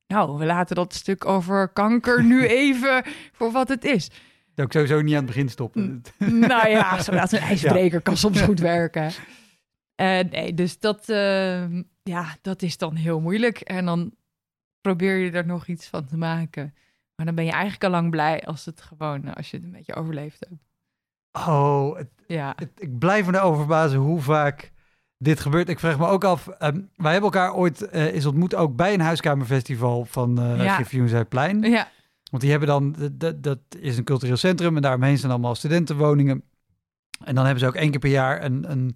nou, 0.08 0.38
we 0.38 0.46
laten 0.46 0.76
dat 0.76 0.94
stuk 0.94 1.26
over 1.26 1.68
kanker 1.68 2.24
nu 2.24 2.46
even 2.68 3.04
voor 3.34 3.52
wat 3.52 3.68
het 3.68 3.86
is. 3.86 4.10
Dat 4.56 4.66
ik 4.66 4.72
sowieso 4.72 5.02
niet 5.02 5.12
aan 5.12 5.18
het 5.18 5.26
begin 5.26 5.50
stoppen. 5.50 6.02
nou 6.18 6.70
ja, 6.70 7.00
zodat 7.04 7.32
een 7.32 7.40
ijsbreker 7.40 8.02
kan 8.02 8.18
soms 8.18 8.42
goed 8.42 8.60
werken. 8.60 9.12
Eh, 9.96 10.20
nee, 10.30 10.54
dus 10.54 10.80
dat, 10.80 11.10
eh, 11.10 11.62
ja, 12.04 12.38
dat 12.42 12.62
is 12.62 12.78
dan 12.78 12.96
heel 12.96 13.20
moeilijk. 13.20 13.60
En 13.60 13.86
dan 13.86 14.12
probeer 14.82 15.18
je 15.18 15.32
er 15.32 15.46
nog 15.46 15.68
iets 15.68 15.88
van 15.88 16.06
te 16.06 16.18
maken. 16.18 16.74
Maar 17.16 17.26
dan 17.26 17.36
ben 17.36 17.46
je 17.46 17.52
eigenlijk 17.52 17.84
al 17.84 17.90
lang 17.90 18.10
blij 18.10 18.42
als 18.44 18.66
het 18.66 18.82
gewoon, 18.82 19.34
als 19.34 19.52
je 19.52 19.58
het 19.58 19.66
een 19.66 19.72
beetje 19.72 19.96
overleefd 19.96 20.40
hebt. 20.50 20.62
Oh, 21.48 21.98
het, 21.98 22.10
Ja. 22.28 22.54
het- 22.56 22.72
ik 22.78 22.98
blijf 23.00 23.26
me 23.26 23.36
erover 23.38 23.58
verbazen 23.60 24.00
hoe 24.00 24.22
vaak 24.22 24.72
dit 25.18 25.40
gebeurt. 25.40 25.70
Ik 25.70 25.80
vraag 25.80 25.98
me 25.98 26.08
ook 26.08 26.24
af, 26.24 26.48
ehm, 26.48 26.82
wij 26.96 27.12
hebben 27.12 27.32
elkaar 27.32 27.54
ooit 27.54 27.82
eh 27.82 28.06
eens 28.14 28.26
ontmoet, 28.26 28.56
ook 28.56 28.76
bij 28.76 28.94
een 28.94 29.00
huiskamerfestival 29.02 30.06
van 30.06 30.40
eh 30.40 30.64
Ja. 30.92 31.08
Zuidplein. 31.08 31.62
Ja, 31.62 31.88
Want 32.32 32.42
die 32.44 32.52
hebben 32.52 32.70
dan, 32.70 32.92
dat- 32.98 33.20
dat, 33.20 33.44
dat 33.44 33.60
is 33.80 33.98
een 33.98 34.04
cultureel 34.04 34.38
centrum 34.38 34.76
en 34.76 34.82
daaromheen 34.82 35.18
zijn 35.18 35.32
allemaal 35.32 35.56
studentenwoningen. 35.56 36.44
En 37.24 37.36
dan 37.36 37.44
hebben 37.46 37.64
ze 37.64 37.68
ook 37.68 37.76
één 37.76 37.92
keer 37.92 38.00
per 38.00 38.10
jaar 38.10 38.44
een, 38.44 38.72
een 38.72 38.96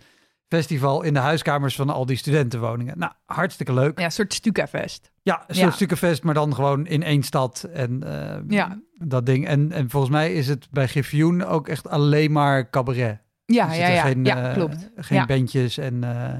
festival 0.55 1.01
in 1.03 1.13
de 1.13 1.19
huiskamers 1.19 1.75
van 1.75 1.89
al 1.89 2.05
die 2.05 2.17
studentenwoningen. 2.17 2.97
Nou, 2.97 3.11
hartstikke 3.25 3.73
leuk. 3.73 3.99
ja 3.99 4.05
een 4.05 4.11
soort 4.11 4.33
Stukafest. 4.33 5.11
Ja, 5.21 5.39
een 5.47 5.55
Ja. 5.55 5.61
soort 5.61 5.73
stukkenfest, 5.73 6.23
maar 6.23 6.33
dan 6.33 6.55
gewoon 6.55 6.87
in 6.87 7.03
één 7.03 7.23
stad. 7.23 7.63
En 7.73 8.03
eh, 8.03 8.41
Ja. 8.47 8.79
dat 8.93 9.25
ding. 9.25 9.47
En, 9.47 9.71
en 9.71 9.89
volgens 9.89 10.11
mij 10.11 10.33
is 10.33 10.47
het 10.47 10.67
bij 10.71 10.87
Griffioen 10.87 11.43
ook 11.43 11.67
echt 11.67 11.87
alleen 11.87 12.31
maar 12.31 12.69
cabaret. 12.69 13.19
Ja, 13.45 13.71
Er 13.71 13.79
ja, 13.79 13.87
ja. 13.87 14.01
Geen, 14.01 14.25
ja, 14.25 14.47
eh, 14.49 14.53
klopt. 14.53 14.89
Geen 14.95 15.17
Ja. 15.17 15.25
bandjes 15.25 15.77
en 15.77 16.03
eh, 16.03 16.33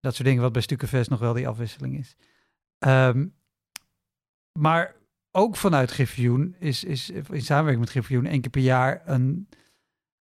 dat 0.00 0.14
soort 0.14 0.28
dingen, 0.28 0.42
wat 0.42 0.52
bij 0.52 0.62
Stukkenfest 0.62 1.10
nog 1.10 1.20
wel 1.20 1.32
die 1.32 1.48
afwisseling 1.48 1.98
is. 1.98 2.16
Ehm, 2.78 3.26
maar 4.58 4.94
ook 5.32 5.56
vanuit 5.56 5.90
Griffioen 5.90 6.54
is, 6.58 6.84
is 6.84 7.10
in 7.10 7.42
samenwerking 7.42 7.80
met 7.80 7.90
Griffioen 7.90 8.26
één 8.26 8.40
keer 8.40 8.50
per 8.50 8.60
jaar 8.62 9.02
een 9.04 9.48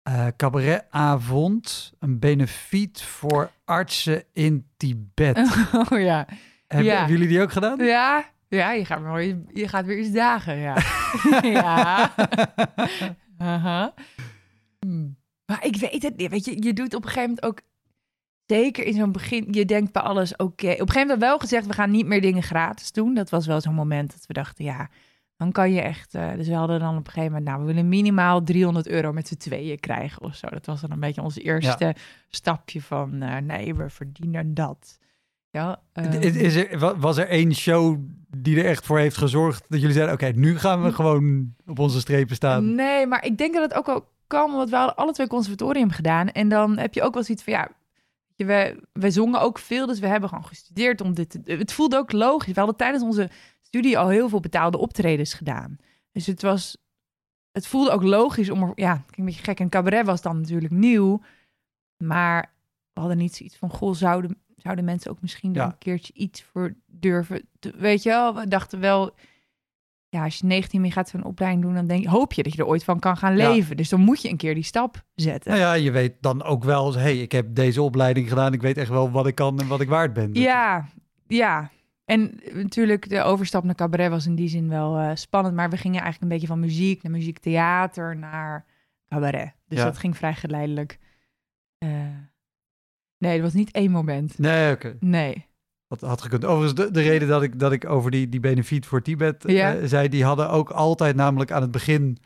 eh 0.07 0.27
cabaretavond, 0.37 1.93
een 1.99 2.19
benefiet 2.19 3.03
voor 3.03 3.51
artsen 3.65 4.25
in 4.33 4.67
Tibet. 4.77 5.39
Oh 5.91 6.01
ja. 6.01 6.27
Hebben, 6.67 6.93
ja. 6.93 7.09
jullie 7.09 7.29
die 7.29 7.43
ook 7.43 7.53
gedaan? 7.53 7.85
Ja, 7.85 8.25
ja 8.49 8.73
je, 8.73 8.85
gaat 8.85 9.03
weer, 9.03 9.39
je 9.53 9.69
gaat 9.69 9.85
weer 9.85 9.99
eens 9.99 10.13
dagen, 10.13 10.57
ja. 10.57 10.77
ja. 11.59 12.13
Hmm. 14.79 15.17
Maar 15.47 15.65
ik 15.65 15.77
weet 15.77 16.03
het 16.03 16.17
niet. 16.17 16.31
Weet 16.31 16.45
je, 16.45 16.63
je 16.63 16.73
doet 16.73 16.95
op 16.95 17.03
een 17.03 17.09
gegeven 17.09 17.29
moment 17.29 17.47
ook... 17.47 17.61
Zeker 18.47 18.85
in 18.85 18.95
zo'n 18.95 19.13
begin, 19.13 19.47
je 19.51 19.65
denkt 19.65 19.93
bij 19.93 20.03
alles 20.03 20.37
oké. 20.37 20.47
Op 20.47 20.57
een 20.65 20.77
gegeven 20.77 21.01
moment 21.01 21.21
wel 21.21 21.39
gezegd, 21.39 21.67
we 21.67 21.73
gaan 21.73 21.91
niet 21.91 22.07
meer 22.07 22.21
dingen 22.21 22.43
gratis 22.43 22.93
doen. 22.93 23.15
Dat 23.15 23.31
was 23.31 23.47
wel 23.47 23.61
zo'n 23.61 23.75
moment 23.75 24.13
dat 24.13 24.27
we 24.27 24.33
dachten, 24.33 24.65
ja, 24.65 24.89
dan 25.37 25.53
kan 25.53 25.73
je 25.73 25.81
echt... 25.81 26.15
eh, 26.15 26.33
dus 26.37 26.49
we 26.49 26.55
hadden 26.55 26.81
dan 26.81 26.97
op 26.97 27.07
een 27.07 27.13
gegeven 27.13 27.27
moment, 27.33 27.45
nou, 27.45 27.61
we 27.61 27.67
willen 27.67 27.89
minimaal 27.89 28.43
300 28.43 28.89
euro 28.89 29.13
met 29.13 29.29
z'n 29.29 29.37
tweeën 29.37 29.81
krijgen 29.81 30.23
of 30.23 30.35
zo. 30.35 30.49
Dat 30.49 30.67
was 30.67 30.81
dan 30.81 30.91
een 30.91 31.01
beetje 31.01 31.23
ons 31.23 31.39
eerste 31.39 31.95
stapje 32.29 32.83
van, 32.83 33.23
eh, 33.23 33.37
nee, 33.37 33.75
we 33.75 33.91
verdienen 33.91 34.55
dat. 34.55 34.99
Ja, 35.51 35.81
ehm, 35.93 36.13
Is 36.21 36.55
er, 36.55 36.79
wa- 36.79 36.97
was 36.97 37.17
er 37.17 37.29
één 37.29 37.55
show 37.55 37.99
die 38.37 38.59
er 38.59 38.65
echt 38.65 38.87
voor 38.87 38.99
heeft 38.99 39.17
gezorgd 39.17 39.65
dat 39.69 39.79
jullie 39.81 39.95
zeiden, 39.95 40.15
oké, 40.15 40.27
nu 40.27 40.59
gaan 40.59 40.83
we 40.83 40.93
gewoon 40.93 41.55
op 41.67 41.79
onze 41.79 42.01
strepen 42.01 42.37
staan. 42.37 42.75
Nee, 42.75 43.07
maar 43.07 43.25
ik 43.25 43.39
denk 43.39 43.55
dat 43.55 43.63
het 43.63 43.75
ook 43.75 43.87
wel 43.87 44.09
kan, 44.27 44.53
want 44.53 44.71
we 44.71 44.77
hadden 44.77 44.97
alle 44.97 45.13
twee 45.13 45.27
conservatorium 45.27 45.91
gedaan. 45.91 46.29
En 46.29 46.49
dan 46.49 46.79
heb 46.79 46.95
je 46.95 47.03
ook 47.03 47.15
wel 47.15 47.23
zoiets 47.23 47.45
van, 47.45 47.53
ja, 47.53 47.69
we, 48.37 48.83
we 48.93 49.11
zongen 49.11 49.41
ook 49.41 49.59
veel, 49.59 49.87
dus 49.87 49.99
we 49.99 50.07
hebben 50.07 50.29
gewoon 50.29 50.47
gestudeerd 50.47 51.01
om 51.01 51.15
dit 51.15 51.31
te... 51.31 51.41
Het 51.45 51.73
voelde 51.73 51.97
ook 51.97 52.13
logisch. 52.13 52.53
We 52.53 52.59
hadden 52.59 52.77
tijdens 52.77 53.03
onze 53.03 53.31
studie 53.77 53.99
al 53.99 54.09
heel 54.09 54.29
veel 54.29 54.41
betaalde 54.41 54.79
optredens 54.79 55.35
gedaan. 55.35 55.77
Dus 56.13 56.27
het 56.27 56.43
was... 56.43 56.77
Het 57.53 57.67
voelde 57.67 57.91
ook 57.91 58.03
logisch 58.03 58.51
om... 58.51 58.63
er- 58.63 58.73
Ja, 58.75 59.05
een 59.11 59.25
beetje 59.25 59.43
gek. 59.43 59.61
En 59.61 59.69
cabaret 59.69 60.07
was 60.07 60.23
dan 60.23 60.41
natuurlijk 60.41 60.73
nieuw. 60.73 61.21
Maar 62.05 62.53
we 62.93 63.01
hadden 63.01 63.19
niet 63.19 63.37
zoiets 63.37 63.57
van... 63.57 63.71
Goh, 63.71 63.95
zouden, 63.95 64.39
zouden 64.57 64.85
mensen 64.85 65.11
ook 65.11 65.21
misschien 65.21 65.55
Ja. 65.55 65.65
een 65.65 65.79
keertje 65.79 66.13
iets 66.13 66.43
voor 66.43 66.75
durven... 66.87 67.49
te- 67.59 67.75
weet 67.77 68.03
je 68.03 68.09
wel, 68.09 68.35
we 68.35 68.49
dachten 68.49 68.81
wel... 68.81 69.15
Ja, 70.09 70.25
als 70.25 70.39
je 70.39 70.47
19 70.47 70.81
meer 70.81 70.93
gaat 70.93 71.09
zo'n 71.09 71.25
opleiding 71.25 71.63
doen... 71.65 71.75
dan 71.75 71.87
denk, 71.87 72.03
je- 72.03 72.09
hoop 72.09 72.33
je 72.33 72.43
dat 72.43 72.53
je 72.53 72.59
er 72.59 72.67
ooit 72.69 72.85
van 72.85 72.99
kan 72.99 73.17
gaan 73.17 73.37
Ja. 73.37 73.51
leven. 73.51 73.77
Dus 73.77 73.89
dan 73.89 74.01
moet 74.01 74.23
je 74.23 74.29
een 74.29 74.37
keer 74.37 74.55
die 74.55 74.63
stap 74.63 75.05
zetten. 75.15 75.51
Nou 75.51 75.63
ja, 75.63 75.73
je 75.73 75.91
weet 75.91 76.15
dan 76.21 76.43
ook 76.43 76.65
wel, 76.65 76.95
hey, 76.95 77.19
ik 77.21 77.33
heb 77.33 77.55
deze 77.55 77.83
opleiding 77.83 78.29
gedaan, 78.29 78.53
ik 78.53 78.63
weet 78.63 78.77
echt 78.79 78.89
wel 78.91 79.11
wat 79.11 79.27
ik 79.27 79.35
kan 79.35 79.61
en 79.61 79.67
wat 79.67 79.81
ik 79.81 79.89
waard 79.89 80.13
ben. 80.13 80.35
Ja, 80.35 80.89
ja. 81.27 81.71
En 82.07 82.41
natuurlijk, 82.53 83.09
de 83.09 83.23
overstap 83.23 83.65
naar 83.65 83.75
cabaret 83.75 84.11
was 84.11 84.27
in 84.27 84.35
die 84.35 84.49
zin 84.49 84.69
wel 84.69 84.99
eh, 84.99 85.11
spannend. 85.15 85.55
Maar 85.55 85.71
we 85.71 85.77
gingen 85.77 86.01
eigenlijk 86.03 86.23
een 86.23 86.29
beetje 86.39 86.47
van 86.53 86.61
muziek 86.61 87.03
naar 87.03 87.13
muziektheater 87.13 88.17
naar 88.17 88.65
cabaret. 89.09 89.53
Dus 89.69 89.79
Ja. 89.79 89.85
dat 89.85 89.99
ging 89.99 90.17
vrij 90.17 90.35
geleidelijk. 90.35 90.99
Eh, 91.79 91.89
nee, 93.19 93.33
het 93.33 93.43
was 93.43 93.53
niet 93.53 93.71
één 93.71 93.91
moment. 93.91 94.39
Nee, 94.39 94.73
oké. 94.73 94.97
Nee. 95.01 95.47
Dat 95.89 96.01
had 96.01 96.23
gekund. 96.23 96.45
Overigens, 96.45 96.75
de, 96.75 96.91
de 96.91 97.03
reden 97.03 97.29
dat 97.29 97.43
ik, 97.43 97.59
dat 97.59 97.73
ik 97.73 97.89
over 97.89 98.11
die, 98.11 98.29
die 98.29 98.41
benefiet 98.41 98.87
voor 98.87 99.03
Tibet 99.03 99.45
Ja. 99.47 99.75
eh, 99.75 99.85
zei, 99.85 100.09
die 100.09 100.25
hadden 100.25 100.51
ook 100.51 100.71
altijd 100.71 101.17
namelijk 101.17 101.51
aan 101.53 101.63
het 101.63 101.71
begin 101.71 102.19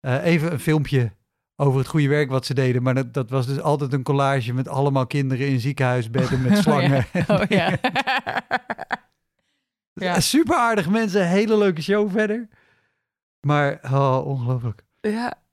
eh, 0.00 0.24
even 0.24 0.52
een 0.52 0.60
filmpje 0.60 1.12
over 1.56 1.78
het 1.78 1.88
goede 1.88 2.08
werk 2.08 2.30
wat 2.30 2.46
ze 2.46 2.54
deden. 2.54 2.82
Maar 2.82 2.94
dat, 2.94 3.14
dat 3.14 3.30
was 3.30 3.46
dus 3.46 3.60
altijd 3.60 3.92
een 3.92 4.02
collage 4.02 4.52
met 4.54 4.68
allemaal 4.68 5.06
kinderen 5.06 5.48
in 5.48 5.60
ziekenhuisbedden 5.60 6.42
met 6.42 6.58
slangen. 6.62 7.04
Oh 7.28 7.42
ja. 7.48 7.78
ja. 7.78 7.78
Super 10.20 10.56
aardige 10.56 10.90
mensen, 10.90 11.28
hele 11.28 11.56
leuke 11.58 11.82
show 11.82 12.10
verder. 12.10 12.48
Maar, 13.40 13.80
oh, 13.82 14.26
ongelooflijk. 14.26 14.82
ja. 15.00 15.44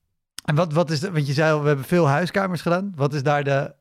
En 0.46 0.56
wat, 0.56 0.74
wat 0.74 0.92
is 0.92 1.00
de, 1.00 1.12
want 1.12 1.28
je 1.28 1.34
zei 1.34 1.54
al, 1.54 1.62
we 1.62 1.68
hebben 1.68 1.86
veel 1.86 2.08
huiskamers 2.08 2.62
gedaan. 2.62 2.94
Wat 2.96 3.14
is 3.14 3.24
daar 3.24 3.44
de, 3.44 3.76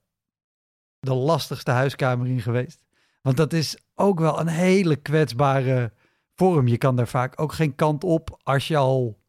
de 1.01 1.15
lastigste 1.15 1.71
huiskamer 1.71 2.27
in 2.27 2.41
geweest? 2.41 2.85
Want 3.23 3.37
dat 3.37 3.53
is 3.53 3.77
ook 3.95 4.19
wel 4.19 4.41
een 4.41 4.47
hele 4.49 4.97
kwetsbare 4.97 5.93
vorm. 6.35 6.69
Je 6.69 6.79
kan 6.79 6.97
daar 6.97 7.09
vaak 7.09 7.41
ook 7.41 7.53
geen 7.53 7.75
kant 7.75 8.05
op 8.05 8.41
als 8.43 8.69
je 8.69 8.77
al 8.77 9.21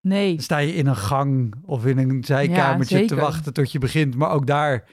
Nee. 0.00 0.40
sta 0.40 0.58
je 0.58 0.74
in 0.74 0.86
een 0.86 0.96
gang 0.96 1.54
of 1.62 1.86
in 1.86 1.98
een 1.98 2.24
zijkamertje 2.24 3.04
te 3.04 3.14
wachten 3.14 3.52
tot 3.52 3.72
je 3.72 3.78
begint. 3.78 4.16
Maar 4.16 4.30
ook 4.30 4.46
daar 4.46 4.84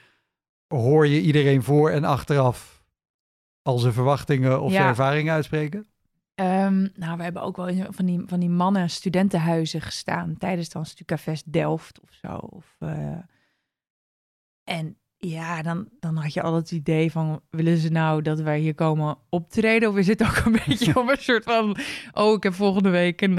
hoor 0.68 1.06
je 1.06 1.20
iedereen 1.20 1.62
voor 1.62 1.90
en 1.90 2.04
achteraf 2.04 2.79
al 3.62 3.78
zijn 3.78 3.92
verwachtingen 3.92 4.60
of 4.60 4.70
Ja. 4.70 4.76
zijn 4.76 4.88
ervaringen 4.88 5.34
uitspreken. 5.34 5.86
Ehm, 6.34 6.86
nou, 6.94 7.16
we 7.16 7.22
hebben 7.22 7.42
ook 7.42 7.56
wel 7.56 7.68
in 7.68 7.86
van 7.90 8.06
die, 8.06 8.22
van 8.26 8.40
die 8.40 8.48
mannen 8.48 8.90
studentenhuizen 8.90 9.80
gestaan 9.80 10.36
tijdens 10.38 10.68
dan 10.68 10.86
Stukafest 10.86 11.52
Delft 11.52 12.00
of 12.00 12.08
zo. 12.22 12.34
Of, 12.36 12.76
eh, 12.78 13.16
en 14.64 14.96
ja, 15.16 15.62
dan, 15.62 15.88
dan 16.00 16.16
had 16.16 16.32
je 16.34 16.42
al 16.42 16.54
het 16.54 16.70
idee 16.70 17.10
van, 17.10 17.40
willen 17.50 17.76
ze 17.78 17.88
nou 17.88 18.22
dat 18.22 18.40
wij 18.40 18.58
hier 18.58 18.74
komen 18.74 19.18
optreden? 19.28 19.88
Of 19.88 19.96
is 19.96 20.06
het 20.06 20.22
ook 20.22 20.42
een 20.44 20.52
beetje 20.66 20.96
op 21.00 21.08
een 21.08 21.16
soort 21.18 21.44
van, 21.44 21.76
oh, 22.12 22.34
ik 22.36 22.42
heb 22.42 22.54
volgende 22.54 22.90
week 22.90 23.20
een, 23.20 23.38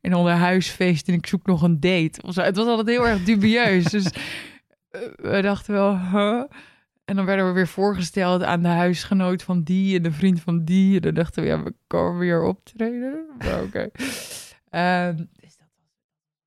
een 0.00 0.14
onderhuisfeest 0.14 1.08
en 1.08 1.14
ik 1.14 1.26
zoek 1.26 1.46
nog 1.46 1.62
een 1.62 1.80
date. 1.80 2.22
Of 2.22 2.32
zo. 2.34 2.40
Het 2.42 2.56
was 2.56 2.66
altijd 2.66 2.88
heel 2.88 3.06
erg 3.08 3.24
dubieus. 3.24 3.84
dus 3.84 4.04
eh, 4.90 5.00
we 5.16 5.40
dachten 5.42 5.74
wel, 5.74 5.98
huh? 5.98 6.42
En 7.04 7.16
dan 7.16 7.24
werden 7.24 7.46
we 7.46 7.52
weer 7.52 7.68
voorgesteld 7.68 8.42
aan 8.42 8.62
de 8.62 8.68
huisgenoot 8.68 9.42
van 9.42 9.62
die 9.62 9.96
en 9.96 10.02
de 10.02 10.12
vriend 10.12 10.40
van 10.40 10.64
die. 10.64 10.94
En 10.94 11.00
dan 11.00 11.14
dachten 11.14 11.42
we, 11.42 11.48
ja, 11.48 11.62
we 11.62 11.74
komen 11.86 12.18
weer 12.18 12.42
optreden. 12.42 13.26
Maar 13.38 13.62
Oké. 13.62 13.88
Ehm, 14.70 15.16
dus 15.16 15.56
dat 15.56 15.68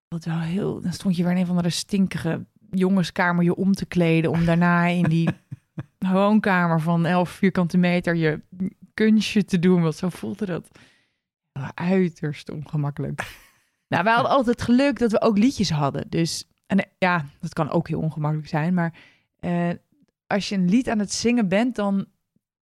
was 0.08 0.26
wel 0.26 0.40
heel... 0.40 0.82
Dan 0.82 0.94
stond 0.94 1.16
je 1.16 1.24
weer 1.24 1.32
in 1.32 1.38
een 1.38 1.46
van 1.46 1.58
de 1.58 1.70
stinkige 1.70 2.46
jongenskamer 2.72 3.44
je 3.44 3.56
om 3.56 3.74
te 3.74 3.86
kleden... 3.86 4.32
om 4.32 4.46
daarna 4.46 4.86
in 4.86 5.04
die 5.04 5.30
woonkamer 6.14 6.82
van 6.82 7.06
11 7.06 7.30
vierkante 7.30 7.78
meter 7.78 8.16
je 8.16 8.42
kunstje 8.94 9.46
te 9.46 9.60
doen. 9.60 9.82
Want 9.82 9.96
zo 9.96 10.10
voelde 10.10 10.46
dat 10.46 10.70
uiterst 11.74 12.50
ongemakkelijk. 12.50 13.38
nou, 13.90 14.04
wij 14.04 14.14
hadden 14.14 14.32
altijd 14.32 14.62
geluk 14.62 15.00
dat 15.00 15.12
we 15.12 15.22
ook 15.22 15.38
liedjes 15.38 15.70
hadden. 15.70 16.06
Dus, 16.10 16.48
en 16.66 16.90
ja, 16.98 17.26
dat 17.40 17.54
kan 17.54 17.70
ook 17.70 17.88
heel 17.88 18.02
ongemakkelijk 18.02 18.48
zijn. 18.48 18.74
Maar 18.74 18.94
eh, 19.40 19.70
als 20.28 20.50
je 20.50 20.56
een 20.56 20.70
lied 20.70 20.90
aan 20.90 21.00
het 21.00 21.14
zingen 21.14 21.48
bent, 21.48 21.76
dan, 21.76 22.06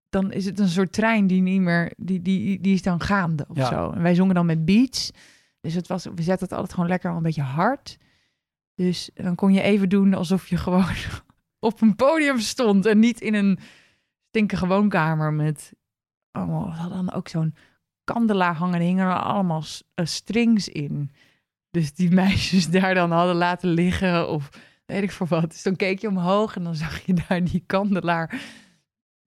dan 0.09 0.31
is 0.31 0.45
het 0.45 0.59
een 0.59 0.67
soort 0.69 0.93
trein 0.93 1.27
die 1.27 1.41
niet 1.41 1.61
meer, 1.61 1.93
die, 1.97 2.21
die, 2.21 2.61
die 2.61 2.73
is 2.73 2.81
dan 2.81 3.01
gaande 3.01 3.45
of 3.49 3.57
Ja. 3.57 3.67
zo. 3.67 3.91
En 3.91 4.01
wij 4.01 4.15
zongen 4.15 4.35
dan 4.35 4.45
met 4.45 4.65
beats. 4.65 5.11
Dus 5.61 5.73
het 5.73 5.87
was, 5.87 6.03
we 6.03 6.21
zetten 6.21 6.47
het 6.47 6.51
altijd 6.53 6.73
gewoon 6.73 6.89
lekker 6.89 7.09
al 7.11 7.17
een 7.17 7.23
beetje 7.23 7.41
hard. 7.41 7.97
Dus 8.75 9.09
dan 9.13 9.35
kon 9.35 9.53
je 9.53 9.61
even 9.61 9.89
doen 9.89 10.13
alsof 10.13 10.47
je 10.47 10.57
gewoon 10.57 10.85
op 11.59 11.81
een 11.81 11.95
podium 11.95 12.39
stond 12.39 12.85
en 12.85 12.99
niet 12.99 13.21
in 13.21 13.33
een 13.33 13.59
stinkige 14.27 14.67
woonkamer 14.67 15.33
met 15.33 15.73
allemaal, 16.31 16.65
we 16.65 16.71
hadden 16.75 17.05
dan 17.05 17.13
ook 17.13 17.27
zo'n 17.27 17.55
kandelaar 18.03 18.55
hangen, 18.55 18.79
hingen 18.81 19.05
er 19.07 19.19
allemaal 19.19 19.63
eh, 19.93 20.05
strings 20.05 20.67
in. 20.67 21.11
dus 21.71 21.93
die 21.93 22.11
meisjes 22.23 22.69
daar 22.69 22.93
dan 22.93 23.11
hadden 23.11 23.35
laten 23.35 23.69
liggen 23.69 24.29
of 24.29 24.49
weet 24.85 25.03
ik 25.03 25.11
voor 25.11 25.27
wat. 25.27 25.49
Dus 25.49 25.63
dan 25.63 25.75
keek 25.75 25.99
je 25.99 26.07
omhoog 26.07 26.55
en 26.55 26.63
dan 26.63 26.75
zag 26.75 26.99
je 26.99 27.13
daar 27.27 27.43
die 27.43 27.63
kandelaar, 27.65 28.41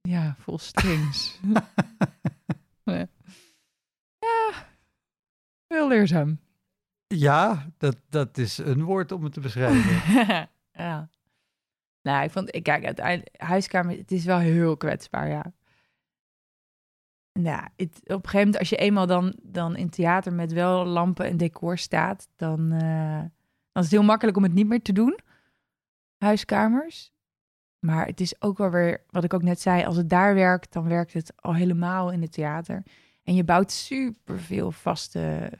ja, 0.00 0.36
vol 0.38 0.58
strings. 0.58 1.40
ja. 2.84 3.06
ja, 4.18 4.66
heel 5.66 5.88
leerzaam. 5.88 6.40
Ja, 7.06 7.66
dat, 7.78 7.96
dat 8.08 8.38
is 8.38 8.58
een 8.58 8.82
woord 8.82 9.12
om 9.12 9.24
het 9.24 9.32
te 9.32 9.40
beschrijven. 9.40 10.24
ja. 10.72 11.08
Nou, 12.02 12.24
ik 12.24 12.30
vond, 12.30 12.54
ik 12.54 12.62
kijk, 12.62 12.84
uiteindelijk, 12.84 13.42
huiskamer, 13.42 13.96
het 13.96 14.12
is 14.12 14.24
wel 14.24 14.38
heel 14.38 14.76
kwetsbaar, 14.76 15.28
ja. 15.28 15.52
Nou, 17.32 17.62
het, 17.76 18.00
op 18.02 18.08
een 18.08 18.14
gegeven 18.14 18.38
moment, 18.38 18.58
als 18.58 18.68
je 18.68 18.76
eenmaal 18.76 19.06
dan, 19.06 19.34
dan 19.42 19.76
in 19.76 19.90
theater 19.90 20.32
met 20.32 20.52
wel 20.52 20.84
lampen 20.84 21.26
en 21.26 21.36
decor 21.36 21.78
staat, 21.78 22.28
dan, 22.36 22.72
uh, 22.72 23.18
dan 23.72 23.82
is 23.82 23.82
het 23.82 23.90
heel 23.90 24.02
makkelijk 24.02 24.36
om 24.36 24.42
het 24.42 24.54
niet 24.54 24.68
meer 24.68 24.82
te 24.82 24.92
doen. 24.92 25.18
Huiskamers. 26.18 27.12
Maar 27.78 28.06
het 28.06 28.20
is 28.20 28.42
ook 28.42 28.58
wel 28.58 28.70
weer, 28.70 29.04
wat 29.10 29.24
ik 29.24 29.34
ook 29.34 29.42
net 29.42 29.60
zei, 29.60 29.84
als 29.84 29.96
het 29.96 30.08
daar 30.08 30.34
werkt, 30.34 30.72
dan 30.72 30.88
werkt 30.88 31.12
het 31.12 31.32
al 31.36 31.54
helemaal 31.54 32.12
in 32.12 32.22
het 32.22 32.32
theater. 32.32 32.82
En 33.22 33.34
je 33.34 33.44
bouwt 33.44 33.72
super 33.72 34.40
veel 34.40 34.72
vaste 34.72 35.52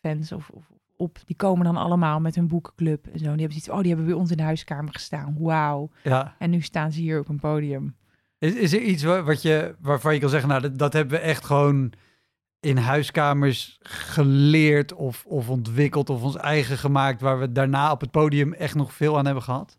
fans 0.00 0.32
of, 0.32 0.50
of, 0.50 0.70
op. 0.96 1.18
Die 1.24 1.36
komen 1.36 1.64
dan 1.64 1.76
allemaal 1.76 2.20
met 2.20 2.34
hun 2.34 2.48
boekenclub 2.48 3.06
en 3.06 3.18
zo. 3.18 3.24
Die 3.24 3.28
hebben 3.28 3.50
zoiets 3.50 3.68
oh, 3.68 3.78
die 3.78 3.88
hebben 3.88 4.06
bij 4.06 4.14
ons 4.14 4.30
in 4.30 4.36
de 4.36 4.42
huiskamer 4.42 4.92
gestaan. 4.92 5.36
Wauw. 5.38 5.90
Ja. 6.02 6.34
En 6.38 6.50
nu 6.50 6.60
staan 6.60 6.92
ze 6.92 7.00
hier 7.00 7.18
op 7.18 7.28
een 7.28 7.40
podium. 7.40 7.96
Is, 8.38 8.54
is 8.54 8.72
er 8.72 8.80
iets 8.80 9.02
wat 9.02 9.42
je, 9.42 9.74
waarvan 9.80 10.14
je 10.14 10.20
kan 10.20 10.28
zeggen, 10.28 10.48
nou, 10.48 10.60
dat, 10.60 10.78
dat 10.78 10.92
hebben 10.92 11.18
we 11.18 11.24
echt 11.24 11.44
gewoon 11.44 11.92
in 12.60 12.76
huiskamers 12.76 13.78
geleerd 13.82 14.92
of, 14.92 15.24
of 15.26 15.48
ontwikkeld 15.48 16.10
of 16.10 16.22
ons 16.22 16.36
eigen 16.36 16.78
gemaakt, 16.78 17.20
waar 17.20 17.38
we 17.38 17.52
daarna 17.52 17.90
op 17.90 18.00
het 18.00 18.10
podium 18.10 18.52
echt 18.52 18.74
nog 18.74 18.92
veel 18.92 19.18
aan 19.18 19.24
hebben 19.24 19.42
gehad? 19.42 19.78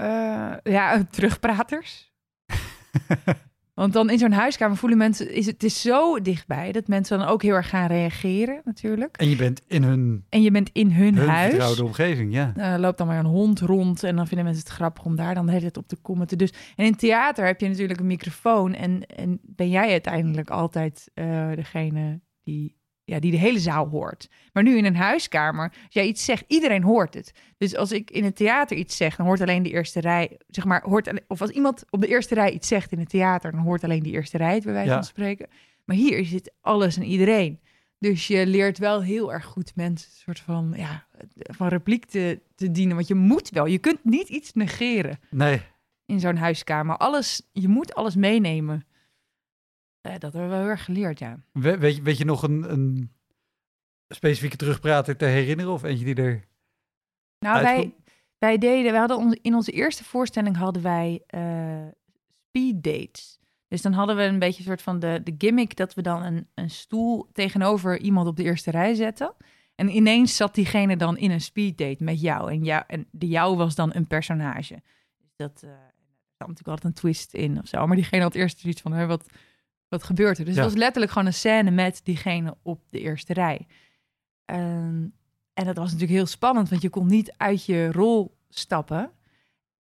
Uh, 0.00 0.72
ja, 0.72 1.04
terugpraters. 1.10 2.12
Want 3.74 3.92
dan 3.92 4.10
in 4.10 4.18
zo'n 4.18 4.32
huiskamer 4.32 4.76
voelen 4.76 4.98
mensen, 4.98 5.34
is 5.34 5.46
het 5.46 5.62
is 5.62 5.80
zo 5.80 6.20
dichtbij 6.20 6.72
dat 6.72 6.88
mensen 6.88 7.18
dan 7.18 7.26
ook 7.26 7.42
heel 7.42 7.54
erg 7.54 7.68
gaan 7.68 7.86
reageren 7.86 8.60
natuurlijk. 8.64 9.16
En 9.16 9.28
je 9.28 9.36
bent 9.36 9.62
in 9.66 9.82
hun, 9.82 10.24
en 10.28 10.42
je 10.42 10.50
bent 10.50 10.70
in 10.72 10.92
hun, 10.92 11.16
hun 11.16 11.28
huis. 11.28 11.50
vertrouwde 11.50 11.84
omgeving, 11.84 12.32
ja. 12.32 12.52
Uh, 12.56 12.74
loopt 12.78 12.98
dan 12.98 13.06
maar 13.06 13.18
een 13.18 13.24
hond 13.24 13.60
rond 13.60 14.02
en 14.02 14.16
dan 14.16 14.26
vinden 14.26 14.46
mensen 14.46 14.64
het 14.64 14.72
grappig 14.72 15.04
om 15.04 15.16
daar 15.16 15.34
dan 15.34 15.46
de 15.46 15.52
hele 15.52 15.62
tijd 15.62 15.76
op 15.76 15.88
te 15.88 16.00
commenten. 16.00 16.38
Dus, 16.38 16.52
en 16.76 16.84
in 16.84 16.96
theater 16.96 17.46
heb 17.46 17.60
je 17.60 17.68
natuurlijk 17.68 18.00
een 18.00 18.06
microfoon 18.06 18.74
en, 18.74 19.06
en 19.06 19.40
ben 19.42 19.70
jij 19.70 19.90
uiteindelijk 19.90 20.50
altijd 20.50 21.10
uh, 21.14 21.50
degene 21.54 22.20
die 22.42 22.79
ja, 23.10 23.20
die 23.20 23.30
de 23.30 23.36
hele 23.36 23.58
zaal 23.58 23.88
hoort. 23.88 24.28
Maar 24.52 24.62
nu 24.62 24.76
in 24.76 24.84
een 24.84 24.96
huiskamer, 24.96 25.68
als 25.68 25.94
jij 25.94 26.06
iets 26.06 26.24
zegt, 26.24 26.44
iedereen 26.46 26.82
hoort 26.82 27.14
het. 27.14 27.32
Dus 27.58 27.76
als 27.76 27.92
ik 27.92 28.10
in 28.10 28.24
het 28.24 28.36
theater 28.36 28.76
iets 28.76 28.96
zeg, 28.96 29.16
dan 29.16 29.26
hoort 29.26 29.40
alleen 29.40 29.62
de 29.62 29.70
eerste 29.70 30.00
rij, 30.00 30.38
zeg 30.48 30.64
maar, 30.64 30.82
hoort, 30.82 31.26
of 31.28 31.40
als 31.40 31.50
iemand 31.50 31.84
op 31.90 32.00
de 32.00 32.06
eerste 32.06 32.34
rij 32.34 32.52
iets 32.52 32.68
zegt 32.68 32.92
in 32.92 32.98
het 32.98 33.08
theater, 33.08 33.50
dan 33.50 33.60
hoort 33.60 33.84
alleen 33.84 34.02
die 34.02 34.12
eerste 34.12 34.36
rij 34.36 34.54
het, 34.54 34.64
bij 34.64 34.72
wijze 34.72 34.92
van 34.92 35.04
spreken. 35.04 35.48
Maar 35.84 35.96
hier 35.96 36.24
zit 36.24 36.52
alles 36.60 36.96
en 36.96 37.02
iedereen. 37.02 37.60
Dus 37.98 38.26
je 38.26 38.46
leert 38.46 38.78
wel 38.78 39.02
heel 39.02 39.32
erg 39.32 39.44
goed 39.44 39.72
mensen 39.74 40.08
een 40.10 40.16
soort 40.16 40.40
van, 40.40 40.74
ja, 40.76 41.06
van 41.34 41.68
repliek 41.68 42.04
te, 42.04 42.40
te 42.54 42.70
dienen. 42.70 42.96
Want 42.96 43.08
je 43.08 43.14
moet 43.14 43.50
wel, 43.50 43.66
je 43.66 43.78
kunt 43.78 44.04
niet 44.04 44.28
iets 44.28 44.52
negeren. 44.52 45.18
Nee. 45.30 45.60
In 46.06 46.20
zo'n 46.20 46.36
huiskamer. 46.36 46.96
Alles, 46.96 47.42
je 47.52 47.68
moet 47.68 47.94
alles 47.94 48.14
meenemen. 48.14 48.84
Uh, 50.02 50.12
dat 50.12 50.22
hebben 50.22 50.42
we 50.42 50.48
wel 50.48 50.58
heel 50.58 50.68
erg 50.68 50.84
geleerd, 50.84 51.18
ja. 51.18 51.38
We, 51.52 51.78
weet, 51.78 51.96
je, 51.96 52.02
weet 52.02 52.18
je 52.18 52.24
nog 52.24 52.42
een, 52.42 52.72
een 52.72 53.12
specifieke 54.08 54.56
terugprater 54.56 55.16
te 55.16 55.24
herinneren 55.24 55.72
of 55.72 55.82
eentje 55.82 56.04
die 56.04 56.24
er. 56.24 56.44
Nou, 57.38 57.62
wij, 57.62 57.94
wij 58.38 58.58
deden, 58.58 58.92
we 58.92 58.98
hadden 58.98 59.16
ons, 59.16 59.38
in 59.42 59.54
onze 59.54 59.72
eerste 59.72 60.04
voorstelling 60.04 60.56
hadden 60.56 60.82
wij 60.82 61.22
uh, 61.34 61.86
speed 62.48 62.82
dates. 62.82 63.38
Dus 63.68 63.82
dan 63.82 63.92
hadden 63.92 64.16
we 64.16 64.22
een 64.22 64.38
beetje 64.38 64.58
een 64.58 64.66
soort 64.66 64.82
van 64.82 64.98
de, 64.98 65.20
de 65.24 65.34
gimmick 65.38 65.76
dat 65.76 65.94
we 65.94 66.02
dan 66.02 66.22
een, 66.22 66.48
een 66.54 66.70
stoel 66.70 67.28
tegenover 67.32 67.98
iemand 67.98 68.26
op 68.26 68.36
de 68.36 68.42
eerste 68.42 68.70
rij 68.70 68.94
zetten. 68.94 69.34
En 69.74 69.88
ineens 69.88 70.36
zat 70.36 70.54
diegene 70.54 70.96
dan 70.96 71.16
in 71.16 71.30
een 71.30 71.40
speed 71.40 71.78
date 71.78 72.04
met 72.04 72.20
jou. 72.20 72.50
En, 72.50 72.64
jou, 72.64 72.84
en 72.86 73.06
de 73.10 73.28
jou 73.28 73.56
was 73.56 73.74
dan 73.74 73.94
een 73.94 74.06
personage. 74.06 74.82
Dus 75.18 75.30
dat 75.36 75.62
uh, 75.64 75.70
natuurlijk 76.38 76.68
altijd 76.68 76.84
een 76.84 77.00
twist 77.00 77.34
in 77.34 77.58
of 77.58 77.68
zo. 77.68 77.86
Maar 77.86 77.96
diegene 77.96 78.22
had 78.22 78.34
eerst 78.34 78.58
zoiets 78.58 78.80
van, 78.80 79.06
wat, 79.06 79.26
wat 79.90 80.02
gebeurt 80.02 80.38
er? 80.38 80.44
Dus 80.44 80.54
het 80.54 80.64
was 80.64 80.74
letterlijk 80.74 81.12
gewoon 81.12 81.26
een 81.26 81.34
scène 81.34 81.70
met 81.70 82.00
diegene 82.04 82.56
op 82.62 82.80
de 82.90 83.00
eerste 83.00 83.32
rij. 83.32 83.66
Um, 84.46 85.14
en 85.54 85.64
dat 85.64 85.76
was 85.76 85.86
natuurlijk 85.86 86.18
heel 86.18 86.26
spannend, 86.26 86.68
want 86.68 86.82
je 86.82 86.90
kon 86.90 87.06
niet 87.06 87.34
uit 87.36 87.64
je 87.64 87.92
rol 87.92 88.36
stappen. 88.48 89.10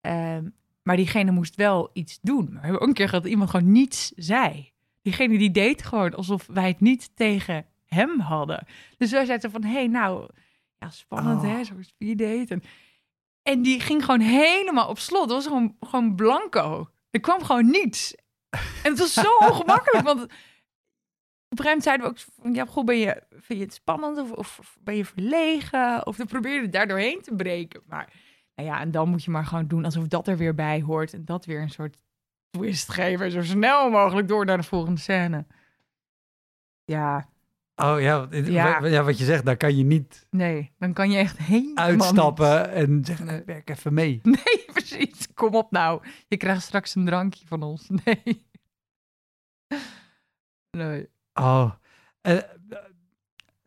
Um, 0.02 0.56
maar 0.84 0.96
diegene 0.96 1.32
moest 1.32 1.56
wel 1.56 1.90
iets 1.94 2.20
doen. 2.22 2.44
Maar 2.44 2.54
we 2.54 2.62
hebben 2.62 2.82
ook 2.82 2.88
een 2.88 2.94
keer 2.94 3.08
gehad 3.08 3.24
dat 3.24 3.32
iemand 3.32 3.50
gewoon 3.50 3.72
niets 3.72 4.12
zei. 4.16 4.72
Diegene 5.02 5.38
die 5.38 5.52
deed 5.52 5.84
gewoon 5.84 6.16
alsof 6.16 6.48
wij 6.48 6.68
het 6.68 6.80
niet 6.80 7.12
tegen 7.16 7.66
hem 7.86 8.20
hadden. 8.20 8.66
Dus 8.98 9.12
wij 9.12 9.26
zeiden 9.26 9.52
van, 9.52 9.64
hé, 9.64 9.74
hey, 9.74 9.88
nou, 9.88 10.30
ja, 10.78 10.90
spannend 10.90 11.42
oh. 11.42 11.50
hè, 11.50 11.64
zo'n 11.64 11.84
speed 11.84 12.18
date. 12.18 12.54
En, 12.54 12.64
en 13.42 13.62
die 13.62 13.80
ging 13.80 14.06
gewoon 14.06 14.20
helemaal 14.20 14.90
op 14.90 15.00
slot. 15.00 15.28
Dat 15.28 15.38
was 15.38 15.48
gewoon, 15.48 15.76
gewoon 15.80 16.16
blanco. 16.16 16.90
Er 17.10 17.20
kwam 17.20 17.44
gewoon 17.44 17.70
niets. 17.70 18.16
En 18.84 18.92
het 18.92 19.00
was 19.00 19.14
zo 19.14 19.36
ongemakkelijk, 19.48 20.06
want 20.06 20.22
op 21.50 21.60
een 21.60 21.66
gegeven 21.66 21.66
moment 21.66 21.84
zeiden 21.84 22.08
we 22.08 22.48
ook, 22.48 22.56
ja, 22.56 22.66
goed, 22.66 22.86
ben 22.86 22.98
je, 22.98 23.24
vind 23.30 23.60
je 23.60 23.66
het 23.66 23.74
spannend 23.74 24.18
of, 24.18 24.32
of, 24.32 24.78
ben 24.80 24.96
je 24.96 25.06
verlegen? 25.06 26.06
Of 26.06 26.16
dan 26.16 26.28
probeerde 26.28 26.62
het 26.62 26.72
daar 26.72 26.88
doorheen 26.88 27.22
te 27.22 27.36
breken. 27.36 27.82
Maar 27.88 28.14
nou 28.56 28.70
ja, 28.70 28.80
en 28.80 28.92
dan 28.92 29.10
moet 29.10 29.24
je 29.24 29.32
maar 29.32 29.46
gewoon 29.46 29.68
doen 29.68 29.86
alsof 29.86 30.08
dat 30.08 30.28
er 30.28 30.38
weer 30.38 30.56
bij 30.56 30.82
hoort 30.82 31.14
en 31.14 31.26
dat 31.26 31.46
weer 31.46 31.62
een 31.62 31.70
soort 31.70 31.98
twist 32.50 32.92
geven, 32.92 33.32
zo 33.32 33.42
snel 33.42 33.90
mogelijk 33.90 34.28
door 34.28 34.46
naar 34.46 34.58
de 34.58 34.64
volgende 34.64 35.00
scène. 35.00 35.46
Ja. 36.86 37.30
Oh 37.76 38.02
ja, 38.02 38.28
ja. 38.32 38.86
ja 38.86 39.04
wat 39.04 39.18
je 39.18 39.26
zegt, 39.26 39.46
daar 39.46 39.58
kan 39.58 39.78
je 39.78 39.84
niet. 39.84 40.28
Nee, 40.30 40.72
dan 40.80 40.94
kan 40.94 41.12
je 41.12 41.18
echt 41.18 41.38
heen 41.38 41.72
uitstappen 41.78 42.72
en 42.72 43.06
zeggen: 43.06 43.26
nee. 43.26 43.44
werk 43.46 43.70
even 43.70 43.94
mee. 43.94 44.20
Nee, 44.24 44.66
precies. 44.98 45.28
Kom 45.34 45.56
op 45.56 45.72
nou, 45.72 46.02
je 46.28 46.38
krijgt 46.38 46.62
straks 46.62 46.96
een 46.96 47.06
drankje 47.06 47.48
van 47.48 47.64
ons. 47.64 47.90
Nee. 48.06 48.48
Nee. 50.78 51.10
Oh, 51.34 51.72
uh, 52.28 52.38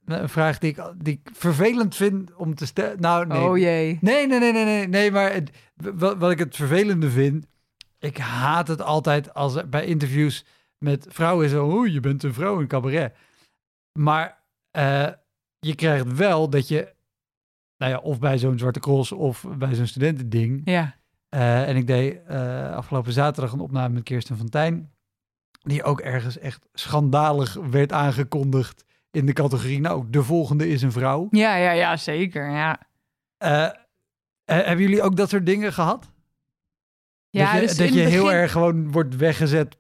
een 0.05 0.29
vraag 0.29 0.59
die 0.59 0.71
ik, 0.71 0.93
die 0.97 1.21
ik 1.23 1.31
vervelend 1.33 1.97
vind 1.97 2.35
om 2.35 2.55
te 2.55 2.67
stellen. 2.67 3.01
Nou, 3.01 3.27
nee. 3.27 3.41
Oh 3.41 3.59
jee. 3.59 3.99
Nee, 4.01 4.27
nee, 4.27 4.39
nee, 4.39 4.53
nee, 4.53 4.65
nee, 4.65 4.89
nee 4.89 5.11
maar 5.11 5.33
het, 5.33 5.51
wat, 5.75 6.17
wat 6.17 6.31
ik 6.31 6.39
het 6.39 6.57
vervelende 6.57 7.11
vind, 7.11 7.47
ik 7.99 8.17
haat 8.17 8.69
het 8.69 8.83
altijd 8.83 9.35
als 9.35 9.55
er 9.55 9.69
bij 9.69 9.85
interviews 9.85 10.45
met 10.79 11.07
vrouwen 11.09 11.49
zo, 11.49 11.67
oh, 11.67 11.87
je 11.87 12.01
bent 12.01 12.23
een 12.23 12.35
vrouw 12.35 12.61
in 12.61 12.67
cabaret. 12.67 13.17
Maar 13.99 14.43
uh, 14.77 15.09
je 15.59 15.75
krijgt 15.75 16.13
wel 16.13 16.51
dat 16.51 16.69
je, 16.69 16.95
nou 17.77 17.93
ja, 17.93 17.99
of 17.99 18.19
bij 18.19 18.39
zo'n 18.39 18.59
Zwarte 18.59 18.81
Cross 18.81 19.13
of 19.13 19.47
bij 19.57 19.75
zo'n 19.75 19.87
studentending. 19.87 20.61
Ja. 20.65 20.97
Uh, 21.35 21.69
en 21.69 21.77
ik 21.77 21.87
deed 21.87 22.21
uh, 22.31 22.75
afgelopen 22.75 23.13
zaterdag 23.13 23.53
een 23.53 23.61
opname 23.61 23.95
met 23.95 24.03
Kirsten 24.03 24.37
van 24.37 24.49
Tijn 24.49 24.93
die 25.63 25.83
ook 25.83 26.01
ergens 26.01 26.39
echt 26.39 26.69
schandalig 26.73 27.55
werd 27.55 27.93
aangekondigd 27.93 28.85
in 29.11 29.27
de 29.27 29.33
categorie, 29.33 29.81
nou, 29.81 30.05
de 30.11 30.23
volgende 30.23 30.69
is 30.69 30.83
een 30.83 30.93
vrouw. 30.93 31.27
Ja, 31.31 31.57
ja, 31.57 31.71
ja, 31.71 31.97
zeker, 31.97 32.51
ja. 32.51 32.81
Uh, 33.45 33.69
hebben 34.45 34.85
jullie 34.85 35.03
ook 35.03 35.17
dat 35.17 35.29
soort 35.29 35.47
dingen 35.47 35.73
gehad? 35.73 36.11
Ja, 37.31 37.45
dat 37.45 37.61
je, 37.61 37.67
dus 37.67 37.77
dat 37.77 37.95
je 37.95 38.01
heel 38.01 38.33
erg 38.33 38.53
gewoon 38.53 38.91
wordt 38.91 39.17
weggezet 39.17 39.77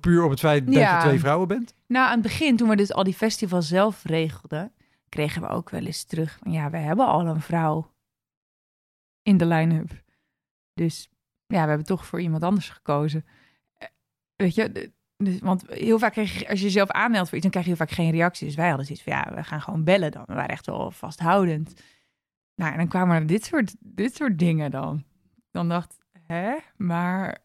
puur 0.00 0.24
op 0.24 0.30
het 0.30 0.40
feit 0.40 0.64
ja. 0.66 0.92
dat 0.92 1.02
je 1.02 1.08
twee 1.08 1.20
vrouwen 1.20 1.48
bent? 1.48 1.74
Nou, 1.86 2.06
aan 2.06 2.12
het 2.12 2.22
begin, 2.22 2.56
toen 2.56 2.68
we 2.68 2.76
dus 2.76 2.92
al 2.92 3.04
die 3.04 3.14
festivals 3.14 3.68
zelf 3.68 4.04
regelden, 4.04 4.72
kregen 5.08 5.42
we 5.42 5.48
ook 5.48 5.70
wel 5.70 5.84
eens 5.84 6.04
terug 6.04 6.38
van, 6.42 6.52
ja, 6.52 6.70
we 6.70 6.76
hebben 6.76 7.06
al 7.06 7.26
een 7.26 7.40
vrouw 7.40 7.90
in 9.22 9.36
de 9.36 9.46
line-up. 9.46 9.90
Dus 10.78 11.08
ja, 11.46 11.62
we 11.62 11.68
hebben 11.68 11.86
toch 11.86 12.06
voor 12.06 12.20
iemand 12.20 12.42
anders 12.42 12.68
gekozen. 12.68 13.24
Weet 14.36 14.54
je, 14.54 14.92
dus, 15.16 15.40
want 15.40 15.64
heel 15.66 15.98
vaak 15.98 16.12
krijg 16.12 16.38
je, 16.38 16.48
als 16.48 16.58
je 16.58 16.64
jezelf 16.64 16.90
aanmeldt 16.90 17.28
voor 17.28 17.38
iets, 17.38 17.42
dan 17.42 17.50
krijg 17.50 17.66
je 17.66 17.76
heel 17.76 17.86
vaak 17.86 17.96
geen 17.96 18.10
reactie. 18.10 18.46
Dus 18.46 18.56
wij 18.56 18.68
hadden 18.68 18.86
zoiets 18.86 19.04
van, 19.04 19.12
ja, 19.12 19.34
we 19.34 19.44
gaan 19.44 19.60
gewoon 19.60 19.84
bellen 19.84 20.10
dan. 20.10 20.22
We 20.26 20.34
waren 20.34 20.50
echt 20.50 20.66
wel 20.66 20.90
vasthoudend. 20.90 21.82
Nou, 22.54 22.72
en 22.72 22.78
dan 22.78 22.88
kwamen 22.88 23.16
er 23.16 23.26
dit 23.26 23.44
soort, 23.44 23.74
dit 23.78 24.14
soort 24.14 24.38
dingen 24.38 24.70
dan. 24.70 25.04
Dan 25.50 25.68
dacht 25.68 25.98
hè, 26.26 26.56
maar 26.76 27.38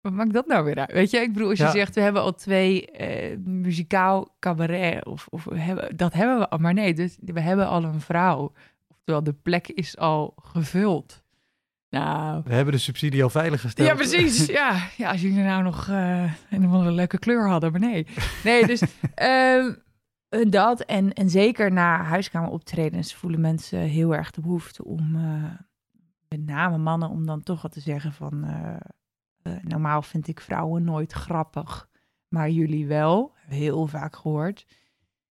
wat 0.00 0.12
maakt 0.12 0.32
dat 0.32 0.46
nou 0.46 0.64
weer 0.64 0.76
uit? 0.78 0.92
Weet 0.92 1.10
je, 1.10 1.18
ik 1.18 1.32
bedoel, 1.32 1.48
als 1.48 1.58
je 1.58 1.70
zegt, 1.70 1.94
we 1.94 2.00
hebben 2.00 2.22
al 2.22 2.34
twee 2.34 2.88
uh, 3.00 3.36
muzikaal 3.38 4.34
cabaret, 4.38 5.06
of, 5.06 5.26
of 5.30 5.44
we 5.44 5.58
hebben, 5.58 5.96
dat 5.96 6.12
hebben 6.12 6.38
we 6.38 6.48
al, 6.48 6.58
maar 6.58 6.74
nee, 6.74 6.94
dus 6.94 7.18
we 7.20 7.40
hebben 7.40 7.68
al 7.68 7.84
een 7.84 8.00
vrouw. 8.00 8.52
Oftewel, 8.88 9.22
de 9.22 9.32
plek 9.32 9.68
is 9.68 9.96
al 9.96 10.34
gevuld. 10.42 11.22
Nou. 11.90 12.42
We 12.44 12.54
hebben 12.54 12.74
de 12.74 12.80
subsidie 12.80 13.22
al 13.22 13.30
veilig 13.30 13.60
gesteld. 13.60 13.88
Ja, 13.88 13.94
precies. 13.94 14.46
Ja, 14.46 14.88
ja 14.96 15.10
als 15.10 15.20
jullie 15.20 15.42
nou 15.42 15.62
nog 15.62 15.88
uh, 15.88 16.32
een 16.50 16.66
of 16.66 16.72
andere 16.72 16.92
leuke 16.92 17.18
kleur 17.18 17.48
hadden, 17.48 17.70
maar 17.70 17.80
nee. 17.80 18.06
Nee, 18.44 18.66
dus... 18.66 18.82
uh, 19.16 19.72
Eh, 20.28 20.50
dat 20.50 20.80
en, 20.80 21.12
en 21.12 21.30
zeker 21.30 21.72
na 21.72 22.02
huiskameroptredens 22.02 23.14
voelen 23.14 23.40
mensen 23.40 23.78
heel 23.78 24.14
erg 24.14 24.30
de 24.30 24.40
behoefte 24.40 24.84
om, 24.84 25.16
eh, 25.16 25.52
met 26.28 26.46
name 26.46 26.78
mannen, 26.78 27.08
om 27.08 27.26
dan 27.26 27.42
toch 27.42 27.62
wat 27.62 27.72
te 27.72 27.80
zeggen 27.80 28.12
van, 28.12 28.46
normaal 29.62 30.02
vind 30.02 30.28
ik 30.28 30.40
vrouwen 30.40 30.84
nooit 30.84 31.12
grappig, 31.12 31.88
maar 32.28 32.50
jullie 32.50 32.86
wel. 32.86 33.34
Heel 33.46 33.86
vaak 33.86 34.16
gehoord. 34.16 34.66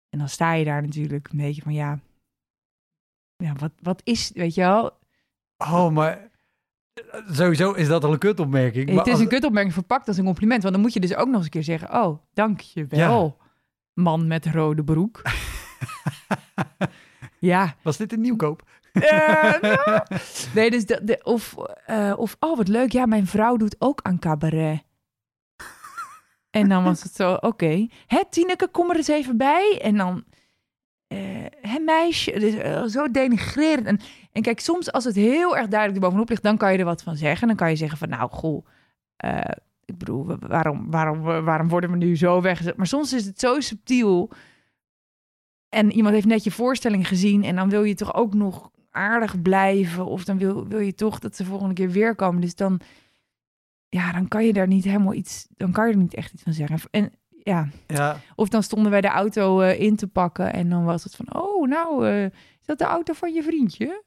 En 0.09 0.19
dan 0.19 0.29
sta 0.29 0.53
je 0.53 0.65
daar 0.65 0.81
natuurlijk 0.81 1.29
een 1.31 1.37
beetje 1.37 1.61
van, 1.61 1.73
ja, 1.73 1.99
ja 3.35 3.53
wat, 3.53 3.71
wat 3.81 4.01
is, 4.03 4.31
weet 4.33 4.53
je 4.53 4.61
wel, 4.61 4.97
Oh, 5.57 5.89
maar 5.89 6.29
sowieso 7.31 7.71
is 7.71 7.87
dat 7.87 8.03
al 8.03 8.11
een 8.13 8.19
kutopmerking. 8.19 8.87
Maar 8.89 8.97
het 8.97 9.07
is 9.07 9.13
als- 9.13 9.21
een 9.21 9.27
kutopmerking 9.27 9.73
verpakt 9.73 10.07
als 10.07 10.17
een 10.17 10.25
compliment. 10.25 10.61
Want 10.61 10.73
dan 10.73 10.83
moet 10.83 10.93
je 10.93 10.99
dus 10.99 11.15
ook 11.15 11.27
nog 11.27 11.35
eens 11.35 11.45
een 11.45 11.49
keer 11.51 11.63
zeggen... 11.63 12.03
Oh, 12.03 12.19
dank 12.33 12.59
je 12.59 12.85
wel, 12.85 13.37
man 13.93 14.27
met 14.27 14.45
rode 14.45 14.83
broek. 14.83 15.21
ja. 17.39 17.75
Was 17.81 17.97
dit 17.97 18.13
een 18.13 18.21
nieuwkoop? 18.21 18.63
Eh, 18.91 19.61
nou. 19.61 20.01
Nee, 20.55 20.71
dus 20.71 20.85
de, 20.85 20.99
de- 21.03 21.19
of, 21.23 21.55
eh, 21.85 22.13
of... 22.17 22.35
Oh, 22.39 22.57
wat 22.57 22.67
leuk. 22.67 22.91
Ja, 22.91 23.05
mijn 23.05 23.27
vrouw 23.27 23.57
doet 23.57 23.75
ook 23.79 23.99
aan 24.01 24.19
cabaret. 24.19 24.83
En 26.49 26.69
dan 26.69 26.83
was 26.83 27.03
het 27.03 27.15
zo, 27.15 27.33
oké. 27.33 27.87
Hè, 28.07 28.21
Tineke, 28.29 28.67
kom 28.67 28.89
er 28.89 28.95
eens 28.95 29.07
even 29.07 29.37
bij. 29.37 29.79
En 29.81 29.97
dan... 29.97 30.23
eh 31.15 31.71
hè, 31.71 31.79
meisje. 31.79 32.39
Dus, 32.39 32.53
eh, 32.53 32.83
zo 32.83 33.11
denigrerend. 33.11 33.85
En, 33.85 33.99
en 34.31 34.41
kijk, 34.41 34.59
soms 34.59 34.91
als 34.91 35.03
het 35.03 35.15
heel 35.15 35.57
erg 35.57 35.67
duidelijk 35.67 36.01
erbovenop 36.01 36.29
ligt... 36.29 36.43
dan 36.43 36.57
kan 36.57 36.71
je 36.71 36.77
er 36.77 36.85
wat 36.85 37.03
van 37.03 37.15
zeggen. 37.15 37.47
Dan 37.47 37.55
kan 37.55 37.69
je 37.69 37.75
zeggen 37.75 37.97
van, 37.97 38.09
nou, 38.09 38.29
goh... 38.31 38.65
eh, 39.15 39.39
ik 39.85 39.97
bedoel, 39.97 40.25
wa- 40.25 40.37
waarom, 40.39 40.91
waarom, 40.91 41.21
waarom 41.21 41.67
worden 41.67 41.91
we 41.91 41.97
nu 41.97 42.17
zo 42.17 42.41
weggezet? 42.41 42.77
Maar 42.77 42.87
soms 42.87 43.13
is 43.13 43.25
het 43.25 43.39
zo 43.39 43.59
subtiel. 43.59 44.31
En 45.69 45.91
iemand 45.91 46.13
heeft 46.13 46.27
net 46.27 46.43
je 46.43 46.51
voorstelling 46.51 47.07
gezien... 47.07 47.43
en 47.43 47.55
dan 47.55 47.69
wil 47.69 47.83
je 47.83 47.95
toch 47.95 48.13
ook 48.13 48.33
nog 48.33 48.71
aardig 48.91 49.41
blijven. 49.41 50.05
Of 50.05 50.23
dan 50.23 50.37
wil, 50.37 50.67
wil 50.67 50.79
je 50.79 50.93
toch 50.95 51.19
dat 51.19 51.35
ze 51.35 51.45
volgende 51.45 51.73
keer 51.73 51.89
weer 51.89 52.15
komen. 52.15 52.41
Dus 52.41 52.55
dan... 52.55 52.79
Ja, 53.89 54.11
dan 54.11 54.27
kan 54.27 54.45
je 54.45 54.53
daar 54.53 54.67
niet 54.67 54.83
helemaal 54.83 55.13
iets... 55.13 55.47
Dan 55.49 55.71
kan 55.71 55.87
je 55.87 55.93
er 55.93 55.99
niet 55.99 56.13
echt 56.13 56.33
iets 56.33 56.43
van 56.43 56.53
zeggen. 56.53 56.79
En 56.91 57.11
ja, 57.45 57.67
Ja. 57.87 58.19
of 58.35 58.49
dan 58.49 58.63
stonden 58.63 58.91
wij 58.91 59.01
de 59.01 59.07
auto 59.07 59.59
eh, 59.61 59.79
in 59.79 59.95
te 59.95 60.07
pakken 60.07 60.53
en 60.53 60.69
dan 60.69 60.85
was 60.85 61.03
het 61.03 61.15
van, 61.15 61.35
oh, 61.35 61.67
nou, 61.67 62.07
eh, 62.07 62.23
is 62.25 62.65
dat 62.65 62.77
de 62.77 62.83
auto 62.83 63.13
van 63.13 63.33
je 63.33 63.43
vriendje? 63.43 64.03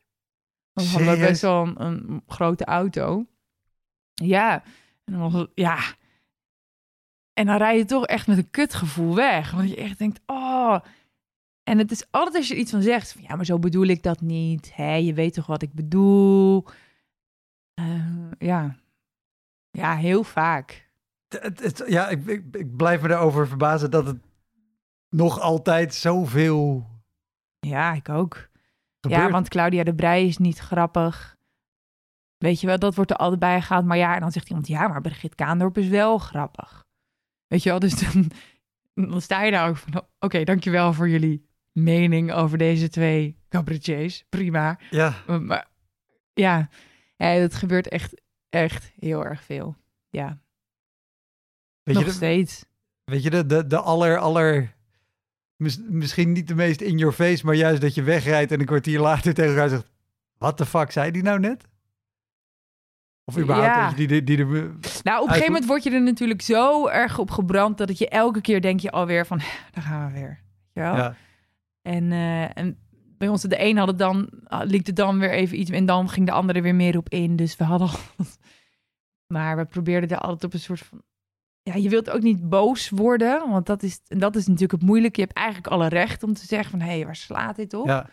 Dan 0.72 0.86
hadden 0.86 1.10
we 1.10 1.26
best 1.26 1.42
wel 1.42 1.66
een, 1.66 1.80
een 1.82 2.22
grote 2.26 2.64
auto. 2.64 3.26
Ja, 4.14 4.62
en 5.04 5.12
dan 5.12 5.20
was 5.20 5.32
het, 5.32 5.50
ja. 5.54 5.78
En 7.32 7.46
dan 7.46 7.56
rij 7.56 7.76
je 7.76 7.84
toch 7.84 8.06
echt 8.06 8.26
met 8.26 8.38
een 8.38 8.50
kutgevoel 8.50 9.14
weg, 9.14 9.50
want 9.50 9.68
je 9.68 9.76
echt 9.76 9.98
denkt, 9.98 10.20
oh. 10.26 10.78
En 11.62 11.78
het 11.78 11.90
is 11.90 12.04
altijd 12.10 12.36
als 12.36 12.48
je 12.48 12.56
iets 12.56 12.70
van 12.70 12.82
zegt, 12.82 13.12
van, 13.12 13.22
ja, 13.22 13.36
maar 13.36 13.44
zo 13.44 13.58
bedoel 13.58 13.86
ik 13.86 14.02
dat 14.02 14.20
niet. 14.20 14.74
Hè, 14.74 14.94
je 14.94 15.14
weet 15.14 15.34
toch 15.34 15.46
wat 15.46 15.62
ik 15.62 15.72
bedoel? 15.72 16.64
Eh, 17.74 18.30
ja. 18.38 18.76
Ja, 19.70 19.96
heel 19.96 20.24
vaak. 20.24 20.87
Het, 21.28 21.60
het- 21.62 21.84
ja, 21.86 22.08
ik, 22.08 22.26
ik, 22.26 22.44
ik 22.56 22.76
blijf 22.76 23.02
me 23.02 23.08
erover 23.08 23.48
verbazen 23.48 23.90
dat 23.90 24.06
het 24.06 24.18
nog 25.08 25.40
altijd 25.40 25.94
zoveel 25.94 26.86
Ja, 27.58 27.92
ik 27.92 28.08
ook. 28.08 28.48
gebeurt. 29.00 29.22
Ja, 29.22 29.30
want 29.30 29.48
Claudia 29.48 29.84
de 29.84 29.94
Brij 29.94 30.26
is 30.26 30.38
niet 30.38 30.58
grappig. 30.58 31.36
Weet 32.36 32.60
je 32.60 32.66
wel, 32.66 32.78
dat 32.78 32.94
wordt 32.94 33.10
er 33.10 33.16
altijd 33.16 33.40
bij 33.40 33.62
gehaald. 33.62 33.84
Maar 33.84 33.96
ja, 33.96 34.14
en 34.14 34.20
dan 34.20 34.32
zegt 34.32 34.48
iemand, 34.48 34.66
ja, 34.66 34.88
maar 34.88 35.00
Brigitte 35.00 35.36
Kaandorp 35.36 35.78
is 35.78 35.88
wel 35.88 36.18
grappig. 36.18 36.86
Weet 37.46 37.62
je 37.62 37.70
wel, 37.70 37.78
dus 37.78 38.00
dan, 38.12 38.30
dan 38.94 39.20
sta 39.20 39.42
je 39.42 39.50
daar 39.50 39.68
ook 39.68 39.76
van, 39.76 40.02
oké, 40.18 40.44
dankjewel 40.44 40.92
voor 40.92 41.08
jullie 41.08 41.46
mening 41.72 42.32
over 42.32 42.58
deze 42.58 42.88
twee 42.88 43.38
cabaretiers. 43.48 44.24
Prima. 44.28 44.78
Ja, 44.90 45.14
Maar, 45.26 45.42
maar 45.42 45.68
ja, 46.32 46.68
ja, 47.16 47.26
het 47.26 47.54
gebeurt 47.54 47.88
echt, 47.88 48.22
echt 48.48 48.92
heel 48.98 49.24
erg 49.24 49.42
veel. 49.42 49.76
Ja, 50.10 50.38
weet 51.88 51.96
nog 51.96 52.04
je, 52.04 52.10
de, 52.10 52.16
steeds. 52.16 52.64
weet 53.04 53.22
je 53.22 53.30
de, 53.30 53.46
de, 53.46 53.66
de 53.66 53.78
aller, 53.80 54.18
aller... 54.18 54.74
mis- 55.56 55.80
misschien 55.88 56.32
niet 56.32 56.48
de 56.48 56.54
meest 56.54 56.80
in 56.80 56.98
your 56.98 57.14
face, 57.14 57.46
maar 57.46 57.54
juist 57.54 57.80
dat 57.80 57.94
je 57.94 58.02
wegrijdt 58.02 58.52
en 58.52 58.60
een 58.60 58.66
kwartier 58.66 59.00
later 59.00 59.34
tegen 59.34 59.50
elkaar 59.50 59.68
zegt... 59.68 59.90
Wat 60.38 60.58
de 60.58 60.66
fuck 60.66 60.90
zei 60.90 61.10
die 61.10 61.22
nou 61.22 61.38
net? 61.40 61.64
Of 63.24 63.38
überhaupt, 63.38 63.66
Ja. 63.66 63.92
die, 63.92 64.06
die, 64.06 64.24
die, 64.24 64.36
Nou, 64.46 64.62
op 64.72 64.72
een 65.02 65.28
gegeven 65.28 65.44
moment 65.46 65.66
word 65.66 65.82
je 65.82 65.90
er 65.90 66.02
natuurlijk 66.02 66.42
zo 66.42 66.86
erg 66.88 67.18
op 67.18 67.30
gebrand... 67.30 67.78
dat 67.78 67.88
het 67.88 67.98
je 67.98 68.08
elke 68.08 68.40
keer 68.40 68.60
denk 68.60 68.80
je 68.80 68.90
alweer 68.90 69.26
van, 69.26 69.38
daar 69.72 69.82
gaan 69.84 70.12
we 70.12 70.18
weer. 70.18 70.40
Wel? 70.72 70.94
ja. 70.96 71.16
En, 71.82 72.12
eh, 72.12 72.56
en 72.58 72.78
bij 73.18 73.28
ons, 73.28 73.42
de 73.42 73.62
een 73.64 73.76
had 73.76 73.88
het 73.88 73.98
dan, 73.98 74.30
liep 74.62 74.86
het 74.86 74.96
dan 74.96 75.18
weer 75.18 75.30
even 75.30 75.60
iets 75.60 75.70
en 75.70 75.86
dan 75.86 76.08
ging 76.08 76.26
de 76.26 76.32
andere 76.32 76.62
weer 76.62 76.74
meer 76.74 76.96
op 76.96 77.08
in. 77.08 77.36
Dus 77.36 77.56
we 77.56 77.64
hadden 77.64 77.88
al. 77.88 77.96
Maar 79.34 79.56
we 79.56 79.64
probeerden 79.64 80.10
er 80.10 80.18
altijd 80.18 80.44
op 80.44 80.52
een 80.52 80.60
soort 80.60 80.80
van. 80.80 81.02
Ja, 81.68 81.74
je 81.74 81.88
wilt 81.88 82.10
ook 82.10 82.22
niet 82.22 82.48
boos 82.48 82.90
worden, 82.90 83.50
want 83.50 83.66
dat 83.66 83.82
is, 83.82 84.00
en 84.06 84.18
dat 84.18 84.36
is 84.36 84.46
natuurlijk 84.46 84.72
het 84.72 84.82
moeilijke. 84.82 85.20
Je 85.20 85.26
hebt 85.26 85.38
eigenlijk 85.38 85.66
alle 85.66 85.88
recht 85.88 86.22
om 86.22 86.34
te 86.34 86.46
zeggen 86.46 86.70
van, 86.70 86.80
hé, 86.80 86.94
hey, 86.94 87.04
waar 87.04 87.16
slaat 87.16 87.56
dit 87.56 87.74
op? 87.74 87.86
ja. 87.86 88.10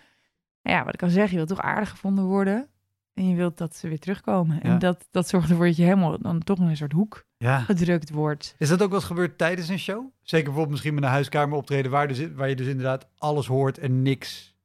Ja, 0.62 0.84
wat 0.84 0.94
ik 0.94 1.04
al 1.04 1.10
zeg, 1.10 1.30
je 1.30 1.36
wilt 1.36 1.48
toch 1.48 1.62
aardig 1.62 1.90
gevonden 1.90 2.26
worden. 2.26 2.70
En 3.14 3.30
je 3.30 3.36
wilt 3.36 3.58
dat 3.58 3.76
ze 3.76 3.88
weer 3.88 4.00
terugkomen. 4.00 4.56
Ja. 4.56 4.62
En 4.62 4.80
dat, 4.80 5.08
dat 5.12 5.28
zorgt 5.28 5.50
ervoor 5.50 5.66
dat 5.66 5.76
je 5.76 5.84
helemaal 5.84 6.20
dan 6.20 6.40
toch 6.40 6.60
in 6.60 6.66
een 6.66 6.78
soort 6.78 6.92
hoek 6.92 7.26
ja. 7.38 7.60
gedrukt 7.60 8.10
wordt. 8.10 8.56
Is 8.58 8.70
dat 8.70 8.82
ook 8.82 8.90
wel 8.90 8.98
eens 8.98 9.08
gebeurd 9.08 9.38
tijdens 9.38 9.68
een 9.68 9.80
show? 9.80 10.06
Zeker 10.22 10.46
bijvoorbeeld 10.46 10.70
misschien 10.72 10.94
met 10.94 11.04
een 11.04 11.10
huiskamer 11.10 11.58
optreden 11.58 11.92
waar, 11.92 12.08
dus, 12.08 12.34
waar 12.34 12.50
je 12.50 12.56
dus 12.56 12.68
inderdaad 12.68 13.08
alles 13.18 13.48
hoort 13.48 13.78
en 13.78 14.02
niks 14.02 14.56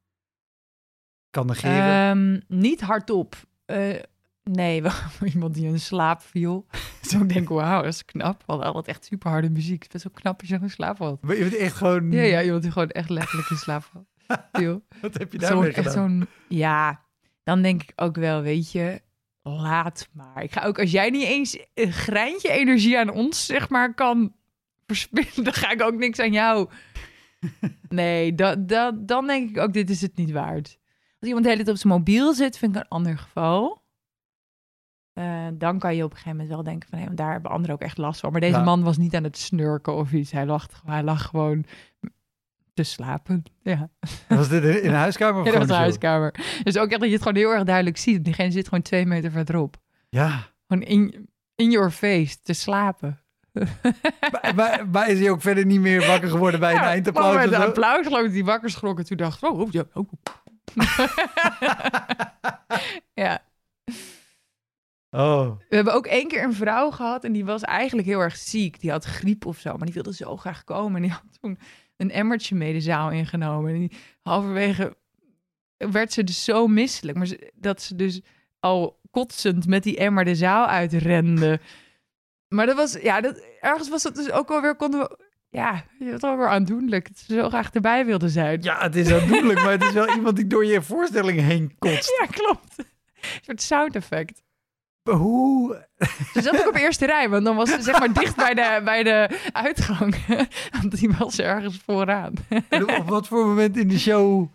kan 1.30 1.46
negeren. 1.46 2.10
Ehm, 2.10 2.58
niet 2.58 2.80
hardop. 2.80 3.36
Eh, 3.64 3.94
nee, 4.44 4.82
wel 4.82 4.92
iemand 5.24 5.54
die 5.54 5.66
in 5.66 5.80
slaap 5.80 6.22
viel. 6.22 6.66
Dus 7.00 7.12
ik 7.12 7.28
denk, 7.28 7.48
wauw, 7.48 7.82
dat 7.82 7.92
is 7.92 8.04
knap. 8.04 8.42
Hadden 8.46 8.66
altijd 8.66 8.86
echt 8.86 9.04
super 9.04 9.30
harde 9.30 9.50
muziek. 9.50 9.82
Het 9.82 9.94
is 9.94 10.02
best 10.02 10.04
wel 10.04 10.22
knap 10.22 10.40
als 10.40 10.48
je 10.48 10.58
in 10.60 10.70
slaap 10.70 10.96
valt. 10.96 11.22
Maar 11.22 11.36
je 11.36 11.42
bent 11.42 11.56
echt 11.56 11.76
gewoon... 11.76 12.12
Ja, 12.12 12.22
ja, 12.22 12.42
iemand 12.42 12.62
die 12.62 12.70
gewoon 12.70 12.90
echt 12.90 13.08
letterlijk 13.08 13.50
in 13.50 13.56
slaap 13.56 13.82
valt. 13.82 14.06
Wat 15.00 15.18
heb 15.18 15.32
je 15.32 15.38
daarmee 15.38 15.72
gedaan? 15.72 15.92
zo'n, 15.92 16.26
ja, 16.48 17.04
dan 17.42 17.62
denk 17.62 17.82
ik 17.82 17.92
ook 17.96 18.16
wel, 18.16 18.42
weet 18.42 18.72
je, 18.72 19.00
laat 19.42 20.08
maar. 20.12 20.42
Ik 20.42 20.52
ga 20.52 20.64
ook, 20.64 20.78
als 20.78 20.90
jij 20.90 21.10
niet 21.10 21.24
eens 21.24 21.58
een 21.74 21.92
greintje 21.92 22.50
energie 22.50 22.98
aan 22.98 23.10
ons, 23.10 23.46
zeg 23.46 23.68
maar, 23.68 23.94
kan 23.94 24.32
verspillen, 24.86 25.44
dan 25.44 25.52
ga 25.52 25.70
ik 25.70 25.82
ook 25.82 25.94
niks 25.94 26.18
aan 26.18 26.32
jou. 26.32 26.68
Nee, 27.88 28.34
dat, 28.34 28.68
dat, 28.68 29.08
dan 29.08 29.26
denk 29.26 29.50
ik 29.50 29.58
ook, 29.58 29.72
dit 29.72 29.90
is 29.90 30.00
het 30.00 30.16
niet 30.16 30.30
waard. 30.30 30.78
Als 31.18 31.28
iemand 31.28 31.44
de 31.44 31.50
hele 31.50 31.64
tijd 31.64 31.76
op 31.76 31.82
zijn 31.82 31.92
mobiel 31.92 32.34
zit, 32.34 32.58
vind 32.58 32.76
ik 32.76 32.82
een 32.82 32.88
ander 32.88 33.18
geval. 33.18 33.79
Eh, 35.20 35.46
dan 35.52 35.78
kan 35.78 35.96
je 35.96 36.04
op 36.04 36.10
een 36.10 36.16
gegeven 36.16 36.36
moment 36.38 36.54
wel 36.54 36.62
denken 36.64 36.88
van, 36.88 36.98
hé, 36.98 37.04
want 37.04 37.16
daar 37.16 37.32
hebben 37.32 37.50
anderen 37.50 37.74
ook 37.74 37.80
echt 37.82 37.98
last 37.98 38.20
van. 38.20 38.32
Maar 38.32 38.40
deze 38.40 38.56
Ja. 38.56 38.64
man 38.64 38.82
was 38.82 38.96
niet 38.96 39.14
aan 39.14 39.24
het 39.24 39.38
snurken 39.38 39.94
of 39.94 40.12
iets. 40.12 40.30
Hij 40.30 40.46
lag, 40.46 40.66
hij 40.86 41.02
lag 41.02 41.22
gewoon 41.22 41.64
te 42.74 42.82
slapen. 42.82 43.42
Ja. 43.62 43.88
Was 44.28 44.48
dit 44.48 44.64
in 44.64 44.88
een 44.88 44.94
huiskamer 45.06 45.40
of 45.40 45.46
Ja, 45.46 45.50
dat 45.52 45.58
was 45.60 45.68
de 45.68 45.74
gewoon 45.74 45.90
een 45.92 45.98
show? 46.00 46.10
huiskamer. 46.10 46.62
Dus 46.62 46.78
ook 46.78 46.90
echt 46.90 47.00
dat 47.00 47.08
je 47.08 47.14
het 47.14 47.22
gewoon 47.22 47.36
heel 47.36 47.50
erg 47.52 47.64
duidelijk 47.64 47.96
ziet. 47.96 48.24
Diegene 48.24 48.50
zit 48.50 48.64
gewoon 48.68 48.82
twee 48.82 49.06
meter 49.06 49.30
verderop. 49.30 49.76
Ja. 50.08 50.46
Gewoon 50.66 50.82
in, 50.82 51.28
in 51.54 51.70
your 51.70 51.90
face 51.90 52.36
te 52.42 52.52
slapen. 52.52 53.18
maar, 53.52 54.52
maar, 54.54 54.88
maar 54.92 55.08
is 55.10 55.18
hij 55.18 55.30
ook 55.30 55.40
verder 55.42 55.66
niet 55.66 55.80
meer 55.80 56.06
wakker 56.06 56.28
geworden 56.30 56.60
bij 56.60 56.72
een 56.74 56.78
eindapplaus? 56.80 57.34
maar 57.34 57.44
een 57.44 57.54
applaus 57.54 58.06
geloof 58.06 58.24
ik 58.26 58.32
die 58.32 58.44
wakker 58.44 58.70
schrok 58.70 58.98
en 58.98 59.04
toen 59.04 59.16
dacht 59.16 59.42
oh, 59.42 59.58
oh, 59.60 59.70
ja, 59.70 59.84
oh. 59.92 60.08
ja. 63.14 63.42
Oh, 65.16 65.50
We 65.68 65.69
hebben 65.84 65.94
ook 65.94 66.06
één 66.06 66.28
keer 66.28 66.42
een 66.42 66.54
vrouw 66.54 66.90
gehad 66.90 67.24
en 67.24 67.32
die 67.32 67.44
was 67.44 67.62
eigenlijk 67.62 68.08
heel 68.08 68.20
erg 68.20 68.36
ziek. 68.36 68.80
Die 68.80 68.90
had 68.90 69.04
griep 69.04 69.46
of 69.46 69.58
zo, 69.58 69.70
maar 69.76 69.84
die 69.86 69.94
wilde 69.94 70.14
zo 70.14 70.36
graag 70.36 70.64
komen. 70.64 70.96
En 70.96 71.02
die 71.02 71.10
had 71.10 71.22
toen 71.40 71.58
een 71.96 72.10
emmertje 72.10 72.54
mee 72.54 72.72
de 72.72 72.80
zaal 72.80 73.10
ingenomen. 73.10 73.72
En 73.72 73.78
die, 73.78 73.92
halverwege 74.22 74.96
werd 75.76 76.12
ze 76.12 76.24
dus 76.24 76.44
zo 76.44 76.66
misselijk. 76.66 77.16
Maar 77.18 77.26
ze- 77.26 77.52
dat 77.54 77.82
ze 77.82 77.96
dus 77.96 78.20
al 78.60 79.00
kotsend 79.10 79.66
met 79.66 79.82
die 79.82 79.96
emmer 79.96 80.24
de 80.24 80.34
zaal 80.34 80.66
uitrende. 80.66 81.60
Maar 82.48 82.66
dat 82.66 82.76
was, 82.76 82.92
ja, 82.92 83.20
dat, 83.20 83.42
ergens 83.60 83.88
was 83.88 84.02
dat 84.02 84.14
dus 84.14 84.30
ook 84.30 84.48
wel 84.48 84.60
weer, 84.60 84.76
konden 84.76 85.00
we, 85.00 85.18
ja, 85.48 85.84
je 85.98 86.10
was 86.10 86.20
wel 86.20 86.36
weer 86.36 86.48
aandoenlijk. 86.48 87.08
Dat 87.08 87.18
ze 87.18 87.34
zo 87.34 87.48
graag 87.48 87.70
erbij 87.70 88.06
wilde 88.06 88.28
zijn. 88.28 88.62
ja, 88.62 88.80
het 88.82 88.96
is 88.96 89.12
aandoenlijk, 89.12 89.58
maar 89.62 89.70
het 89.72 89.82
is 89.82 89.92
wel 89.92 90.08
iemand 90.14 90.36
die 90.36 90.46
door 90.46 90.64
je 90.64 90.82
voorstelling 90.82 91.40
heen 91.40 91.74
kotst. 91.78 92.10
Ja, 92.20 92.26
klopt. 92.26 92.78
Een 92.78 92.84
soort 93.42 93.62
sound 93.62 93.96
effect. 93.96 94.42
Hoe? 95.02 95.86
Ze 96.32 96.42
zat 96.42 96.60
ook 96.60 96.68
op 96.68 96.74
eerste 96.74 97.06
rij, 97.06 97.28
want 97.28 97.44
dan 97.44 97.56
was 97.56 97.70
ze 97.70 97.82
zeg 97.82 97.98
maar 97.98 98.12
dicht 98.12 98.36
bij 98.36 98.54
de, 98.54 98.80
bij 98.84 99.02
de 99.02 99.38
uitgang. 99.52 100.16
Want 100.80 100.98
die 100.98 101.10
was 101.18 101.38
ergens 101.38 101.80
vooraan. 101.86 102.32
En 102.68 102.96
op 102.96 103.08
wat 103.08 103.26
voor 103.26 103.46
moment 103.46 103.76
in 103.76 103.88
de 103.88 103.98
show 103.98 104.52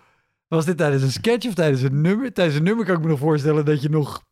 was 0.47 0.65
dit 0.65 0.77
tijdens 0.77 1.03
een 1.03 1.11
sketch 1.11 1.47
of 1.47 1.53
tijdens 1.53 1.81
een 1.81 2.01
nummer? 2.01 2.33
Tijdens 2.33 2.57
een 2.57 2.63
nummer 2.63 2.85
kan 2.85 2.95
ik 2.95 3.01
me 3.01 3.07
nog 3.07 3.19
voorstellen 3.19 3.65
dat 3.65 3.81
je 3.81 3.89
nog 3.89 4.23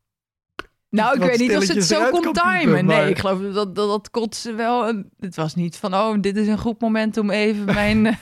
Nou, 0.93 1.15
ik 1.15 1.21
weet 1.21 1.39
niet 1.39 1.57
of 1.57 1.63
ze 1.63 1.73
het 1.73 1.83
zo 1.83 2.09
kon 2.09 2.33
timen. 2.33 2.85
Nee, 2.85 3.09
ik 3.09 3.19
geloof 3.19 3.41
dat 3.41 3.53
dat, 3.53 3.75
dat 3.75 4.09
kotsen 4.09 4.55
wel... 4.55 4.87
Een, 4.87 5.09
het 5.19 5.35
was 5.35 5.55
niet 5.55 5.77
van, 5.77 5.93
oh, 5.93 6.21
dit 6.21 6.37
is 6.37 6.47
een 6.47 6.57
goed 6.57 6.81
moment 6.81 7.17
om 7.17 7.29
even 7.29 7.65
mijn, 7.65 8.05
eh, 8.05 8.15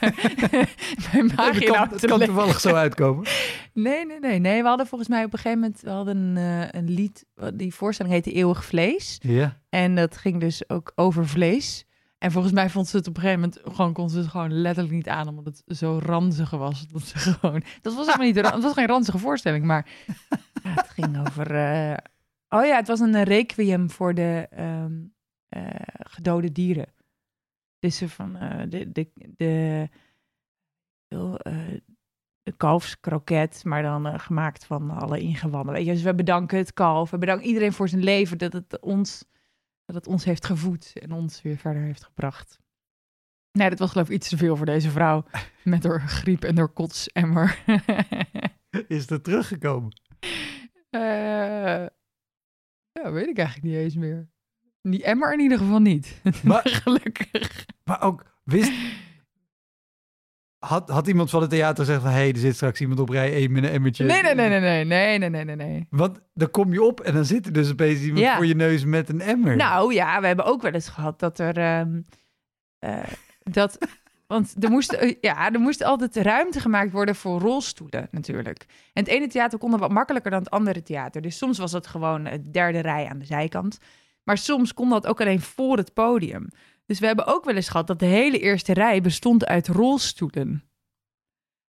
mijn 1.12 1.28
Het 1.28 1.36
maag 1.36 1.52
kan, 1.52 1.60
inhoud 1.60 1.90
het 1.90 2.06
kan 2.06 2.20
toevallig 2.20 2.60
zo 2.60 2.74
uitkomen. 2.74 3.26
Nee, 3.72 4.06
nee, 4.06 4.18
nee, 4.18 4.38
nee. 4.38 4.62
We 4.62 4.68
hadden 4.68 4.86
volgens 4.86 5.10
mij 5.10 5.24
op 5.24 5.32
een 5.32 5.38
gegeven 5.38 5.60
moment 5.60 5.80
we 5.80 5.90
hadden 5.90 6.16
een, 6.16 6.36
eh, 6.36 6.80
een 6.80 6.90
lied, 6.90 7.24
die 7.54 7.74
voorstelling 7.74 8.14
heette 8.14 8.32
Eeuwig 8.32 8.64
Vlees. 8.64 9.18
Ja. 9.22 9.60
En 9.68 9.94
dat 9.94 10.16
ging 10.16 10.40
dus 10.40 10.68
ook 10.68 10.92
over 10.94 11.28
vlees. 11.28 11.86
En 12.18 12.32
volgens 12.32 12.52
mij 12.52 12.70
vond 12.70 12.88
ze 12.88 12.96
het 12.96 13.08
op 13.08 13.16
een 13.16 13.22
gegeven 13.22 13.40
moment 13.40 13.60
gewoon, 13.64 13.92
kon 13.92 14.10
ze 14.10 14.18
het 14.18 14.28
gewoon 14.28 14.60
letterlijk 14.60 14.94
niet 14.94 15.08
aan, 15.08 15.28
omdat 15.28 15.44
het 15.44 15.78
zo 15.78 16.00
ranzig 16.04 16.50
was. 16.50 16.86
Dat 16.86 17.02
ze 17.02 17.18
gewoon, 17.18 17.62
dat 17.80 17.94
was 17.94 18.06
helemaal 18.06 18.26
niet, 18.26 18.36
het 18.36 18.62
was 18.62 18.72
geen 18.72 18.86
ranzige 18.86 19.18
voorstelling, 19.18 19.64
maar 19.64 19.86
ja, 20.62 20.70
het 20.82 20.88
ging 20.88 21.20
over, 21.20 21.54
eh, 21.54 21.96
oh 22.52 22.64
ja, 22.64 22.76
het 22.76 22.88
was 22.88 23.00
een 23.00 23.22
requiem 23.22 23.90
voor 23.90 24.14
de 24.14 24.46
ehm, 24.50 25.00
eh, 25.48 25.64
gedode 25.98 26.52
dieren. 26.52 26.92
Dus 27.78 27.96
ze 27.96 28.08
van 28.08 28.36
eh, 28.36 28.62
de, 28.68 28.92
de, 29.36 29.88
eh, 31.08 31.78
de 32.42 32.52
kalfskroket, 32.56 33.64
maar 33.64 33.82
dan 33.82 34.20
gemaakt 34.20 34.64
van 34.64 34.90
alle 34.90 35.20
ingewanden. 35.20 35.74
Weet 35.74 35.84
je, 35.86 35.92
dus 35.92 36.02
we 36.02 36.14
bedanken 36.14 36.58
het 36.58 36.72
kalf, 36.72 37.10
we 37.10 37.18
bedanken 37.18 37.46
iedereen 37.46 37.72
voor 37.72 37.88
zijn 37.88 38.02
leven, 38.02 38.38
dat 38.38 38.52
het 38.52 38.80
ons, 38.80 39.24
dat 39.84 39.96
het 39.96 40.06
ons 40.06 40.24
heeft 40.24 40.46
gevoed 40.46 40.92
en 40.98 41.12
ons 41.12 41.42
weer 41.42 41.56
verder 41.56 41.82
heeft 41.82 42.04
gebracht. 42.04 42.60
Nee, 43.52 43.70
dat 43.70 43.78
was 43.78 43.90
geloof 43.90 44.08
ik 44.08 44.14
iets 44.14 44.28
te 44.28 44.36
veel 44.36 44.56
voor 44.56 44.66
deze 44.66 44.90
vrouw 44.90 45.24
met 45.64 45.84
haar 45.84 46.00
griep 46.00 46.44
en 46.44 46.56
haar 46.56 46.68
kotsemmer. 46.68 47.62
Is 48.88 49.10
er 49.10 49.22
teruggekomen? 49.22 50.00
Eh, 50.90 51.86
ja, 52.92 53.12
weet 53.12 53.28
ik 53.28 53.38
eigenlijk 53.38 53.66
niet 53.66 53.76
eens 53.76 53.96
meer. 53.96 54.28
Die 54.82 55.04
emmer 55.04 55.32
in 55.32 55.40
ieder 55.40 55.58
geval 55.58 55.78
niet. 55.80 56.20
Maar- 56.44 56.68
Gelukkig. 56.68 57.64
Maar 57.84 58.02
ook, 58.02 58.24
wist... 58.44 58.72
Had, 60.58 60.88
had 60.88 61.06
iemand 61.08 61.30
van 61.30 61.40
het 61.40 61.50
theater 61.50 61.84
gezegd 61.84 62.02
van... 62.02 62.10
Hé, 62.10 62.16
hey, 62.16 62.32
er 62.32 62.38
zit 62.38 62.54
straks 62.54 62.80
iemand 62.80 63.00
op 63.00 63.08
rij 63.08 63.32
1 63.32 63.52
met 63.52 63.64
een 63.64 63.70
emmertje. 63.70 64.04
Nee, 64.04 64.22
nee, 64.22 64.34
nee, 64.34 64.48
nee, 64.48 64.60
nee, 64.60 64.84
nee, 64.84 65.18
nee, 65.18 65.30
nee, 65.30 65.44
nee, 65.44 65.56
nee. 65.56 65.86
Want 65.90 66.20
dan 66.34 66.50
kom 66.50 66.72
je 66.72 66.82
op 66.82 67.00
en 67.00 67.14
dan 67.14 67.24
zit 67.24 67.46
er 67.46 67.52
dus 67.52 67.70
opeens 67.70 68.00
iemand 68.00 68.18
Ja. 68.20 68.36
voor 68.36 68.46
je 68.46 68.54
neus 68.54 68.84
met 68.84 69.08
een 69.08 69.20
emmer. 69.20 69.56
Nou 69.56 69.94
ja, 69.94 70.20
we 70.20 70.26
hebben 70.26 70.44
ook 70.44 70.62
wel 70.62 70.72
eens 70.72 70.88
gehad 70.88 71.18
dat 71.18 71.38
er. 71.38 71.56
ehm, 71.58 72.00
eh, 72.78 73.02
dat, 73.42 73.78
want 74.32 74.64
er 74.64 74.70
moest, 74.70 74.92
eh, 74.92 75.14
ja, 75.20 75.52
er 75.52 75.60
moest 75.60 75.82
altijd 75.84 76.16
ruimte 76.16 76.60
gemaakt 76.60 76.92
worden 76.92 77.14
voor 77.14 77.40
rolstoelen, 77.40 78.08
natuurlijk. 78.10 78.66
En 78.92 79.02
het 79.02 79.12
ene 79.12 79.26
theater 79.26 79.58
kon 79.58 79.70
dat 79.70 79.80
wat 79.80 79.90
makkelijker 79.90 80.30
dan 80.30 80.40
het 80.40 80.50
andere 80.50 80.82
theater. 80.82 81.22
Dus 81.22 81.38
soms 81.38 81.58
was 81.58 81.70
dat 81.70 81.86
gewoon 81.86 82.24
het 82.24 82.52
derde 82.52 82.78
rij 82.80 83.06
aan 83.08 83.18
de 83.18 83.24
zijkant. 83.24 83.78
Maar 84.22 84.38
soms 84.38 84.74
kon 84.74 84.88
dat 84.88 85.06
ook 85.06 85.20
alleen 85.20 85.40
voor 85.40 85.76
het 85.76 85.92
podium. 85.92 86.48
Dus 86.86 86.98
we 86.98 87.06
hebben 87.06 87.26
ook 87.26 87.44
wel 87.44 87.54
eens 87.54 87.68
gehad 87.68 87.86
dat 87.86 87.98
de 87.98 88.06
hele 88.06 88.38
eerste 88.38 88.72
rij 88.72 89.00
bestond 89.00 89.46
uit 89.46 89.68
rolstoelen. 89.68 90.62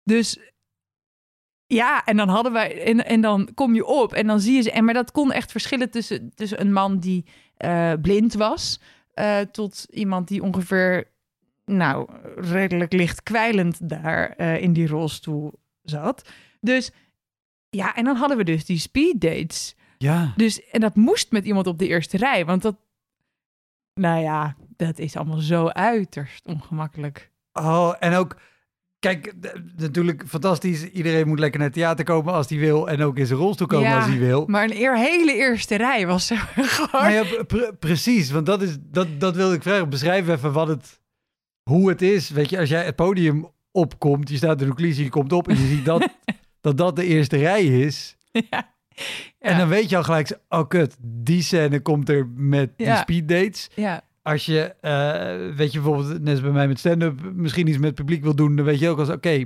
Dus 0.04 0.38
ja, 1.66 2.04
en 2.04 2.16
dan 2.16 2.28
hadden 2.28 2.52
wij. 2.52 2.84
En, 2.84 3.04
en 3.06 3.20
dan 3.20 3.48
kom 3.54 3.74
je 3.74 3.86
op 3.86 4.12
en 4.12 4.26
dan 4.26 4.40
zie 4.40 4.54
je 4.54 4.62
ze. 4.62 4.70
En 4.70 4.84
maar 4.84 4.94
dat 4.94 5.10
kon 5.10 5.32
echt 5.32 5.50
verschillen 5.50 5.90
tussen, 5.90 6.32
tussen 6.34 6.60
een 6.60 6.72
man 6.72 6.98
die 6.98 7.24
eh, 7.56 7.92
blind 8.02 8.34
was. 8.34 8.80
eh, 9.14 9.40
tot 9.40 9.86
iemand 9.90 10.28
die 10.28 10.42
ongeveer. 10.42 11.11
Nou, 11.64 12.08
redelijk 12.36 12.92
licht 12.92 13.22
kwijlend 13.22 13.88
daar 13.88 14.30
eh, 14.30 14.62
in 14.62 14.72
die 14.72 14.86
rolstoel 14.86 15.52
zat. 15.82 16.30
Dus 16.60 16.90
ja, 17.70 17.94
en 17.94 18.04
dan 18.04 18.16
hadden 18.16 18.36
we 18.36 18.44
dus 18.44 18.64
die 18.64 18.78
speed 18.78 19.20
dates. 19.20 19.76
Ja. 19.98 20.32
Dus, 20.36 20.70
en 20.70 20.80
dat 20.80 20.96
moest 20.96 21.32
met 21.32 21.44
iemand 21.44 21.66
op 21.66 21.78
de 21.78 21.86
eerste 21.86 22.16
rij. 22.16 22.44
Want 22.44 22.62
dat. 22.62 22.76
Nou 23.94 24.20
ja, 24.20 24.56
dat 24.76 24.98
is 24.98 25.16
allemaal 25.16 25.38
zo 25.38 25.68
uiterst 25.68 26.46
ongemakkelijk. 26.46 27.30
Oh, 27.52 27.94
en 28.00 28.14
ook... 28.14 28.36
Kijk, 28.98 29.34
natuurlijk 29.76 30.24
fantastisch. 30.28 30.90
Iedereen 30.90 31.28
moet 31.28 31.38
lekker 31.38 31.58
naar 31.58 31.68
het 31.68 31.76
theater 31.76 32.04
komen 32.04 32.32
als 32.32 32.48
hij 32.48 32.58
wil. 32.58 32.88
En 32.88 33.02
ook 33.02 33.18
in 33.18 33.26
zijn 33.26 33.38
rolstoel 33.38 33.66
komen 33.66 33.88
Ja, 33.88 33.96
als 33.96 34.06
hij 34.06 34.18
wil. 34.18 34.46
Maar 34.46 34.64
een 34.64 34.76
eer, 34.76 34.96
hele 34.96 35.34
eerste 35.34 35.76
rij 35.76 36.06
was 36.06 36.30
er 36.30 36.36
gewoon. 36.56 37.02
Maar 37.02 37.12
ja, 37.12 37.42
pre- 37.42 37.72
precies. 37.78 38.30
Want 38.30 38.46
dat, 38.46 38.62
is, 38.62 38.76
dat, 38.80 39.08
dat 39.18 39.36
wilde 39.36 39.54
ik 39.54 39.62
vragen. 39.62 39.88
Beschrijf 39.88 40.28
even 40.28 40.52
wat 40.52 40.68
het, 40.68 41.00
hoe 41.62 41.88
het 41.88 42.02
is. 42.02 42.30
Weet 42.30 42.50
je, 42.50 42.58
als 42.58 42.68
jij 42.68 42.84
het 42.84 42.96
podium 42.96 43.46
opkomt. 43.70 44.28
Je 44.28 44.36
staat 44.36 44.60
in 44.60 44.68
de 44.68 44.74
coulissen, 44.74 45.04
je 45.04 45.10
komt 45.10 45.32
op 45.32 45.48
en 45.48 45.58
je 45.58 45.66
ziet 45.66 45.84
dat, 45.84 46.08
dat 46.60 46.76
dat 46.76 46.96
de 46.96 47.04
eerste 47.04 47.36
rij 47.36 47.64
is. 47.64 48.16
ja. 48.50 48.70
En 49.38 49.58
dan 49.58 49.68
weet 49.68 49.90
je 49.90 49.96
al 49.96 50.02
gelijk, 50.02 50.38
oh 50.48 50.68
kut, 50.68 50.96
die 51.00 51.42
scène 51.42 51.80
komt 51.80 52.08
er 52.08 52.28
met 52.34 52.72
die 52.76 52.96
speed 52.96 53.28
dates. 53.28 53.70
ja. 53.74 54.04
Als 54.22 54.46
je, 54.46 54.74
eh, 54.80 55.56
weet 55.56 55.72
je 55.72 55.80
bijvoorbeeld, 55.80 56.20
net 56.20 56.28
als 56.28 56.40
bij 56.40 56.50
mij 56.50 56.68
met 56.68 56.78
stand-up, 56.78 57.32
misschien 57.34 57.66
iets 57.66 57.78
met 57.78 57.94
publiek 57.94 58.22
wil 58.22 58.34
doen, 58.34 58.56
dan 58.56 58.64
weet 58.64 58.78
je 58.78 58.88
ook 58.88 58.98
als, 58.98 59.08
oké, 59.08 59.44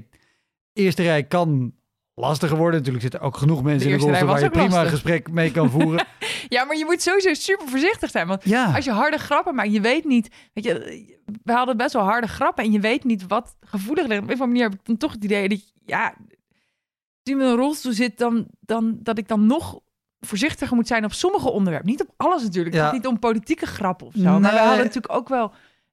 eerste 0.73 1.03
rij 1.03 1.25
kan 1.25 1.73
lastiger 2.17 2.57
worden. 2.57 2.75
Natuurlijk 2.75 3.03
zitten 3.03 3.21
ook 3.21 3.37
genoeg 3.37 3.63
mensen 3.63 3.91
in 3.91 3.99
de 3.99 4.05
rolstoel 4.05 4.29
waar 4.29 4.41
je 4.41 4.51
prima 4.51 4.83
een 4.83 4.89
gesprek 4.89 5.31
mee 5.31 5.51
kan 5.51 5.71
voeren. 5.71 6.07
ja, 6.49 6.65
maar 6.65 6.77
je 6.77 6.85
moet 6.85 7.03
sowieso 7.03 7.35
super 7.35 7.69
voorzichtig 7.69 8.11
zijn. 8.11 8.27
Want 8.27 8.45
ja, 8.45 8.75
als 8.75 8.85
je 8.85 8.91
harde 8.91 9.19
grappen 9.19 9.55
maakt, 9.55 9.73
je 9.73 9.81
weet 9.81 10.05
niet... 10.05 10.29
Weet 10.53 10.65
je, 10.65 11.05
we 11.43 11.53
hadden 11.53 11.77
best 11.77 11.93
wel 11.93 12.03
harde 12.03 12.27
grappen 12.27 12.65
en 12.65 12.73
je 12.73 12.81
weet 12.81 13.05
niet 13.05 13.27
wat 13.27 13.57
gevoelig 13.61 14.07
ligt. 14.07 14.23
Op 14.23 14.29
een 14.29 14.35
of 14.35 14.41
andere 14.41 14.47
manier 14.47 14.63
heb 14.63 14.73
ik 14.73 14.87
dan 14.87 14.97
toch 14.97 15.13
het 15.13 15.25
idee 15.25 15.49
dat, 15.49 15.73
ja... 15.85 16.05
Als 16.05 17.35
je 17.35 17.37
met 17.37 17.47
een 17.47 17.57
rolstoel 17.57 17.93
zit, 17.93 18.19
dan, 18.19 18.47
dan, 18.61 18.99
dat 19.03 19.19
ik 19.19 19.29
dan 19.29 19.47
nog 19.47 19.81
voorzichtiger 20.21 20.77
moet 20.77 20.87
zijn 20.87 21.05
op 21.05 21.13
sommige 21.13 21.51
onderwerpen. 21.51 21.91
Niet 21.91 22.01
op 22.03 22.09
alles 22.17 22.43
natuurlijk. 22.43 22.75
Het 22.75 22.85
gaat 22.85 22.93
niet 22.93 23.07
om 23.07 23.19
politieke 23.19 23.67
grappen 23.67 24.07
of 24.07 24.13
zo. 24.17 24.39
Maar 24.41 24.53
we 24.53 24.59
hadden 24.59 24.85
natuurlijk 24.85 25.13
ook 25.13 25.29
wel... 25.29 25.53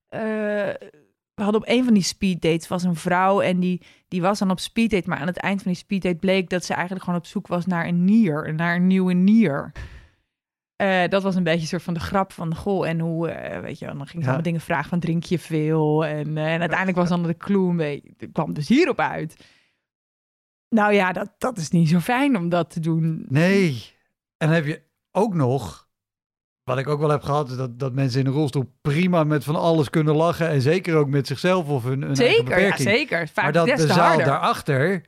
eh, 0.10 0.70
we 1.36 1.44
hadden 1.44 1.62
op 1.62 1.68
een 1.68 1.84
van 1.84 1.94
die 1.94 2.04
speeddates 2.04 2.68
was 2.68 2.84
een 2.84 2.96
vrouw 2.96 3.42
en 3.42 3.60
die, 3.60 3.82
die 4.08 4.22
was 4.22 4.40
dan 4.40 4.52
op 4.52 4.60
speeddate. 4.60 5.10
Maar 5.10 5.18
aan 5.18 5.28
het 5.28 5.38
eind 5.38 5.62
van 5.62 5.72
die 5.72 5.82
speeddate 5.82 6.16
bleek 6.16 6.50
dat 6.50 6.66
ze 6.66 6.74
eigenlijk 6.74 7.04
gewoon 7.04 7.20
op 7.20 7.26
zoek 7.26 7.48
was 7.48 7.66
naar 7.66 7.88
een 7.88 8.04
nier. 8.06 8.54
Naar 8.54 8.76
een 8.76 8.88
nieuwe 8.88 9.14
nier. 9.14 9.72
Eh, 10.76 11.08
dat 11.10 11.24
was 11.24 11.36
een 11.36 11.44
beetje 11.44 11.62
een 11.62 11.68
soort 11.68 11.84
van 11.84 11.94
de 11.94 12.00
grap 12.00 12.32
van 12.32 12.56
goh 12.56 12.88
en 12.88 13.00
hoe, 13.00 13.30
eh, 13.30 13.60
weet 13.62 13.80
je, 13.80 13.86
dan 13.86 13.96
ging 13.98 14.10
ze 14.10 14.18
Ja. 14.18 14.24
allemaal 14.24 14.42
dingen 14.44 14.62
vragen 14.62 14.90
van 14.90 15.00
drink 15.00 15.24
je 15.24 15.40
veel 15.40 16.06
en, 16.06 16.38
eh, 16.38 16.54
en 16.54 16.60
uiteindelijk 16.60 16.98
was 16.98 17.10
dan 17.10 17.24
de 17.24 17.38
clue 17.38 17.82
het 18.18 18.30
kwam 18.32 18.54
dus 18.54 18.68
hierop 18.68 19.00
uit. 19.00 19.46
Nou 20.70 20.94
ja, 20.94 21.12
dat, 21.12 21.34
dat 21.38 21.58
is 21.58 21.70
niet 21.70 21.90
zo 21.90 22.00
fijn 22.00 22.38
om 22.38 22.50
dat 22.50 22.70
te 22.70 22.80
doen. 22.80 23.26
nee. 23.30 23.92
En 24.38 24.50
heb 24.50 24.66
je 24.66 24.82
ook 25.12 25.34
nog, 25.34 25.88
wat 26.64 26.78
ik 26.78 26.88
ook 26.88 27.00
wel 27.00 27.10
heb 27.10 27.22
gehad, 27.24 27.50
is 27.50 27.58
dat, 27.58 27.80
dat 27.80 27.94
mensen 27.94 28.20
in 28.20 28.26
een 28.26 28.34
rolstoel 28.34 28.74
prima 28.82 29.24
met 29.24 29.44
van 29.44 29.56
alles 29.56 29.90
kunnen 29.90 30.16
lachen. 30.16 30.50
En 30.50 30.62
zeker 30.62 30.96
ook 30.96 31.08
met 31.10 31.28
zichzelf 31.28 31.68
of 31.68 31.84
hun, 31.84 32.02
hun 32.02 32.16
Zeker, 32.16 32.36
ja 32.38 32.44
beperking. 32.44 32.90
zeker. 32.90 33.28
Vaak 33.28 33.44
Maar 33.44 33.54
dat 33.54 33.78
de 33.78 33.88
zaal 33.88 34.08
harder. 34.08 34.26
daarachter 34.26 35.02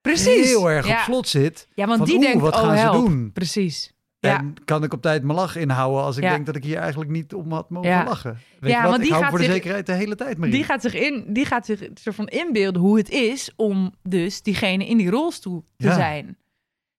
Precies. 0.00 0.46
heel 0.46 0.70
erg 0.70 0.86
ja. 0.86 0.92
op 0.92 0.98
slot 0.98 1.28
zit. 1.28 1.68
Ja, 1.74 1.86
want 1.86 1.98
van, 1.98 2.06
die 2.06 2.20
denkt, 2.20 2.40
wat 2.40 2.54
oh 2.54 2.60
gaan 2.60 2.78
ze 2.78 2.98
doen? 2.98 3.30
Precies. 3.32 3.92
Ja. 4.18 4.38
En 4.38 4.54
kan 4.64 4.82
ik 4.84 4.92
op 4.92 5.02
tijd 5.02 5.22
mijn 5.22 5.38
lach 5.38 5.56
inhouden 5.56 6.02
als 6.02 6.16
ik 6.16 6.22
Ja. 6.22 6.30
denk 6.30 6.46
dat 6.46 6.56
ik 6.56 6.64
hier 6.64 6.76
eigenlijk 6.76 7.10
niet 7.10 7.34
om 7.34 7.52
had 7.52 7.70
mogen 7.70 7.90
Ja. 7.90 8.04
lachen? 8.04 8.38
Weet 8.60 8.70
Ja, 8.70 8.76
je 8.76 8.82
wat? 8.82 8.90
want 8.90 8.96
ik 8.96 9.02
die 9.02 9.10
hou 9.12 9.22
gaat 9.22 9.30
voor 9.30 9.38
de 9.46 9.52
zekerheid 9.52 9.86
de 9.86 9.92
hele 9.92 10.14
tijd 10.14 10.38
maar 10.38 10.50
Die 10.50 10.64
gaat 10.64 10.82
zich 10.82 10.94
in, 10.94 11.24
die 11.28 11.44
gaat 11.46 11.66
zich 11.66 11.80
soort 11.94 12.14
van 12.16 12.26
inbeelden 12.28 12.82
hoe 12.82 12.96
het 12.96 13.10
is 13.10 13.50
om 13.56 13.94
dus 14.02 14.42
diegene 14.42 14.86
in 14.86 14.96
die 14.96 15.10
rolstoel 15.10 15.64
te 15.76 15.86
Ja. 15.86 15.94
zijn. 15.94 16.36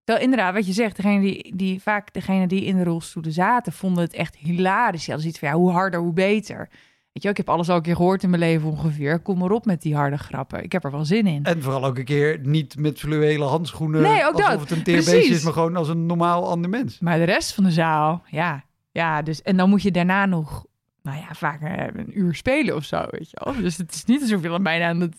Terwijl 0.03 0.25
inderdaad, 0.25 0.53
wat 0.53 0.65
je 0.67 0.73
zegt, 0.73 0.95
degene 0.95 1.21
die, 1.21 1.55
die 1.55 1.81
vaak 1.81 2.13
degene 2.13 2.47
die 2.47 2.65
in 2.65 2.77
de 2.77 2.83
rolstoelen 2.83 3.31
zaten, 3.31 3.73
vonden 3.73 4.03
het 4.03 4.13
echt 4.13 4.35
hilarisch. 4.35 5.05
Die 5.05 5.13
hadden 5.13 5.19
zoiets 5.19 5.39
van, 5.39 5.47
ja, 5.47 5.55
hoe 5.55 5.71
harder, 5.71 5.99
hoe 5.99 6.13
beter. 6.13 6.69
Weet 7.13 7.23
je, 7.23 7.29
ik 7.29 7.37
heb 7.37 7.49
alles 7.49 7.69
al 7.69 7.75
een 7.75 7.81
keer 7.81 7.95
gehoord 7.95 8.23
in 8.23 8.29
mijn 8.29 8.41
leven 8.41 8.69
ongeveer. 8.69 9.19
Kom 9.19 9.37
maar 9.37 9.51
op 9.51 9.65
met 9.65 9.81
die 9.81 9.95
harde 9.95 10.17
grappen. 10.17 10.63
Ik 10.63 10.71
heb 10.71 10.83
er 10.83 10.91
wel 10.91 11.05
zin 11.05 11.27
in. 11.27 11.43
En 11.43 11.61
vooral 11.61 11.85
ook 11.85 11.97
een 11.97 12.05
keer 12.05 12.39
niet 12.41 12.77
met 12.77 12.99
fluwelen 12.99 13.47
handschoenen. 13.47 14.01
Nee, 14.01 14.25
ook 14.25 14.33
alsof 14.33 14.49
dat. 14.49 14.59
het 14.59 14.71
een 14.71 14.83
teerbeestje 14.83 15.13
Precies. 15.13 15.35
is, 15.35 15.43
maar 15.43 15.53
gewoon 15.53 15.75
als 15.75 15.89
een 15.89 16.05
normaal 16.05 16.49
ander 16.49 16.69
mens. 16.69 16.99
Maar 16.99 17.17
de 17.17 17.23
rest 17.23 17.53
van 17.53 17.63
de 17.63 17.71
zaal, 17.71 18.23
ja. 18.25 18.63
Ja, 18.91 19.21
dus, 19.21 19.41
en 19.41 19.57
dan 19.57 19.69
moet 19.69 19.81
je 19.81 19.91
daarna 19.91 20.25
nog, 20.25 20.65
nou 21.01 21.17
ja, 21.17 21.27
vaak 21.33 21.61
eh, 21.61 21.87
een 21.93 22.19
uur 22.19 22.35
spelen 22.35 22.75
of 22.75 22.83
zo, 22.83 23.05
weet 23.09 23.29
je 23.29 23.41
wel. 23.43 23.55
Dus 23.61 23.77
het 23.77 23.93
is 23.93 24.05
niet 24.05 24.21
alsof 24.21 24.41
je 24.41 24.47
dan 24.47 24.63
bijna 24.63 24.87
aan 24.87 24.99
het... 24.99 25.15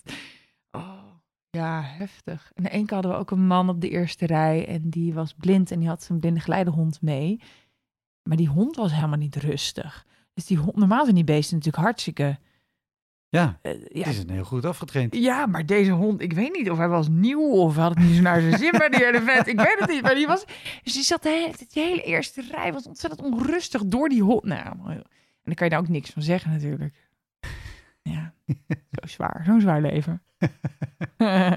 Ja, 1.55 1.83
heftig. 1.83 2.51
En 2.55 2.71
één 2.71 2.87
keer 2.87 2.95
hadden 2.95 3.13
we 3.13 3.19
ook 3.19 3.31
een 3.31 3.47
man 3.47 3.69
op 3.69 3.81
de 3.81 3.89
eerste 3.89 4.27
rij 4.27 4.67
en 4.67 4.91
die 4.91 5.15
was 5.15 5.35
blind 5.35 5.71
en 5.71 5.79
die 5.79 5.89
had 5.89 6.03
zijn 6.03 6.19
blinde 6.21 6.41
geleidehond 6.41 7.03
mee. 7.03 7.41
Maar 8.23 8.37
die 8.37 8.49
hond 8.49 8.77
was 8.77 8.95
helemaal 8.95 9.19
niet 9.19 9.37
rustig. 9.37 10.07
Dus 10.33 10.47
die 10.47 10.57
hond, 10.57 10.77
normaal 10.77 11.03
zijn 11.03 11.15
die 11.15 11.25
beesten 11.25 11.57
natuurlijk 11.57 11.85
hartstikke... 11.85 12.39
Ja, 13.29 13.59
eh, 13.63 13.73
ja, 13.73 14.05
het 14.05 14.15
is 14.15 14.19
een 14.19 14.31
heel 14.31 14.45
goed 14.45 14.65
afgetraind. 14.65 15.15
ja, 15.15 15.47
maar 15.47 15.67
deze 15.67 15.91
hond, 15.91 16.21
ik 16.21 16.33
weet 16.33 16.53
niet 16.57 16.71
of 16.71 16.79
hij 16.79 16.89
was 16.89 17.09
nieuw 17.09 17.51
of 17.51 17.77
had 17.77 17.95
het 17.95 18.05
niet 18.05 18.15
zo 18.15 18.23
naar 18.23 18.41
zijn 18.41 18.59
zin 18.59 18.71
bij 18.71 18.89
die 18.89 19.05
hele 19.05 19.21
vet. 19.21 19.47
Ik 19.47 19.57
weet 19.57 19.77
het 19.79 19.89
niet, 19.89 20.03
maar 20.03 20.15
die 20.15 20.27
was... 20.27 20.45
Dus 20.83 20.93
die 20.93 21.03
zat 21.03 21.23
de 21.23 21.29
hele, 21.29 21.55
die 21.69 21.83
hele 21.83 22.03
eerste 22.03 22.43
rij, 22.51 22.73
was 22.73 22.87
ontzettend 22.87 23.23
onrustig 23.23 23.87
door 23.87 24.09
die 24.09 24.23
hond. 24.23 24.45
Nou, 24.45 24.91
en 24.91 25.05
daar 25.43 25.55
kan 25.55 25.67
je 25.67 25.73
daar 25.73 25.83
ook 25.83 25.89
niks 25.89 26.11
van 26.11 26.23
zeggen 26.23 26.51
natuurlijk. 26.51 26.95
Ja, 28.03 28.35
zo 29.01 29.07
zwaar, 29.07 29.43
zo'n 29.45 29.61
zwaar 29.61 29.81
leven. 29.81 30.23
Eh. 31.17 31.53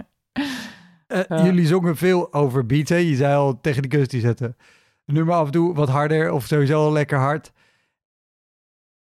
Jullie 1.28 1.68
zongen 1.68 1.98
veel 1.98 2.34
over 2.34 2.66
beats. 2.66 2.90
Hè? 2.90 2.96
Je 2.96 3.16
zei 3.16 3.36
al, 3.36 3.62
technicus 3.62 4.08
die 4.08 4.22
zetten 4.22 4.56
een 5.06 5.14
nummer 5.14 5.36
af 5.36 5.46
en 5.46 5.52
toe 5.52 5.74
wat 5.74 5.90
harder 5.90 6.32
of 6.32 6.46
sowieso 6.46 6.86
al 6.86 6.92
lekker 6.92 7.18
hard. 7.18 7.52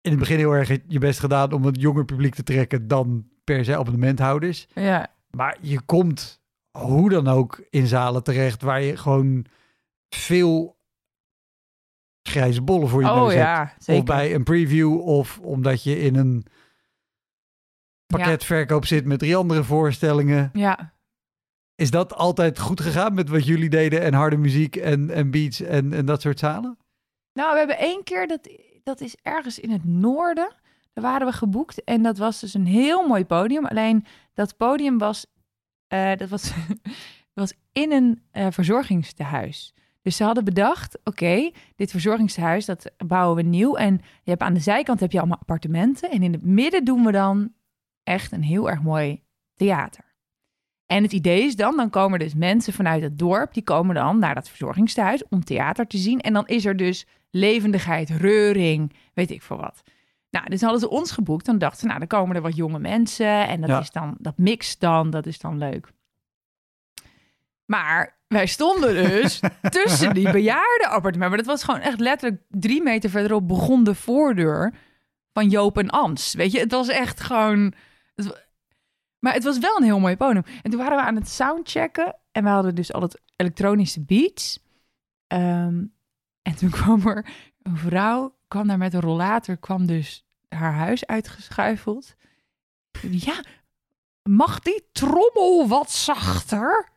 In 0.00 0.10
het 0.10 0.18
begin 0.20 0.38
heel 0.38 0.52
erg 0.52 0.68
je 0.86 0.98
best 0.98 1.20
gedaan 1.20 1.52
om 1.52 1.64
het 1.64 1.80
jonger 1.80 2.04
publiek 2.04 2.34
te 2.34 2.42
trekken 2.42 2.88
dan 2.88 3.28
per 3.44 3.64
se 3.64 3.76
abonnementhouders. 3.76 4.66
Ja, 4.74 5.06
Maar 5.30 5.56
je 5.60 5.80
komt 5.80 6.40
hoe 6.78 7.10
dan 7.10 7.28
ook 7.28 7.62
in 7.70 7.86
zalen 7.86 8.22
terecht 8.22 8.62
waar 8.62 8.82
je 8.82 8.96
gewoon 8.96 9.46
veel 10.08 10.76
grijze 12.22 12.62
bollen 12.62 12.88
voor 12.88 13.00
je 13.00 13.10
oh 13.10 13.16
neus 13.16 13.34
hebt. 13.34 13.44
ja, 13.44 13.74
zeker. 13.78 14.00
Of 14.02 14.06
bij 14.06 14.34
een 14.34 14.44
preview 14.44 15.00
of 15.00 15.38
omdat 15.38 15.82
je 15.82 16.00
in 16.00 16.16
een 16.16 16.46
pakketverkoop 18.06 18.86
zit 18.86 19.04
met 19.04 19.18
drie 19.18 19.36
andere 19.36 19.64
voorstellingen. 19.64 20.50
Ja, 20.52 20.92
Is 21.74 21.90
dat 21.90 22.14
altijd 22.14 22.58
goed 22.58 22.80
gegaan 22.80 23.14
met 23.14 23.28
wat 23.28 23.46
jullie 23.46 23.68
deden 23.68 24.02
en 24.02 24.14
harde 24.14 24.36
muziek 24.36 24.76
en, 24.76 25.10
en 25.10 25.30
beats 25.30 25.60
en, 25.60 25.92
en 25.92 26.06
dat 26.06 26.20
soort 26.20 26.38
zalen? 26.38 26.78
Nou, 27.32 27.52
we 27.52 27.58
hebben 27.58 27.78
één 27.78 28.04
keer, 28.04 28.26
dat, 28.26 28.48
dat 28.82 29.00
is 29.00 29.16
ergens 29.22 29.58
in 29.58 29.70
het 29.70 29.84
noorden. 29.84 30.52
Daar 30.92 31.04
waren 31.04 31.26
we 31.26 31.32
geboekt. 31.32 31.84
En 31.84 32.02
dat 32.02 32.18
was 32.18 32.40
dus 32.40 32.54
een 32.54 32.66
heel 32.66 33.06
mooi 33.06 33.24
podium. 33.24 33.66
Alleen 33.66 34.04
dat 34.34 34.56
podium 34.56 34.98
was, 34.98 35.26
eh, 35.86 36.16
dat 36.16 36.28
was, 36.28 36.52
was 37.34 37.52
in 37.72 37.92
een 37.92 38.22
eh, 38.30 38.46
verzorgingstehuis. 38.50 39.74
Dus 40.02 40.16
ze 40.16 40.24
hadden 40.24 40.44
bedacht, 40.44 40.98
oké, 41.04 41.50
dit 41.76 41.90
verzorgingstehuis, 41.90 42.64
dat 42.64 42.90
bouwen 43.06 43.36
we 43.36 43.42
nieuw. 43.42 43.76
En 43.76 43.92
je 44.22 44.30
hebt 44.30 44.42
aan 44.42 44.54
de 44.54 44.60
zijkant 44.60 45.00
heb 45.00 45.12
je 45.12 45.18
allemaal 45.18 45.38
appartementen. 45.38 46.10
En 46.10 46.22
in 46.22 46.32
het 46.32 46.42
midden 46.42 46.84
doen 46.84 47.04
we 47.04 47.12
dan 47.12 47.52
echt 48.06 48.32
een 48.32 48.42
heel 48.42 48.70
erg 48.70 48.82
mooi 48.82 49.22
theater. 49.54 50.04
En 50.86 51.02
het 51.02 51.12
idee 51.12 51.42
is 51.44 51.56
dan, 51.56 51.76
dan 51.76 51.90
komen 51.90 52.18
dus 52.18 52.34
mensen 52.34 52.72
vanuit 52.72 53.02
het 53.02 53.18
dorp, 53.18 53.54
die 53.54 53.62
komen 53.62 53.94
dan 53.94 54.18
naar 54.18 54.34
dat 54.34 54.48
verzorgingstehuis 54.48 55.28
om 55.28 55.44
theater 55.44 55.86
te 55.86 55.98
zien. 55.98 56.20
En 56.20 56.32
dan 56.32 56.46
is 56.46 56.64
er 56.64 56.76
dus 56.76 57.06
levendigheid, 57.30 58.10
reuring, 58.10 58.92
weet 59.14 59.30
ik 59.30 59.42
veel 59.42 59.56
wat. 59.56 59.82
Nou, 60.30 60.48
dus 60.48 60.60
hadden 60.60 60.80
ze 60.80 60.88
ons 60.90 61.10
geboekt. 61.10 61.46
Dan 61.46 61.58
dachten 61.58 61.78
ze, 61.80 61.86
nou, 61.86 61.98
dan 61.98 62.08
komen 62.08 62.36
er 62.36 62.42
wat 62.42 62.56
jonge 62.56 62.78
mensen. 62.78 63.48
En 63.48 63.60
dat 63.60 63.70
Ja. 63.70 63.80
is 63.80 63.90
dan, 63.90 64.16
dat 64.18 64.38
mixt 64.38 64.80
dan, 64.80 65.10
dat 65.10 65.26
is 65.26 65.38
dan 65.38 65.58
leuk. 65.58 65.88
Maar 67.64 68.18
wij 68.28 68.46
stonden 68.46 68.94
dus 68.94 69.40
tussen 69.70 70.14
die 70.14 70.30
bejaardenappartementen. 70.30 71.28
Maar 71.28 71.36
dat 71.38 71.46
was 71.46 71.64
gewoon 71.64 71.80
echt 71.80 72.00
letterlijk 72.00 72.42
drie 72.48 72.82
meter 72.82 73.10
verderop 73.10 73.48
begon 73.48 73.84
de 73.84 73.94
voordeur 73.94 74.74
van 75.32 75.48
Joop 75.48 75.78
en 75.78 75.90
Ans. 75.90 76.34
Weet 76.34 76.52
je, 76.52 76.58
het 76.58 76.72
was 76.72 76.88
echt 76.88 77.20
gewoon... 77.20 77.72
maar 79.18 79.34
het 79.34 79.44
was 79.44 79.58
wel 79.58 79.76
een 79.76 79.82
heel 79.82 80.00
mooi 80.00 80.16
podium. 80.16 80.44
En 80.62 80.70
toen 80.70 80.80
waren 80.80 80.96
we 80.96 81.02
aan 81.02 81.14
het 81.14 81.28
soundchecken. 81.28 82.16
En 82.32 82.42
we 82.42 82.48
hadden 82.48 82.74
dus 82.74 82.92
al 82.92 83.02
het 83.02 83.20
elektronische 83.36 84.00
beats. 84.00 84.64
Ehm, 85.26 85.84
en 86.42 86.56
toen 86.56 86.70
kwam 86.80 87.06
er 87.06 87.26
een 87.62 87.76
vrouw, 87.76 88.36
kwam 88.48 88.66
daar 88.66 88.78
met 88.78 88.94
een 88.94 89.00
rollator, 89.00 89.56
kwam 89.56 89.86
dus 89.86 90.26
haar 90.48 90.72
huis 90.72 91.06
uitgeschuifeld. 91.06 92.14
Ja, 93.10 93.44
mag 94.22 94.60
die 94.60 94.88
trommel 94.92 95.68
wat 95.68 95.90
zachter? 95.90 96.88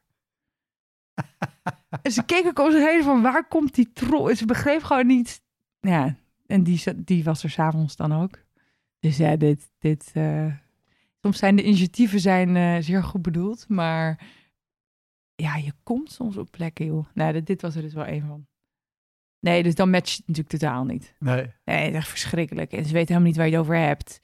en 2.02 2.12
ze 2.12 2.24
keek 2.24 2.46
ook 2.46 2.60
om 2.60 2.72
zich 2.72 2.86
heen 2.86 3.04
van, 3.04 3.22
waar 3.22 3.48
komt 3.48 3.76
die 3.76 3.92
trommel? 3.94 4.36
Ze 4.36 4.46
begreep 4.46 4.84
gewoon 4.84 5.08
niet. 5.08 5.42
Ja, 5.80 6.16
en 6.46 6.64
die, 6.64 7.04
die 7.04 7.24
was 7.24 7.44
er 7.44 7.50
s'avonds 7.50 7.96
dan 7.96 8.14
ook. 8.14 8.40
Dus 9.00 9.18
ja, 9.18 9.36
dit... 9.36 9.70
dit 9.80 10.12
eh, 10.14 10.54
Soms 11.22 11.38
zijn 11.38 11.56
de 11.56 11.64
initiatieven 11.64 12.20
zijn, 12.20 12.56
eh, 12.56 12.78
zeer 12.80 13.04
goed 13.04 13.22
bedoeld, 13.22 13.68
maar 13.68 14.28
ja, 15.36 15.56
je 15.56 15.74
komt 15.84 16.12
soms 16.12 16.38
op 16.38 16.52
plekken, 16.52 16.86
joh. 16.86 17.06
Nee, 17.14 17.34
dit, 17.34 17.46
dit 17.46 17.62
was 17.62 17.76
er 17.76 17.82
dus 17.82 17.94
wel 17.94 18.08
een 18.08 18.26
van. 18.28 18.48
Nee, 19.40 19.64
dus 19.64 19.76
dan 19.76 19.90
matcht 19.90 20.18
het 20.18 20.28
natuurlijk 20.28 20.56
totaal 20.58 20.84
niet. 20.84 21.16
Nee. 21.20 21.54
Nee, 21.66 21.78
het 21.78 21.90
is 21.90 21.96
echt 21.96 22.08
verschrikkelijk. 22.08 22.72
En 22.72 22.86
ze 22.86 22.94
weten 22.94 23.08
helemaal 23.08 23.28
niet 23.28 23.38
waar 23.38 23.46
je 23.46 23.52
het 23.52 23.62
over 23.62 23.78
hebt. 23.78 24.20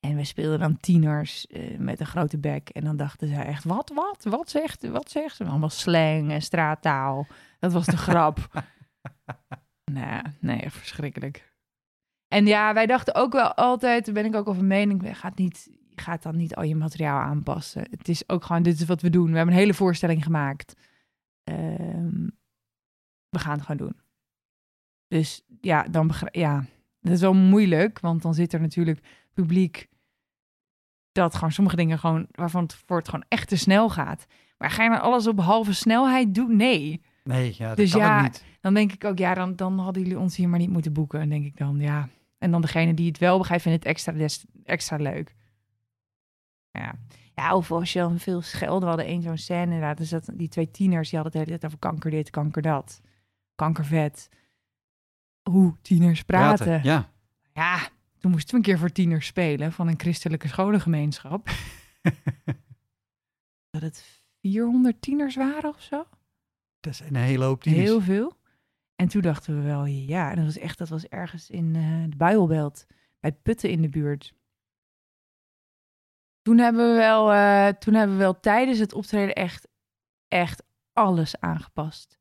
En 0.00 0.16
we 0.16 0.24
speelden 0.24 0.58
dan 0.58 0.76
tieners 0.76 1.46
eh, 1.46 1.78
met 1.78 2.00
een 2.00 2.06
grote 2.06 2.38
bek. 2.38 2.68
En 2.68 2.84
dan 2.84 2.96
dachten 2.96 3.28
zij 3.28 3.44
echt, 3.44 3.64
wat, 3.64 3.92
wat, 3.94 4.24
wat 4.24 4.50
zegt, 4.50 4.88
wat 4.88 5.10
zegt 5.10 5.36
ze? 5.36 5.44
Allemaal 5.44 5.70
slang 5.70 6.30
en 6.30 6.42
straattaal. 6.42 7.26
Dat 7.58 7.72
was 7.72 7.86
de 7.86 7.96
grap. 7.96 8.64
nee, 9.92 10.22
nee, 10.40 10.60
echt 10.60 10.76
verschrikkelijk. 10.76 11.54
En 12.28 12.46
ja, 12.46 12.74
wij 12.74 12.86
dachten 12.86 13.14
ook 13.14 13.32
wel 13.32 13.54
altijd, 13.54 14.04
daar 14.04 14.14
ben 14.14 14.24
ik 14.24 14.34
ook 14.34 14.48
over 14.48 14.64
mening, 14.64 15.02
je 15.02 15.14
gaat, 15.14 15.38
niet, 15.38 15.70
je 15.96 16.02
gaat 16.02 16.22
dan 16.22 16.36
niet 16.36 16.54
al 16.54 16.62
je 16.62 16.76
materiaal 16.76 17.20
aanpassen. 17.20 17.82
Het 17.90 18.08
is 18.08 18.28
ook 18.28 18.44
gewoon, 18.44 18.62
dit 18.62 18.80
is 18.80 18.86
wat 18.86 19.02
we 19.02 19.10
doen. 19.10 19.30
We 19.30 19.36
hebben 19.36 19.54
een 19.54 19.60
hele 19.60 19.74
voorstelling 19.74 20.22
gemaakt. 20.24 20.74
Ehm, 21.44 22.26
we 23.28 23.38
gaan 23.38 23.52
het 23.52 23.62
gewoon 23.66 23.86
doen. 23.86 23.96
Dus 25.08 25.42
ja, 25.60 25.82
dan 25.82 26.10
ja, 26.30 26.64
dat 27.00 27.12
is 27.12 27.20
wel 27.20 27.34
moeilijk, 27.34 28.00
want 28.00 28.22
dan 28.22 28.34
zit 28.34 28.52
er 28.52 28.60
natuurlijk 28.60 29.00
publiek 29.32 29.88
dat 31.12 31.34
gewoon 31.34 31.52
sommige 31.52 31.76
dingen 31.76 31.98
gewoon 31.98 32.26
waarvan 32.30 32.62
het 32.62 32.74
voor 32.86 32.96
het 32.96 33.08
gewoon 33.08 33.24
echt 33.28 33.48
te 33.48 33.56
snel 33.56 33.88
gaat. 33.90 34.26
Maar 34.58 34.70
ga 34.70 34.82
je 34.82 34.88
nou 34.88 35.02
alles 35.02 35.26
op 35.26 35.40
halve 35.40 35.72
snelheid 35.74 36.34
doen? 36.34 36.56
Nee. 36.56 37.02
Nee, 37.24 37.54
ja, 37.58 37.68
dat 37.68 37.76
Dus 37.76 37.90
kan 37.90 38.00
ja, 38.00 38.22
niet. 38.22 38.44
Dan 38.60 38.74
denk 38.74 38.92
ik 38.92 39.04
ook, 39.04 39.18
ja, 39.18 39.34
dan, 39.34 39.56
dan 39.56 39.78
hadden 39.78 40.02
jullie 40.02 40.18
ons 40.18 40.36
hier 40.36 40.48
maar 40.48 40.58
niet 40.58 40.70
moeten 40.70 40.92
boeken. 40.92 41.20
En 41.20 41.28
denk 41.28 41.44
ik 41.44 41.56
dan, 41.56 41.80
ja. 41.80 42.08
En 42.38 42.50
dan 42.50 42.60
degene 42.60 42.94
die 42.94 43.06
het 43.06 43.18
wel 43.18 43.38
begrijpt, 43.38 43.62
vindt 43.62 43.78
het 43.78 43.88
extra, 43.92 44.12
des- 44.12 44.44
extra 44.64 44.96
leuk. 44.96 45.34
Ja. 46.78 46.94
ja, 47.34 47.56
of 47.56 47.72
als 47.72 47.92
je 47.92 47.98
dan 47.98 48.18
veel 48.18 48.42
schelden. 48.42 48.80
We 48.80 48.86
hadden 48.86 49.06
één 49.06 49.22
zo'n 49.22 49.36
scène 49.38 49.62
inderdaad. 49.62 49.96
Dus 49.96 50.08
dat, 50.08 50.30
die 50.34 50.48
twee 50.48 50.70
tieners, 50.70 51.10
die 51.10 51.18
hadden 51.18 51.38
het 51.38 51.48
hele 51.48 51.58
tijd 51.58 51.72
over 51.72 51.88
kanker 51.88 52.10
dit, 52.10 52.30
kanker 52.30 52.62
dat. 52.62 53.00
Kankervet. 53.54 54.28
Hoe 55.50 55.76
tieners 55.82 56.22
praten. 56.22 56.80
Ja. 56.82 57.10
Ja, 57.52 57.88
toen 58.18 58.30
moesten 58.30 58.50
we 58.50 58.56
een 58.56 58.62
keer 58.62 58.78
voor 58.78 58.92
tieners 58.92 59.26
spelen 59.26 59.72
van 59.72 59.88
een 59.88 59.98
christelijke 59.98 60.48
scholengemeenschap. 60.48 61.48
dat 63.70 63.82
het 63.82 64.22
400 64.40 65.02
tieners 65.02 65.36
waren 65.36 65.70
of 65.70 65.80
zo. 65.80 66.06
Dat 66.80 66.92
is 66.92 67.00
een 67.00 67.16
hele 67.16 67.44
hoop 67.44 67.62
tieners. 67.62 67.84
Heel 67.84 68.00
veel. 68.00 68.36
En 68.96 69.08
toen 69.08 69.22
dachten 69.22 69.56
we 69.56 69.62
wel, 69.62 69.84
ja, 69.86 70.30
en 70.30 70.36
dat 70.36 70.44
was 70.44 70.58
echt, 70.58 70.78
dat 70.78 70.88
was 70.88 71.06
ergens 71.06 71.50
in 71.50 71.76
eh, 71.76 72.10
de 72.10 72.16
Bijbelbelt, 72.16 72.86
bij 73.20 73.32
Putten 73.32 73.70
in 73.70 73.82
de 73.82 73.88
buurt. 73.88 74.34
Toen 76.46 76.58
hebben 76.58 76.88
we 76.88 76.96
wel, 76.96 77.32
eh, 77.32 77.68
toen 77.68 77.94
hebben 77.94 78.16
we 78.16 78.22
wel 78.22 78.40
tijdens 78.40 78.78
het 78.78 78.92
optreden 78.92 79.34
echt, 79.34 79.68
echt 80.28 80.62
alles 80.92 81.40
aangepast. 81.40 82.18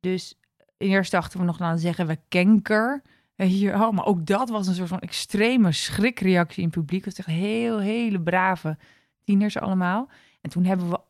Dus 0.00 0.38
eerst 0.76 1.10
dachten 1.10 1.38
we 1.38 1.44
nog, 1.44 1.58
nou 1.58 1.78
zeggen 1.78 2.06
we 2.06 2.18
kenker. 2.28 3.02
Weet 3.34 3.60
je, 3.60 3.72
oh, 3.72 3.90
maar 3.90 4.04
ook 4.04 4.26
dat 4.26 4.48
was 4.48 4.66
een 4.66 4.74
soort 4.74 4.88
van 4.88 5.00
extreme 5.00 5.72
schrikreactie 5.72 6.62
in 6.62 6.68
het 6.68 6.78
publiek. 6.78 7.04
Het 7.04 7.16
was 7.16 7.26
echt 7.26 7.36
heel, 7.36 7.78
hele 7.78 8.20
brave 8.20 8.78
tieners 9.24 9.58
allemaal. 9.58 10.10
En 10.40 10.50
toen 10.50 10.64
hebben 10.64 10.90
we 10.90 11.00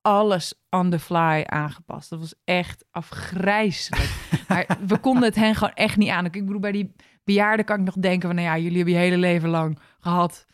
alles 0.00 0.54
on 0.70 0.90
the 0.90 0.98
fly 0.98 1.44
aangepast. 1.46 2.10
Dat 2.10 2.18
was 2.18 2.34
echt 2.44 2.84
afgrijzelijk. 2.90 4.10
maar 4.48 4.66
we 4.86 4.98
konden 4.98 5.22
het 5.22 5.34
hen 5.34 5.54
gewoon 5.54 5.74
echt 5.74 5.96
niet 5.96 6.10
aan. 6.10 6.24
Ik 6.24 6.32
bedoel, 6.32 6.60
bij 6.60 6.72
die 6.72 6.92
bejaarden 7.24 7.64
kan 7.64 7.78
ik 7.78 7.84
nog 7.84 7.96
denken 7.96 8.28
van... 8.28 8.36
nou 8.36 8.48
ja, 8.48 8.58
jullie 8.58 8.76
hebben 8.76 8.94
je 8.94 9.00
hele 9.00 9.18
leven 9.18 9.48
lang 9.48 9.78
gehad. 9.98 10.46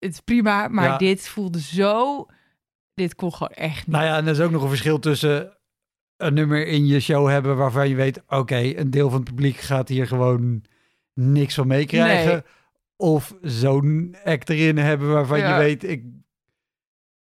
Het 0.00 0.12
is 0.12 0.20
prima, 0.20 0.68
maar 0.68 0.84
Ja. 0.88 0.96
dit 0.96 1.28
voelde 1.28 1.60
zo... 1.60 2.26
Dit 2.94 3.14
kon 3.14 3.32
gewoon 3.32 3.52
echt 3.52 3.86
niet. 3.86 3.96
Nou 3.96 4.04
ja, 4.04 4.16
en 4.16 4.24
er 4.26 4.32
is 4.32 4.40
ook 4.40 4.50
nog 4.50 4.62
een 4.62 4.68
verschil 4.68 4.98
tussen 4.98 5.58
een 6.16 6.34
nummer 6.34 6.66
in 6.66 6.86
je 6.86 7.00
show 7.00 7.28
hebben 7.28 7.56
waarvan 7.56 7.88
je 7.88 7.94
weet, 7.94 8.22
oké, 8.28 8.56
een 8.78 8.90
deel 8.90 9.10
van 9.10 9.20
het 9.20 9.28
publiek 9.28 9.56
gaat 9.56 9.88
hier 9.88 10.06
gewoon 10.06 10.64
niks 11.14 11.54
van 11.54 11.66
meekrijgen. 11.66 12.32
Nee. 12.32 12.42
Of 12.96 13.34
zo'n 13.42 14.16
act 14.24 14.48
erin 14.48 14.76
hebben 14.78 15.12
waarvan 15.12 15.38
Ja. 15.38 15.52
je 15.56 15.62
weet, 15.64 15.84
ik 15.84 16.04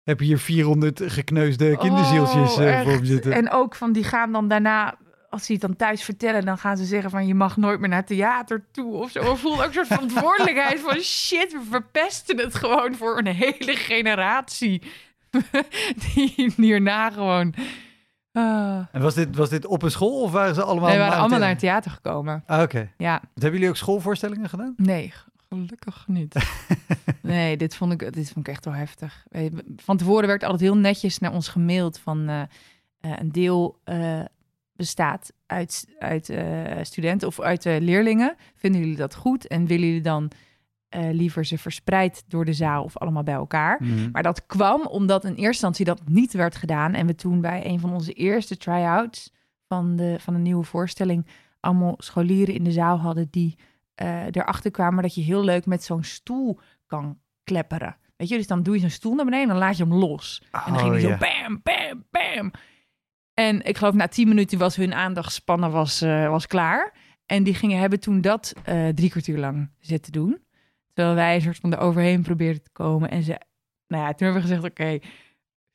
heb 0.04 0.20
hier 0.20 0.38
400 0.40 1.02
gekneusde 1.06 1.78
kinderzieltjes 1.78 2.58
Oh, 2.58 2.64
eh, 2.70 2.82
voor 2.82 3.00
me 3.00 3.06
zitten. 3.06 3.32
En 3.32 3.52
ook 3.52 3.76
van, 3.76 3.92
die 3.92 4.04
gaan 4.04 4.32
dan 4.32 4.48
daarna... 4.48 4.98
Als 5.36 5.46
ze 5.46 5.52
het 5.52 5.62
dan 5.62 5.76
thuis 5.76 6.04
vertellen, 6.04 6.46
dan 6.46 6.58
gaan 6.58 6.78
ze 6.78 6.86
zeggen 6.86 7.10
van... 7.10 7.28
je 7.28 7.36
mag 7.36 7.58
nooit 7.58 7.80
meer 7.80 7.90
naar 7.90 8.06
theater 8.06 8.66
toe 8.72 8.94
of 8.96 9.12
zo. 9.12 9.20
We 9.32 9.36
voelen 9.36 9.60
ook 9.60 9.66
een 9.66 9.74
soort 9.74 9.88
verantwoordelijkheid 9.88 10.80
van... 10.80 11.00
shit, 11.00 11.52
we 11.52 11.62
verpesten 11.70 12.38
het 12.40 12.56
gewoon 12.56 12.96
voor 12.96 13.18
een 13.18 13.28
hele 13.28 13.76
generatie. 13.76 14.82
Die 16.16 16.54
hierna 16.58 17.10
gewoon... 17.12 17.54
ah. 18.32 18.78
En 18.92 19.02
was 19.02 19.14
dit, 19.14 19.36
was 19.36 19.50
dit 19.50 19.66
op 19.66 19.82
een 19.84 19.92
school 19.92 20.22
of 20.22 20.32
waren 20.32 20.56
ze 20.56 20.64
allemaal 20.64 20.90
Nee, 20.90 20.98
we 20.98 21.04
waren 21.04 21.20
allemaal 21.20 21.40
naar 21.40 21.50
het 21.50 21.60
theater 21.60 21.92
gekomen. 21.92 22.44
Ah, 22.48 22.62
Oké. 22.62 22.92
Ja, 22.98 23.22
Hebben 23.34 23.52
jullie 23.52 23.70
ook 23.70 23.78
schoolvoorstellingen 23.78 24.50
gedaan? 24.50 24.74
nee, 24.78 25.14
gelukkig 25.50 26.04
niet. 26.08 26.36
nee, 27.22 27.58
dit 27.58 27.76
vond, 27.76 27.92
ik, 28.02 28.14
dit 28.14 28.32
vond 28.32 28.48
ik 28.48 28.54
echt 28.54 28.66
wel 28.66 28.74
heftig. 28.74 29.26
Eh, 29.30 29.52
Van 29.76 29.98
tevoren 29.98 30.28
werd 30.28 30.44
altijd 30.44 30.62
heel 30.62 30.78
netjes 30.78 31.20
naar 31.20 31.34
ons 31.34 31.48
gemaild 31.48 32.00
van... 32.00 32.28
eh, 32.30 32.42
eh, 32.42 32.48
een 33.20 33.32
deel 33.32 33.80
eh, 33.84 34.20
bestaat 34.76 35.34
uit, 35.46 35.88
uit 36.00 36.30
eh, 36.30 36.44
studenten 36.82 37.28
of 37.28 37.40
uit 37.40 37.66
eh, 37.66 37.80
leerlingen. 37.80 38.36
Vinden 38.56 38.82
jullie 38.82 38.96
dat 38.96 39.16
goed? 39.16 39.48
En 39.48 39.66
willen 39.66 39.86
jullie 39.88 40.02
dan 40.02 40.32
eh, 40.90 41.10
liever 41.12 41.46
ze 41.46 41.58
verspreid 41.58 42.24
door 42.28 42.46
de 42.46 42.54
zaal 42.54 42.84
of 42.84 42.98
allemaal 42.98 43.24
bij 43.24 43.34
elkaar? 43.34 43.78
Mhm. 43.84 44.12
Maar 44.12 44.24
dat 44.24 44.46
kwam 44.46 44.82
omdat 44.86 45.24
in 45.24 45.30
eerste 45.30 45.46
instantie 45.48 45.86
dat 45.86 46.02
niet 46.08 46.34
werd 46.34 46.56
gedaan. 46.56 46.94
En 46.94 47.06
we 47.08 47.16
toen 47.16 47.42
bij 47.42 47.66
een 47.66 47.80
van 47.80 47.94
onze 47.94 48.12
eerste 48.14 48.58
try-outs 48.58 49.32
van 49.68 49.96
de, 49.96 50.16
van 50.20 50.34
een 50.34 50.42
nieuwe 50.42 50.64
voorstelling 50.64 51.28
allemaal 51.60 51.96
scholieren 51.98 52.56
in 52.56 52.64
de 52.64 52.72
zaal 52.72 52.98
hadden 52.98 53.28
die 53.32 53.56
erachter 54.32 54.72
kwamen 54.72 55.02
dat 55.04 55.16
je 55.16 55.22
heel 55.22 55.44
leuk 55.44 55.66
met 55.66 55.84
zo'n 55.84 56.04
stoel 56.04 56.60
kan 56.86 57.18
klepperen. 57.44 57.98
Weet 58.18 58.30
je, 58.30 58.38
dus 58.38 58.48
dan 58.48 58.64
doe 58.64 58.74
je 58.76 58.80
zo'n 58.80 58.90
stoel 58.90 59.16
naar 59.16 59.26
beneden 59.26 59.48
en 59.48 59.52
dan 59.56 59.64
laat 59.64 59.78
je 59.78 59.84
hem 59.84 59.94
los. 59.94 60.42
en 60.52 60.60
dan 60.74 60.78
ging 60.80 60.94
Oh, 60.94 61.00
hij 61.00 61.02
ja. 61.02 61.10
zo 61.10 61.18
bam, 61.18 61.62
bam, 61.64 62.04
bam. 62.12 62.52
En 63.36 63.62
ik 63.62 63.78
geloof 63.78 63.94
na 63.94 64.08
tien 64.08 64.28
minuten 64.28 64.58
was 64.58 64.76
hun 64.76 64.94
aandachtspannen 64.94 65.72
was, 65.72 66.02
eh, 66.02 66.30
was 66.30 66.48
klaar. 66.48 66.94
En 67.26 67.44
die 67.44 67.54
gingen 67.54 67.80
hebben 67.80 68.00
toen 68.00 68.22
dat 68.22 68.54
eh, 68.64 68.88
drie 68.88 69.10
kwartier 69.10 69.38
lang 69.38 69.72
zitten 69.80 70.12
doen. 70.12 70.44
Terwijl 70.94 71.16
wij 71.16 71.36
een 71.36 71.42
soort 71.42 71.58
van 71.58 71.74
er 71.74 71.80
overheen 71.80 72.22
probeerden 72.22 72.64
te 72.64 72.72
komen. 72.72 73.10
En 73.10 73.24
ze, 73.24 73.40
nou 73.88 74.04
ja, 74.04 74.14
toen 74.14 74.28
hebben 74.28 74.42
we 74.42 74.48
gezegd, 74.48 74.64
oké, 74.64 75.00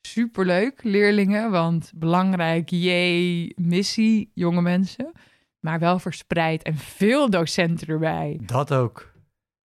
superleuk 0.01 0.83
leerlingen. 0.83 1.51
Want 1.51 1.91
belangrijk, 1.95 2.69
jee, 2.69 3.53
missie, 3.55 4.31
jonge 4.33 4.61
mensen. 4.61 5.11
Maar 5.59 5.79
wel 5.79 5.99
verspreid 5.99 6.63
en 6.63 6.77
veel 6.77 7.29
docenten 7.29 7.87
erbij. 7.87 8.39
Dat 8.41 8.73
ook. 8.73 9.13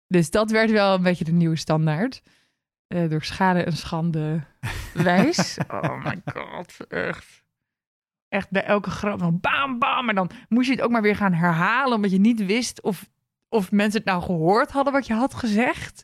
Dus 0.08 0.30
dat 0.30 0.52
werd 0.52 0.72
wel 0.72 0.94
een 0.94 1.04
beetje 1.04 1.26
de 1.26 1.32
nieuwe 1.32 1.56
standaard. 1.56 2.22
Eh, 2.88 3.10
door 3.10 3.24
schade 3.24 3.64
en 3.64 3.74
schande 3.74 4.44
wijs. 4.94 5.58
oh 5.68 6.04
my 6.04 6.22
god, 6.26 6.88
echt. 6.88 7.43
Echt 8.34 8.49
bij 8.51 8.63
elke 8.65 8.89
grap 8.89 9.19
van 9.19 9.39
bam, 9.39 9.79
bam. 9.79 10.09
En 10.09 10.15
dan 10.15 10.29
moest 10.49 10.67
je 10.67 10.73
het 10.75 10.81
ook 10.84 10.91
maar 10.91 11.01
weer 11.01 11.15
gaan 11.15 11.34
herhalen... 11.34 11.95
omdat 11.95 12.11
je 12.11 12.19
niet 12.19 12.45
wist 12.45 12.81
of, 12.81 13.09
of 13.49 13.71
mensen 13.71 13.99
het 13.99 14.09
nou 14.09 14.21
gehoord 14.23 14.71
hadden 14.71 14.93
wat 14.93 15.07
je 15.07 15.13
had 15.13 15.34
gezegd. 15.34 16.03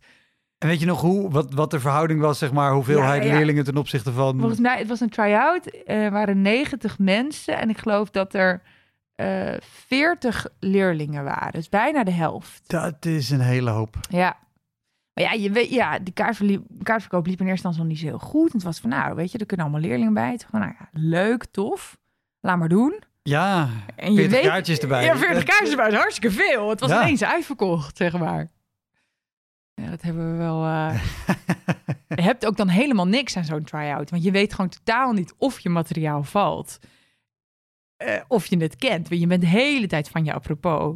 En 0.58 0.68
weet 0.68 0.80
je 0.80 0.86
nog 0.86 1.02
hoe, 1.02 1.30
wat, 1.32 1.54
wat 1.54 1.72
de 1.72 1.80
verhouding 1.80 2.20
was, 2.20 2.38
zeg 2.38 2.52
maar, 2.52 2.72
hoeveelheid 2.74 3.24
Ja, 3.24 3.30
ja. 3.30 3.36
leerlingen 3.38 3.64
ten 3.64 3.78
opzichte 3.78 4.12
van... 4.12 4.40
Volgens 4.40 4.60
mij, 4.60 4.78
het 4.78 4.88
was 4.88 5.00
een 5.00 5.10
try-out. 5.10 5.66
eh, 5.66 6.04
Er 6.06 6.12
waren 6.12 6.42
90 6.42 7.00
mensen. 7.00 7.58
En 7.58 7.70
ik 7.70 7.78
geloof 7.78 8.10
dat 8.10 8.34
er 8.34 8.62
eh 9.16 9.54
40 9.62 10.48
leerlingen 10.60 11.24
waren. 11.24 11.52
Dus 11.52 11.70
bijna 11.70 12.04
de 12.04 12.12
helft. 12.12 12.62
Dat 12.68 13.06
is 13.06 13.30
een 13.30 13.40
hele 13.42 13.70
hoop. 13.70 13.96
Ja. 14.10 14.38
Maar 15.14 15.24
ja, 15.24 15.32
je 15.32 15.52
weet, 15.52 15.70
ja 15.70 16.00
de 16.00 16.12
kaartverliep, 16.12 16.64
kaartverkoop 16.84 17.26
liep 17.26 17.40
in 17.40 17.48
eerste 17.48 17.68
instantie 17.68 17.80
nog 17.82 17.88
niet 17.92 18.00
zo 18.00 18.06
heel 18.06 18.30
goed. 18.30 18.48
En 18.48 18.56
het 18.56 18.64
was 18.64 18.80
van, 18.80 18.90
nou, 18.90 19.16
weet 19.16 19.32
je, 19.32 19.38
er 19.38 19.46
kunnen 19.46 19.66
allemaal 19.66 19.86
leerlingen 19.88 20.14
bij. 20.14 20.38
Toen 20.38 20.48
van, 20.52 20.60
nou 20.60 20.74
ja, 20.80 20.90
leuk, 20.92 21.46
tof. 21.46 21.98
Laat 22.42 22.58
maar 22.58 22.70
doen. 22.70 23.02
Ja, 23.24 23.70
En 23.96 24.12
je 24.14 24.18
40 24.20 24.40
weet, 24.42 24.50
kaartjes 24.50 24.80
erbij. 24.80 25.04
Ja, 25.04 25.18
40 25.18 25.36
Dat- 25.36 25.44
kaartjes 25.44 25.70
erbij. 25.70 25.88
Is 25.88 25.94
hartstikke 25.94 26.32
veel. 26.36 26.70
Het 26.70 26.80
was 26.80 26.90
Ja. 26.90 27.02
ineens 27.02 27.24
uitverkocht, 27.24 27.98
zeg 27.98 28.18
maar. 28.18 28.52
Ja, 29.74 29.90
dat 29.90 30.02
hebben 30.02 30.32
we 30.32 30.38
wel... 30.38 30.66
eh, 30.66 31.04
je 32.16 32.22
hebt 32.22 32.46
ook 32.46 32.58
dan 32.58 32.68
helemaal 32.68 33.08
niks 33.08 33.38
aan 33.38 33.44
zo'n 33.46 33.64
try-out. 33.64 34.10
Want 34.10 34.24
je 34.24 34.32
weet 34.32 34.54
gewoon 34.54 34.70
totaal 34.70 35.12
niet 35.14 35.34
of 35.38 35.60
je 35.60 35.70
materiaal 35.70 36.24
valt. 36.24 36.80
Eh, 37.98 38.22
of 38.28 38.46
je 38.46 38.58
het 38.58 38.76
kent. 38.76 39.10
Want 39.10 39.22
je 39.22 39.28
bent 39.28 39.42
de 39.42 39.48
hele 39.48 39.88
tijd 39.88 40.10
van 40.10 40.26
je 40.26 40.34
apropos. 40.34 40.96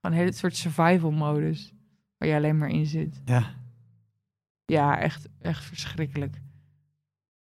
Van 0.00 0.10
een 0.10 0.18
hele 0.18 0.32
soort 0.32 0.56
survival 0.56 1.10
modus. 1.10 1.72
Waar 2.18 2.28
je 2.28 2.34
alleen 2.34 2.58
maar 2.58 2.68
in 2.70 2.86
zit. 2.86 3.20
ja. 3.24 3.58
Ja, 4.64 4.98
echt, 4.98 5.28
echt 5.40 5.64
verschrikkelijk. 5.64 6.36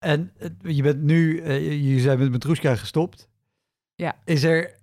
En 0.00 0.32
je 0.60 0.82
bent 0.82 1.02
nu, 1.02 1.40
eh, 1.40 1.92
je 1.92 2.00
zijn 2.00 2.18
met 2.18 2.30
Matrushka 2.30 2.76
gestopt. 2.76 3.28
Ja. 3.94 4.20
Is 4.24 4.42
er 4.42 4.78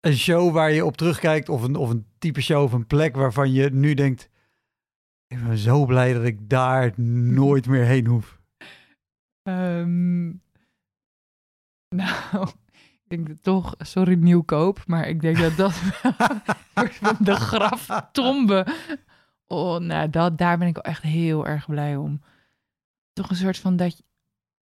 een 0.00 0.16
show 0.16 0.52
waar 0.52 0.72
je 0.72 0.84
op 0.84 0.96
terugkijkt 0.96 1.48
of 1.48 1.62
een, 1.62 1.76
of 1.76 1.90
een 1.90 2.06
type 2.18 2.40
show 2.40 2.62
of 2.62 2.72
een 2.72 2.86
plek 2.86 3.16
waarvan 3.16 3.52
je 3.52 3.70
nu 3.70 3.94
denkt, 3.94 4.28
ik 5.26 5.44
ben 5.46 5.58
zo 5.58 5.84
blij 5.84 6.12
dat 6.12 6.24
ik 6.24 6.48
daar 6.48 7.00
nooit 7.00 7.66
meer 7.66 7.84
heen 7.84 8.06
hoef. 8.06 8.40
Ehm, 9.42 10.26
nou, 12.00 12.48
ik 12.72 13.04
denk 13.08 13.26
dat 13.28 13.42
toch, 13.42 13.74
sorry 13.78 14.14
nieuwkoop, 14.14 14.86
maar 14.86 15.08
ik 15.08 15.20
denk 15.20 15.38
dat 15.38 15.56
dat 15.56 15.82
de 17.26 17.34
graftombe. 17.34 18.66
Oh, 19.46 19.78
nou, 19.78 20.10
dat, 20.10 20.38
daar 20.38 20.58
ben 20.58 20.68
ik 20.68 20.74
wel 20.74 20.84
echt 20.84 21.02
heel 21.02 21.46
erg 21.46 21.66
blij 21.66 21.96
om. 21.96 22.20
Toch 23.14 23.30
een 23.30 23.36
soort 23.36 23.58
van 23.58 23.76
dat, 23.76 24.02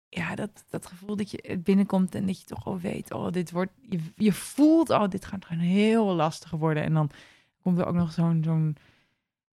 ja, 0.09 0.35
dat, 0.35 0.65
dat 0.69 0.85
gevoel 0.85 1.15
dat 1.15 1.31
je 1.31 1.59
binnenkomt 1.63 2.15
en 2.15 2.25
dat 2.25 2.39
je 2.39 2.45
toch 2.45 2.65
al 2.65 2.79
weet, 2.79 3.13
oh, 3.13 3.31
dit 3.31 3.51
wordt, 3.51 3.71
je, 3.89 3.99
je 4.15 4.33
voelt, 4.33 4.89
oh, 4.89 5.07
dit 5.09 5.25
gaat 5.25 5.45
gewoon 5.45 5.63
heel 5.63 6.13
lastig 6.13 6.51
worden. 6.51 6.83
En 6.83 6.93
dan 6.93 7.09
komt 7.61 7.79
er 7.79 7.85
ook 7.85 7.95
nog 7.95 8.11
zo'n 8.11 8.43
zo'n 8.43 8.77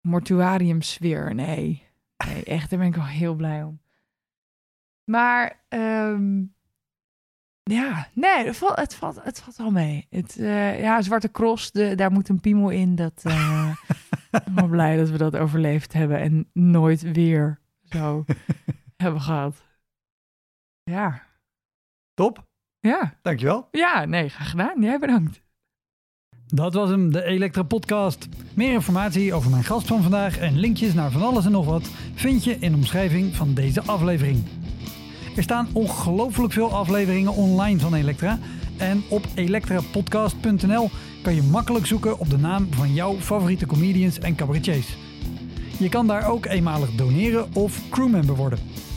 mortuarium 0.00 0.82
sfeer. 0.82 1.34
Nee, 1.34 1.86
nee, 2.26 2.44
echt, 2.44 2.70
daar 2.70 2.78
ben 2.78 2.88
ik 2.88 2.94
wel 2.94 3.04
heel 3.04 3.34
blij 3.34 3.62
om. 3.62 3.80
Maar 5.04 5.64
ehm, 5.68 6.42
ja, 7.62 8.08
nee, 8.12 8.46
het 8.46 8.56
valt, 8.56 8.76
het 8.76 8.94
valt, 8.94 9.22
het 9.22 9.40
valt 9.40 9.56
wel 9.56 9.70
mee. 9.70 10.06
Het, 10.10 10.38
eh, 10.38 10.80
ja, 10.80 11.02
Zwarte 11.02 11.30
Cross, 11.30 11.70
de, 11.70 11.94
daar 11.94 12.12
moet 12.12 12.28
een 12.28 12.40
piemel 12.40 12.70
in. 12.70 12.94
Dat, 12.94 13.22
ik 14.30 14.44
ben 14.44 14.54
wel 14.54 14.68
blij 14.68 14.96
dat 14.96 15.10
we 15.10 15.18
dat 15.18 15.36
overleefd 15.36 15.92
hebben 15.92 16.18
en 16.18 16.48
nooit 16.52 17.12
weer 17.12 17.60
zo 17.90 18.24
hebben 19.00 19.20
gehad. 19.20 19.62
Ja, 20.82 21.22
Top, 22.14 22.44
ja, 22.78 23.14
dankjewel. 23.22 23.68
ja, 23.70 24.04
nee, 24.04 24.28
graag 24.28 24.50
gedaan. 24.50 24.82
Jij 24.82 24.98
bedankt. 24.98 25.42
Dat 26.46 26.74
was 26.74 26.88
hem, 26.90 27.12
de 27.12 27.22
Elektra 27.24 27.62
Podcast. 27.62 28.28
Meer 28.54 28.72
informatie 28.72 29.34
over 29.34 29.50
mijn 29.50 29.64
gast 29.64 29.86
van 29.86 30.02
vandaag 30.02 30.38
en 30.38 30.58
linkjes 30.58 30.94
naar 30.94 31.10
van 31.10 31.22
alles 31.22 31.44
en 31.44 31.52
nog 31.52 31.66
wat 31.66 31.90
vind 32.14 32.44
je 32.44 32.56
in 32.58 32.70
de 32.70 32.76
omschrijving 32.76 33.34
van 33.36 33.54
deze 33.54 33.82
aflevering. 33.82 34.44
Er 35.36 35.42
staan 35.42 35.68
ongelooflijk 35.72 36.52
veel 36.52 36.72
afleveringen 36.72 37.32
online 37.34 37.78
van 37.78 37.94
Elektra. 37.94 38.38
En 38.78 39.02
op 39.10 39.24
elektrapodcast.nl 39.34 40.90
kan 41.22 41.34
je 41.34 41.42
makkelijk 41.42 41.86
zoeken 41.86 42.18
op 42.18 42.30
de 42.30 42.38
naam 42.38 42.72
van 42.72 42.94
jouw 42.94 43.14
favoriete 43.14 43.66
comedians 43.66 44.18
en 44.18 44.34
cabaretiers. 44.34 44.96
Je 45.78 45.88
kan 45.88 46.06
daar 46.06 46.28
ook 46.28 46.46
eenmalig 46.46 46.90
doneren 46.90 47.54
of 47.54 47.90
crewmember 47.90 48.36
worden. 48.36 48.58